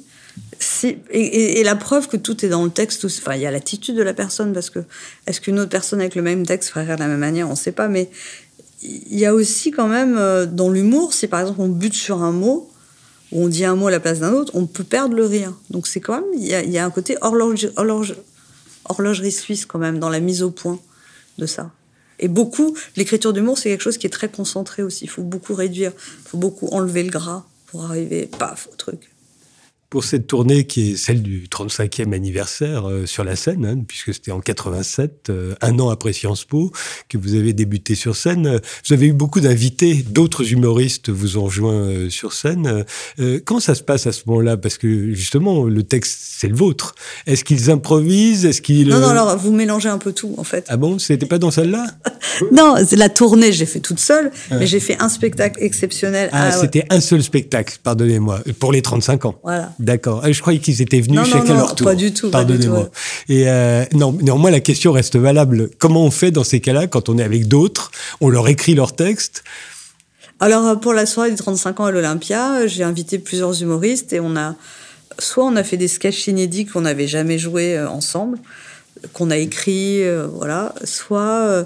Si, 0.59 0.97
et, 1.11 1.63
la 1.63 1.75
preuve 1.75 2.07
que 2.07 2.17
tout 2.17 2.45
est 2.45 2.49
dans 2.49 2.63
le 2.63 2.69
texte, 2.69 3.05
enfin, 3.05 3.35
il 3.35 3.41
y 3.41 3.45
a 3.45 3.51
l'attitude 3.51 3.95
de 3.95 4.03
la 4.03 4.13
personne, 4.13 4.53
parce 4.53 4.69
que 4.69 4.79
est-ce 5.25 5.41
qu'une 5.41 5.59
autre 5.59 5.69
personne 5.69 5.99
avec 5.99 6.15
le 6.15 6.21
même 6.21 6.45
texte 6.45 6.69
ferait 6.69 6.85
rire 6.85 6.95
de 6.95 7.01
la 7.01 7.07
même 7.07 7.19
manière 7.19 7.47
On 7.47 7.51
ne 7.51 7.55
sait 7.55 7.71
pas, 7.71 7.87
mais 7.87 8.09
il 8.83 9.17
y 9.17 9.25
a 9.25 9.33
aussi 9.33 9.71
quand 9.71 9.87
même 9.87 10.15
euh, 10.17 10.45
dans 10.45 10.69
l'humour, 10.69 11.13
si 11.13 11.27
par 11.27 11.41
exemple 11.41 11.61
on 11.61 11.69
bute 11.69 11.93
sur 11.93 12.21
un 12.23 12.31
mot, 12.31 12.69
ou 13.31 13.43
on 13.43 13.47
dit 13.47 13.65
un 13.65 13.75
mot 13.75 13.87
à 13.87 13.91
la 13.91 13.99
place 13.99 14.19
d'un 14.19 14.33
autre, 14.33 14.51
on 14.55 14.65
peut 14.65 14.83
perdre 14.83 15.15
le 15.15 15.25
rire. 15.25 15.53
Donc 15.69 15.87
c'est 15.87 15.99
quand 15.99 16.15
même, 16.15 16.29
il 16.33 16.45
y, 16.45 16.71
y, 16.71 16.77
a 16.77 16.85
un 16.85 16.91
côté 16.91 17.17
horloge, 17.21 17.69
horloge, 17.75 18.15
horlogerie 18.85 19.31
suisse 19.31 19.65
quand 19.65 19.79
même 19.79 19.99
dans 19.99 20.09
la 20.09 20.19
mise 20.19 20.43
au 20.43 20.51
point 20.51 20.79
de 21.37 21.45
ça. 21.45 21.71
Et 22.19 22.27
beaucoup, 22.27 22.77
l'écriture 22.95 23.33
d'humour, 23.33 23.57
c'est 23.57 23.69
quelque 23.69 23.81
chose 23.81 23.97
qui 23.97 24.07
est 24.07 24.11
très 24.11 24.29
concentré 24.29 24.83
aussi. 24.83 25.05
Il 25.05 25.09
faut 25.09 25.23
beaucoup 25.23 25.53
réduire, 25.53 25.91
il 25.95 26.29
faut 26.29 26.37
beaucoup 26.37 26.67
enlever 26.67 27.03
le 27.03 27.09
gras 27.09 27.45
pour 27.67 27.83
arriver, 27.83 28.29
paf, 28.39 28.67
au 28.71 28.75
truc 28.75 29.09
pour 29.89 30.03
cette 30.03 30.27
tournée 30.27 30.65
qui 30.65 30.91
est 30.91 30.97
celle 30.97 31.21
du 31.21 31.47
35e 31.47 32.13
anniversaire 32.13 32.89
euh, 32.89 33.05
sur 33.05 33.23
la 33.23 33.37
scène, 33.37 33.65
hein, 33.65 33.83
puisque 33.87 34.13
c'était 34.13 34.31
en 34.31 34.41
87, 34.41 35.27
euh, 35.29 35.55
un 35.61 35.79
an 35.79 35.89
après 35.89 36.11
Sciences 36.11 36.43
Po, 36.43 36.71
que 37.07 37.17
vous 37.17 37.35
avez 37.35 37.53
débuté 37.53 37.95
sur 37.95 38.15
scène. 38.15 38.59
Vous 38.85 38.93
avez 38.93 39.07
eu 39.07 39.13
beaucoup 39.13 39.39
d'invités, 39.39 39.95
d'autres 39.95 40.51
humoristes 40.51 41.09
vous 41.09 41.37
ont 41.37 41.45
rejoint 41.45 41.73
euh, 41.73 42.09
sur 42.09 42.33
scène. 42.33 42.83
quand 43.45 43.59
ça 43.59 43.75
se 43.75 43.83
passe 43.83 44.07
à 44.07 44.11
ce 44.11 44.23
moment-là? 44.27 44.57
Parce 44.57 44.77
que 44.77 45.13
justement, 45.13 45.63
le 45.63 45.83
texte, 45.83 46.19
c'est 46.21 46.47
le 46.47 46.55
vôtre. 46.55 46.95
Est-ce 47.25 47.45
qu'ils 47.45 47.71
improvisent? 47.71 48.45
Est-ce 48.45 48.61
qu'ils... 48.61 48.89
Non, 48.89 48.99
non, 48.99 49.09
alors 49.09 49.37
vous 49.37 49.53
mélangez 49.53 49.89
un 49.89 49.97
peu 49.99 50.11
tout, 50.11 50.35
en 50.37 50.43
fait. 50.43 50.65
Ah 50.67 50.77
bon? 50.77 50.99
C'était 50.99 51.25
pas 51.25 51.37
dans 51.37 51.51
celle-là? 51.51 51.85
Non, 52.51 52.75
la 52.91 53.09
tournée, 53.09 53.51
j'ai 53.51 53.65
fait 53.65 53.79
toute 53.79 53.99
seule, 53.99 54.31
mais 54.51 54.67
j'ai 54.67 54.79
fait 54.79 54.95
un 54.99 55.09
spectacle 55.09 55.61
exceptionnel. 55.63 56.29
Ah, 56.31 56.51
c'était 56.51 56.85
un 56.91 57.01
seul 57.01 57.23
spectacle, 57.23 57.77
pardonnez-moi, 57.81 58.41
pour 58.59 58.71
les 58.71 58.83
35 58.83 59.25
ans. 59.25 59.39
Voilà. 59.43 59.71
D'accord. 59.79 60.21
Ah, 60.23 60.31
je 60.31 60.41
croyais 60.41 60.59
qu'ils 60.59 60.81
étaient 60.81 61.01
venus 61.01 61.23
chez 61.25 61.31
chacun 61.31 61.53
leur 61.53 61.75
tour. 61.75 61.85
Pas 61.85 61.95
du 61.95 62.11
tout. 62.13 62.29
Pardonnez-moi. 62.29 62.89
Et 63.29 63.47
euh, 63.47 63.85
non, 63.93 64.11
néanmoins, 64.11 64.49
la 64.49 64.59
question 64.59 64.91
reste 64.91 65.17
valable. 65.17 65.69
Comment 65.77 66.03
on 66.03 66.11
fait 66.11 66.31
dans 66.31 66.43
ces 66.43 66.59
cas-là 66.59 66.87
quand 66.87 67.09
on 67.09 67.17
est 67.17 67.23
avec 67.23 67.47
d'autres 67.47 67.91
On 68.19 68.29
leur 68.29 68.47
écrit 68.47 68.73
leur 68.73 68.95
texte? 68.95 69.43
Alors, 70.39 70.65
euh, 70.65 70.75
pour 70.75 70.93
la 70.93 71.05
soirée 71.05 71.29
des 71.29 71.37
35 71.37 71.79
ans 71.79 71.85
à 71.85 71.91
l'Olympia, 71.91 72.65
j'ai 72.65 72.83
invité 72.83 73.19
plusieurs 73.19 73.61
humoristes 73.61 74.13
et 74.13 74.19
on 74.19 74.35
a. 74.35 74.55
Soit 75.19 75.45
on 75.45 75.55
a 75.55 75.63
fait 75.63 75.77
des 75.77 75.87
sketchs 75.87 76.27
inédits 76.27 76.65
qu'on 76.65 76.81
n'avait 76.81 77.07
jamais 77.07 77.39
joués 77.39 77.75
euh, 77.75 77.89
ensemble, 77.89 78.37
qu'on 79.13 79.31
a 79.31 79.37
écrits, 79.37 80.03
voilà. 80.33 80.73
Soit 80.83 81.65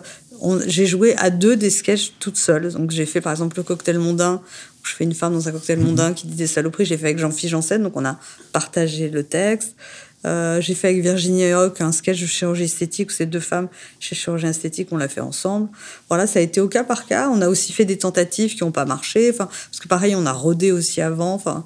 j'ai 0.65 0.85
joué 0.85 1.15
à 1.17 1.29
deux 1.29 1.55
des 1.55 1.69
sketchs 1.69 2.13
toute 2.19 2.37
seule. 2.37 2.71
Donc 2.73 2.91
j'ai 2.91 3.05
fait 3.05 3.21
par 3.21 3.31
exemple 3.31 3.57
le 3.57 3.63
cocktail 3.63 3.99
mondain 3.99 4.41
je 4.83 4.93
fais 4.93 5.03
une 5.03 5.13
femme 5.13 5.33
dans 5.33 5.47
un 5.47 5.51
cocktail 5.51 5.79
mhm. 5.79 5.85
mondain 5.85 6.13
qui 6.13 6.27
dit 6.27 6.35
des 6.35 6.47
saloperies. 6.47 6.85
J'ai 6.85 6.97
fait 6.97 7.05
avec 7.05 7.19
Jean-Philippe 7.19 7.51
Janssen, 7.51 7.83
donc 7.83 7.95
on 7.95 8.05
a 8.05 8.19
partagé 8.51 9.09
le 9.09 9.23
texte. 9.23 9.75
Euh, 10.23 10.61
j'ai 10.61 10.75
fait 10.75 10.89
avec 10.89 11.01
Virginie 11.01 11.51
Hoc 11.51 11.81
un 11.81 11.91
sketch 11.91 12.21
de 12.21 12.27
chirurgie 12.27 12.65
esthétique 12.65 13.09
où 13.09 13.11
c'est 13.11 13.25
deux 13.25 13.39
femmes 13.39 13.69
chez 13.99 14.15
chirurgie 14.15 14.45
esthétique, 14.45 14.89
on 14.91 14.97
l'a 14.97 15.07
fait 15.07 15.21
ensemble. 15.21 15.69
Voilà, 16.09 16.27
ça 16.27 16.39
a 16.39 16.41
été 16.43 16.61
au 16.61 16.67
cas 16.67 16.83
par 16.83 17.07
cas. 17.07 17.29
On 17.29 17.41
a 17.41 17.47
aussi 17.47 17.73
fait 17.73 17.85
des 17.85 17.97
tentatives 17.97 18.55
qui 18.55 18.63
n'ont 18.63 18.71
pas 18.71 18.85
marché. 18.85 19.31
Enfin, 19.31 19.45
parce 19.45 19.79
que 19.79 19.87
pareil, 19.87 20.15
on 20.15 20.25
a 20.25 20.31
rodé 20.31 20.71
aussi 20.71 21.01
avant. 21.01 21.33
Enfin, 21.33 21.63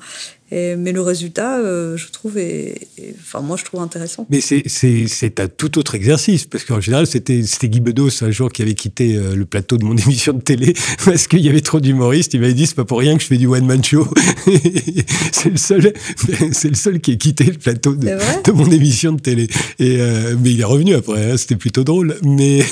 mais 0.52 0.92
le 0.92 1.02
résultat, 1.02 1.58
euh, 1.58 1.98
je 1.98 2.12
trouve, 2.12 2.38
est, 2.38 2.88
enfin, 3.20 3.42
moi, 3.42 3.58
je 3.58 3.64
trouve 3.64 3.82
intéressant. 3.82 4.28
Mais 4.30 4.42
c'est 4.42 5.40
un 5.40 5.48
tout 5.48 5.80
autre 5.80 5.96
exercice, 5.96 6.46
parce 6.46 6.64
qu'en 6.66 6.80
général, 6.80 7.08
c'était 7.08 7.42
Guy 7.64 7.80
Bedos, 7.80 8.24
un 8.24 8.30
jour, 8.32 8.52
qui 8.52 8.62
avait 8.62 8.76
quitté 8.76 9.16
euh, 9.16 9.36
le 9.36 9.46
plateau 9.46 9.78
de 9.78 9.86
mon 9.86 9.98
émission 10.06 10.34
de 10.34 10.42
télé, 10.42 10.76
parce 11.06 11.28
qu'il 11.28 11.40
y 11.40 11.50
avait 11.50 11.62
trop 11.62 11.80
d'humoristes. 11.80 12.34
Il 12.36 12.42
m'avait 12.42 12.54
dit, 12.54 12.68
c'est 12.68 12.76
pas 12.76 12.86
pour 12.86 13.00
rien 13.00 13.18
que 13.18 13.24
je 13.24 13.28
fais 13.28 13.38
du 13.38 13.48
one-man 13.48 13.84
show. 13.84 14.08
c'est 15.32 15.50
le 15.50 15.58
seul, 15.58 15.94
le 16.30 16.76
seul 16.76 17.00
qui 17.00 17.14
a 17.14 17.16
quitté 17.16 17.46
le 17.46 17.54
plateau 17.54 17.96
de, 17.96 18.08
de 18.08 18.52
mon 18.52 18.70
émission 18.70 19.14
de 19.14 19.20
télé. 19.20 19.48
Et, 19.80 19.98
euh, 20.00 20.36
mais 20.40 20.52
il 20.52 20.62
est 20.62 20.66
revenu 20.66 20.94
après, 20.94 21.32
hein, 21.32 21.38
c'était 21.38 21.56
plutôt 21.56 21.84
drôle. 21.84 22.18
Mais 22.24 22.64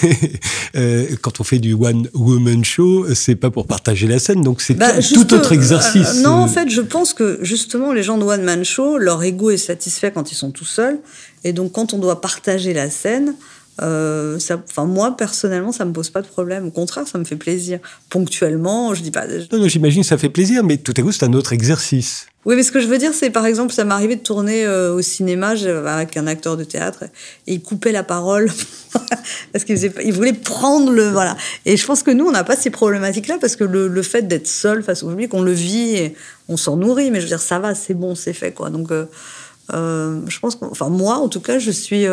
quand 1.21 1.39
on 1.39 1.43
fait 1.43 1.59
du 1.59 1.73
one-woman 1.73 2.63
show, 2.63 3.07
c'est 3.15 3.35
pas 3.35 3.49
pour 3.49 3.65
partager 3.65 4.07
la 4.07 4.19
scène, 4.19 4.41
donc 4.41 4.61
c'est 4.61 4.75
bah, 4.75 5.01
tout 5.01 5.33
autre 5.33 5.53
exercice. 5.53 6.21
non, 6.21 6.33
en 6.33 6.47
fait, 6.47 6.69
je 6.69 6.81
pense 6.81 7.13
que, 7.13 7.39
juste 7.41 7.62
justement, 7.63 7.93
les 7.93 8.03
gens 8.03 8.17
de 8.17 8.25
One 8.25 8.43
Man 8.43 8.65
Show, 8.65 8.97
leur 8.97 9.23
ego 9.23 9.49
est 9.49 9.55
satisfait 9.57 10.11
quand 10.11 10.33
ils 10.33 10.35
sont 10.35 10.51
tout 10.51 10.65
seuls. 10.65 10.99
Et 11.45 11.53
donc, 11.53 11.71
quand 11.71 11.93
on 11.93 11.97
doit 11.97 12.19
partager 12.19 12.73
la 12.73 12.89
scène, 12.89 13.35
euh, 13.81 14.37
moi 14.85 15.17
personnellement, 15.17 15.71
ça 15.71 15.85
me 15.85 15.93
pose 15.93 16.09
pas 16.09 16.21
de 16.21 16.27
problème. 16.27 16.67
Au 16.67 16.71
contraire, 16.71 17.07
ça 17.07 17.17
me 17.17 17.23
fait 17.23 17.35
plaisir. 17.35 17.79
Ponctuellement, 18.09 18.93
je 18.93 19.01
dis 19.01 19.11
pas. 19.11 19.25
Non, 19.27 19.59
non 19.59 19.67
j'imagine 19.67 20.03
ça 20.03 20.17
fait 20.17 20.29
plaisir, 20.29 20.63
mais 20.63 20.77
tout 20.77 20.93
à 20.95 21.01
coup 21.01 21.11
c'est 21.11 21.25
un 21.25 21.33
autre 21.33 21.53
exercice. 21.53 22.27
Oui, 22.45 22.55
mais 22.57 22.63
ce 22.63 22.73
que 22.73 22.81
je 22.81 22.87
veux 22.87 22.97
dire, 22.97 23.13
c'est 23.13 23.29
par 23.29 23.45
exemple, 23.45 23.73
ça 23.73 23.85
m'est 23.85 23.93
arrivé 23.93 24.17
de 24.17 24.21
tourner 24.21 24.65
euh, 24.65 24.93
au 24.93 25.01
cinéma 25.01 25.55
avec 25.87 26.17
un 26.17 26.27
acteur 26.27 26.57
de 26.57 26.65
théâtre 26.65 27.05
et 27.47 27.53
il 27.53 27.61
coupait 27.61 27.93
la 27.93 28.03
parole 28.03 28.51
parce 29.53 29.63
qu'il 29.63 29.77
il 30.03 30.13
voulait 30.13 30.33
prendre 30.33 30.91
le 30.91 31.09
voilà. 31.09 31.35
Et 31.65 31.77
je 31.77 31.85
pense 31.85 32.03
que 32.03 32.11
nous, 32.11 32.25
on 32.25 32.31
n'a 32.31 32.43
pas 32.43 32.57
ces 32.57 32.69
problématiques-là 32.69 33.37
parce 33.39 33.55
que 33.55 33.63
le, 33.63 33.87
le 33.87 34.01
fait 34.03 34.27
d'être 34.27 34.47
seul 34.47 34.83
face 34.83 35.03
au 35.03 35.09
public, 35.09 35.33
on 35.33 35.41
le 35.41 35.53
vit, 35.53 35.95
et 35.95 36.15
on 36.49 36.57
s'en 36.57 36.75
nourrit. 36.75 37.09
Mais 37.11 37.19
je 37.19 37.23
veux 37.23 37.29
dire, 37.29 37.41
ça 37.41 37.59
va, 37.59 37.73
c'est 37.73 37.93
bon, 37.95 38.13
c'est 38.13 38.33
fait 38.33 38.51
quoi. 38.51 38.69
Donc, 38.69 38.91
euh, 38.91 40.21
je 40.27 40.39
pense, 40.39 40.57
enfin 40.61 40.89
moi, 40.89 41.15
en 41.15 41.29
tout 41.29 41.41
cas, 41.41 41.59
je 41.59 41.71
suis 41.71 42.05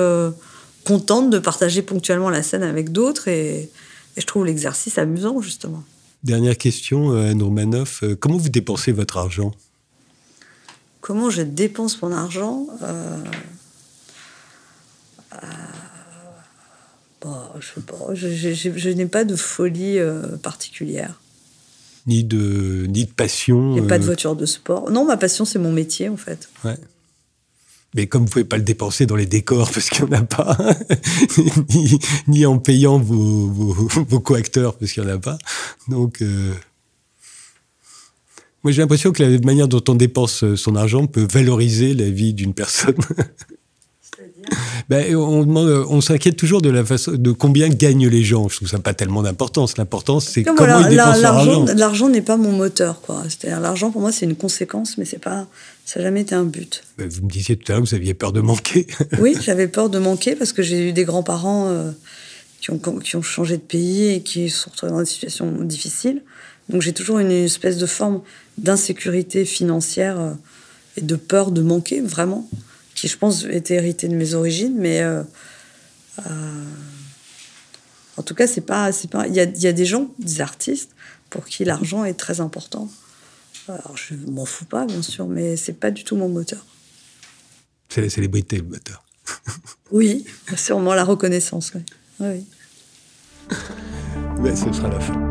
contente 0.91 1.31
de 1.31 1.39
partager 1.39 1.83
ponctuellement 1.83 2.31
la 2.31 2.43
scène 2.43 2.65
avec 2.65 2.91
d'autres 2.91 3.29
et, 3.29 3.71
je 4.17 4.27
trouve 4.27 4.45
l'exercice 4.45 4.99
amusant, 4.99 5.41
justement. 5.41 5.85
Dernière 6.25 6.59
question, 6.59 7.13
euh, 7.13 7.31
Anne 7.31 7.43
Romanoff. 7.43 8.03
Euh, 8.03 8.17
comment 8.17 8.37
vous 8.37 8.49
dépensez 8.49 8.91
votre 8.91 9.17
argent? 9.17 9.53
Comment 11.01 11.31
je 11.31 11.43
dépense 11.43 12.03
mon 12.03 12.13
argent? 12.13 12.67
Euh, 12.83 13.19
euh, 15.35 15.47
bah, 17.23 17.55
Je 17.61 18.89
n'ai 18.91 19.07
pas 19.07 19.25
de 19.25 19.37
folie 19.37 20.01
euh, 20.01 20.37
particulière. 20.43 21.21
ni 22.07 22.25
de, 22.25 22.87
ni 22.89 23.05
de 23.05 23.13
passion 23.13 23.77
J'ai 23.77 23.83
pas 23.83 23.99
de 23.99 24.03
euh, 24.03 24.07
voiture 24.07 24.35
de 24.35 24.45
sport. 24.45 24.91
Non, 24.91 25.07
ma 25.07 25.17
passion, 25.17 25.45
c'est 25.45 25.61
mon 25.61 25.73
métier, 25.73 26.09
en 26.09 26.17
fait. 26.17 26.49
ouais. 26.65 26.77
Mais 27.95 28.07
comme 28.07 28.25
vous 28.25 28.31
pouvez 28.31 28.45
pas 28.45 28.57
le 28.57 28.63
dépenser 28.63 29.07
dans 29.07 29.17
les 29.17 29.27
décors 29.27 29.71
parce 29.75 29.91
qu'il 29.91 30.05
n'y 30.05 30.15
en 30.15 30.21
a 30.21 30.23
pas, 30.23 30.57
ni, 31.75 31.99
ni 32.29 32.47
en 32.47 32.59
payant 32.59 32.99
vos, 32.99 33.49
vos, 33.49 33.89
vos 34.09 34.21
coacteurs 34.21 34.77
parce 34.77 34.93
qu'il 34.93 35.03
n'y 35.03 35.11
en 35.11 35.15
a 35.15 35.19
pas. 35.19 35.39
Donc, 35.89 36.23
euh, 36.23 36.53
moi 38.63 38.73
j'ai 38.73 38.83
l'impression 38.83 39.13
que 39.13 39.23
la 39.23 39.39
manière 39.41 39.69
dont 39.69 39.83
on 39.89 39.95
dépense 39.95 40.45
euh, 40.45 40.57
son 40.57 40.77
argent 40.77 41.07
peut 41.07 41.27
valoriser 41.31 41.95
la 41.95 42.11
vie 42.11 42.33
d'une 42.33 42.55
personne. 42.55 42.97
Ben, 44.89 45.15
on 45.15 45.45
demande, 45.45 45.69
on 45.89 46.01
s'inquiète 46.01 46.37
toujours 46.37 46.63
de 46.63 46.69
la 46.69 46.85
façon, 46.85 47.13
de 47.13 47.31
combien 47.31 47.69
gagnent 47.69 48.09
les 48.09 48.25
gens. 48.25 48.49
Je 48.49 48.57
trouve 48.57 48.69
ça 48.69 48.81
pas 48.81 48.93
tellement 48.93 49.23
d'importance. 49.23 49.77
L'importance, 49.77 50.27
c'est 50.27 50.43
Comme 50.43 50.57
comment 50.57 50.73
voilà, 50.73 50.89
ils 50.89 50.97
dépensent 50.97 51.21
l'argent, 51.21 51.63
argent. 51.63 51.75
l'argent 51.77 52.09
n'est 52.09 52.23
pas 52.23 52.37
mon 52.37 52.51
moteur, 52.51 53.01
quoi. 53.01 53.23
C'est-à-dire, 53.29 53.61
l'argent 53.61 53.93
pour 53.93 54.01
moi, 54.01 54.11
c'est 54.11 54.27
une 54.27 54.35
conséquence, 54.35 54.99
mais 54.99 55.05
c'est 55.05 55.21
pas, 55.21 55.47
ça 55.91 55.99
n'a 55.99 56.07
jamais 56.07 56.21
été 56.21 56.37
un 56.37 56.45
but. 56.45 56.85
Ben, 56.99 57.09
Vous 57.09 57.25
me 57.25 57.29
disiez 57.29 57.57
tout 57.57 57.73
à 57.73 57.75
l'heure 57.75 57.83
que 57.83 57.89
vous 57.89 57.97
aviez 57.97 58.15
peur 58.15 58.33
de 58.33 58.41
manquer. 58.41 58.87
Oui, 59.19 59.35
j'avais 59.41 59.67
peur 59.67 59.91
de 59.91 59.99
manquer 59.99 60.37
parce 60.37 60.53
que 60.53 60.63
j'ai 60.63 60.89
eu 60.89 60.93
des 60.93 61.03
grands-parents 61.03 61.67
euh, 61.67 61.91
qui, 62.61 62.71
ont, 62.71 62.79
qui 62.79 63.17
ont 63.17 63.23
changé 63.23 63.57
de 63.57 63.63
pays 63.63 64.11
et 64.11 64.23
qui 64.23 64.51
se 64.51 64.61
sont 64.61 64.71
retrouvés 64.71 64.93
dans 64.93 65.01
des 65.01 65.07
situations 65.07 65.51
difficiles. 65.65 66.23
Donc 66.69 66.81
j'ai 66.81 66.93
toujours 66.93 67.19
une 67.19 67.33
espèce 67.33 67.77
de 67.77 67.87
forme 67.87 68.23
d'insécurité 68.57 69.45
financière 69.45 70.21
euh, 70.21 70.33
et 70.97 71.01
de 71.01 71.17
peur 71.17 71.51
de 71.51 71.61
manquer, 71.61 72.01
vraiment, 72.01 72.49
qui 72.95 73.09
je 73.09 73.19
pense 73.19 73.43
était 73.51 73.75
héritée 73.75 74.07
de 74.07 74.15
mes 74.15 74.35
origines, 74.35 74.77
mais 74.79 75.01
euh, 75.01 75.25
euh, 76.21 76.65
en 78.17 78.23
tout 78.23 78.37
cas, 78.37 78.47
c'est 78.47 78.61
pas, 78.61 78.93
c'est 78.93 79.11
pas. 79.11 79.27
Il 79.27 79.35
y 79.35 79.41
a, 79.41 79.45
y 79.45 79.67
a 79.67 79.73
des 79.73 79.87
gens, 79.87 80.09
des 80.21 80.41
artistes, 80.41 80.91
pour 81.31 81.47
qui 81.47 81.65
l'argent 81.65 82.05
est 82.05 82.15
très 82.15 82.41
important. 82.41 82.89
Alors 83.69 83.97
je 83.97 84.15
m'en 84.15 84.45
fous 84.45 84.65
pas, 84.65 84.87
bien 84.87 85.03
sûr, 85.03 85.27
mais 85.29 85.57
c'est 85.57 85.75
pas 85.75 85.91
du 85.91 86.05
tout 86.05 86.17
mon 86.17 86.29
moteur. 86.29 86.65
C'est 87.89 88.01
la 88.01 88.11
célébrité, 88.11 88.57
le 88.59 88.65
moteur. 88.65 89.05
Oui, 89.93 90.25
sûrement 90.57 90.95
la 90.95 91.05
reconnaissance. 91.05 91.73
Oui. 91.75 91.83
Oui. 92.21 92.47
Ben, 94.41 94.55
ce 94.57 94.73
sera 94.73 94.89
la 94.89 95.01
fin. 95.01 95.30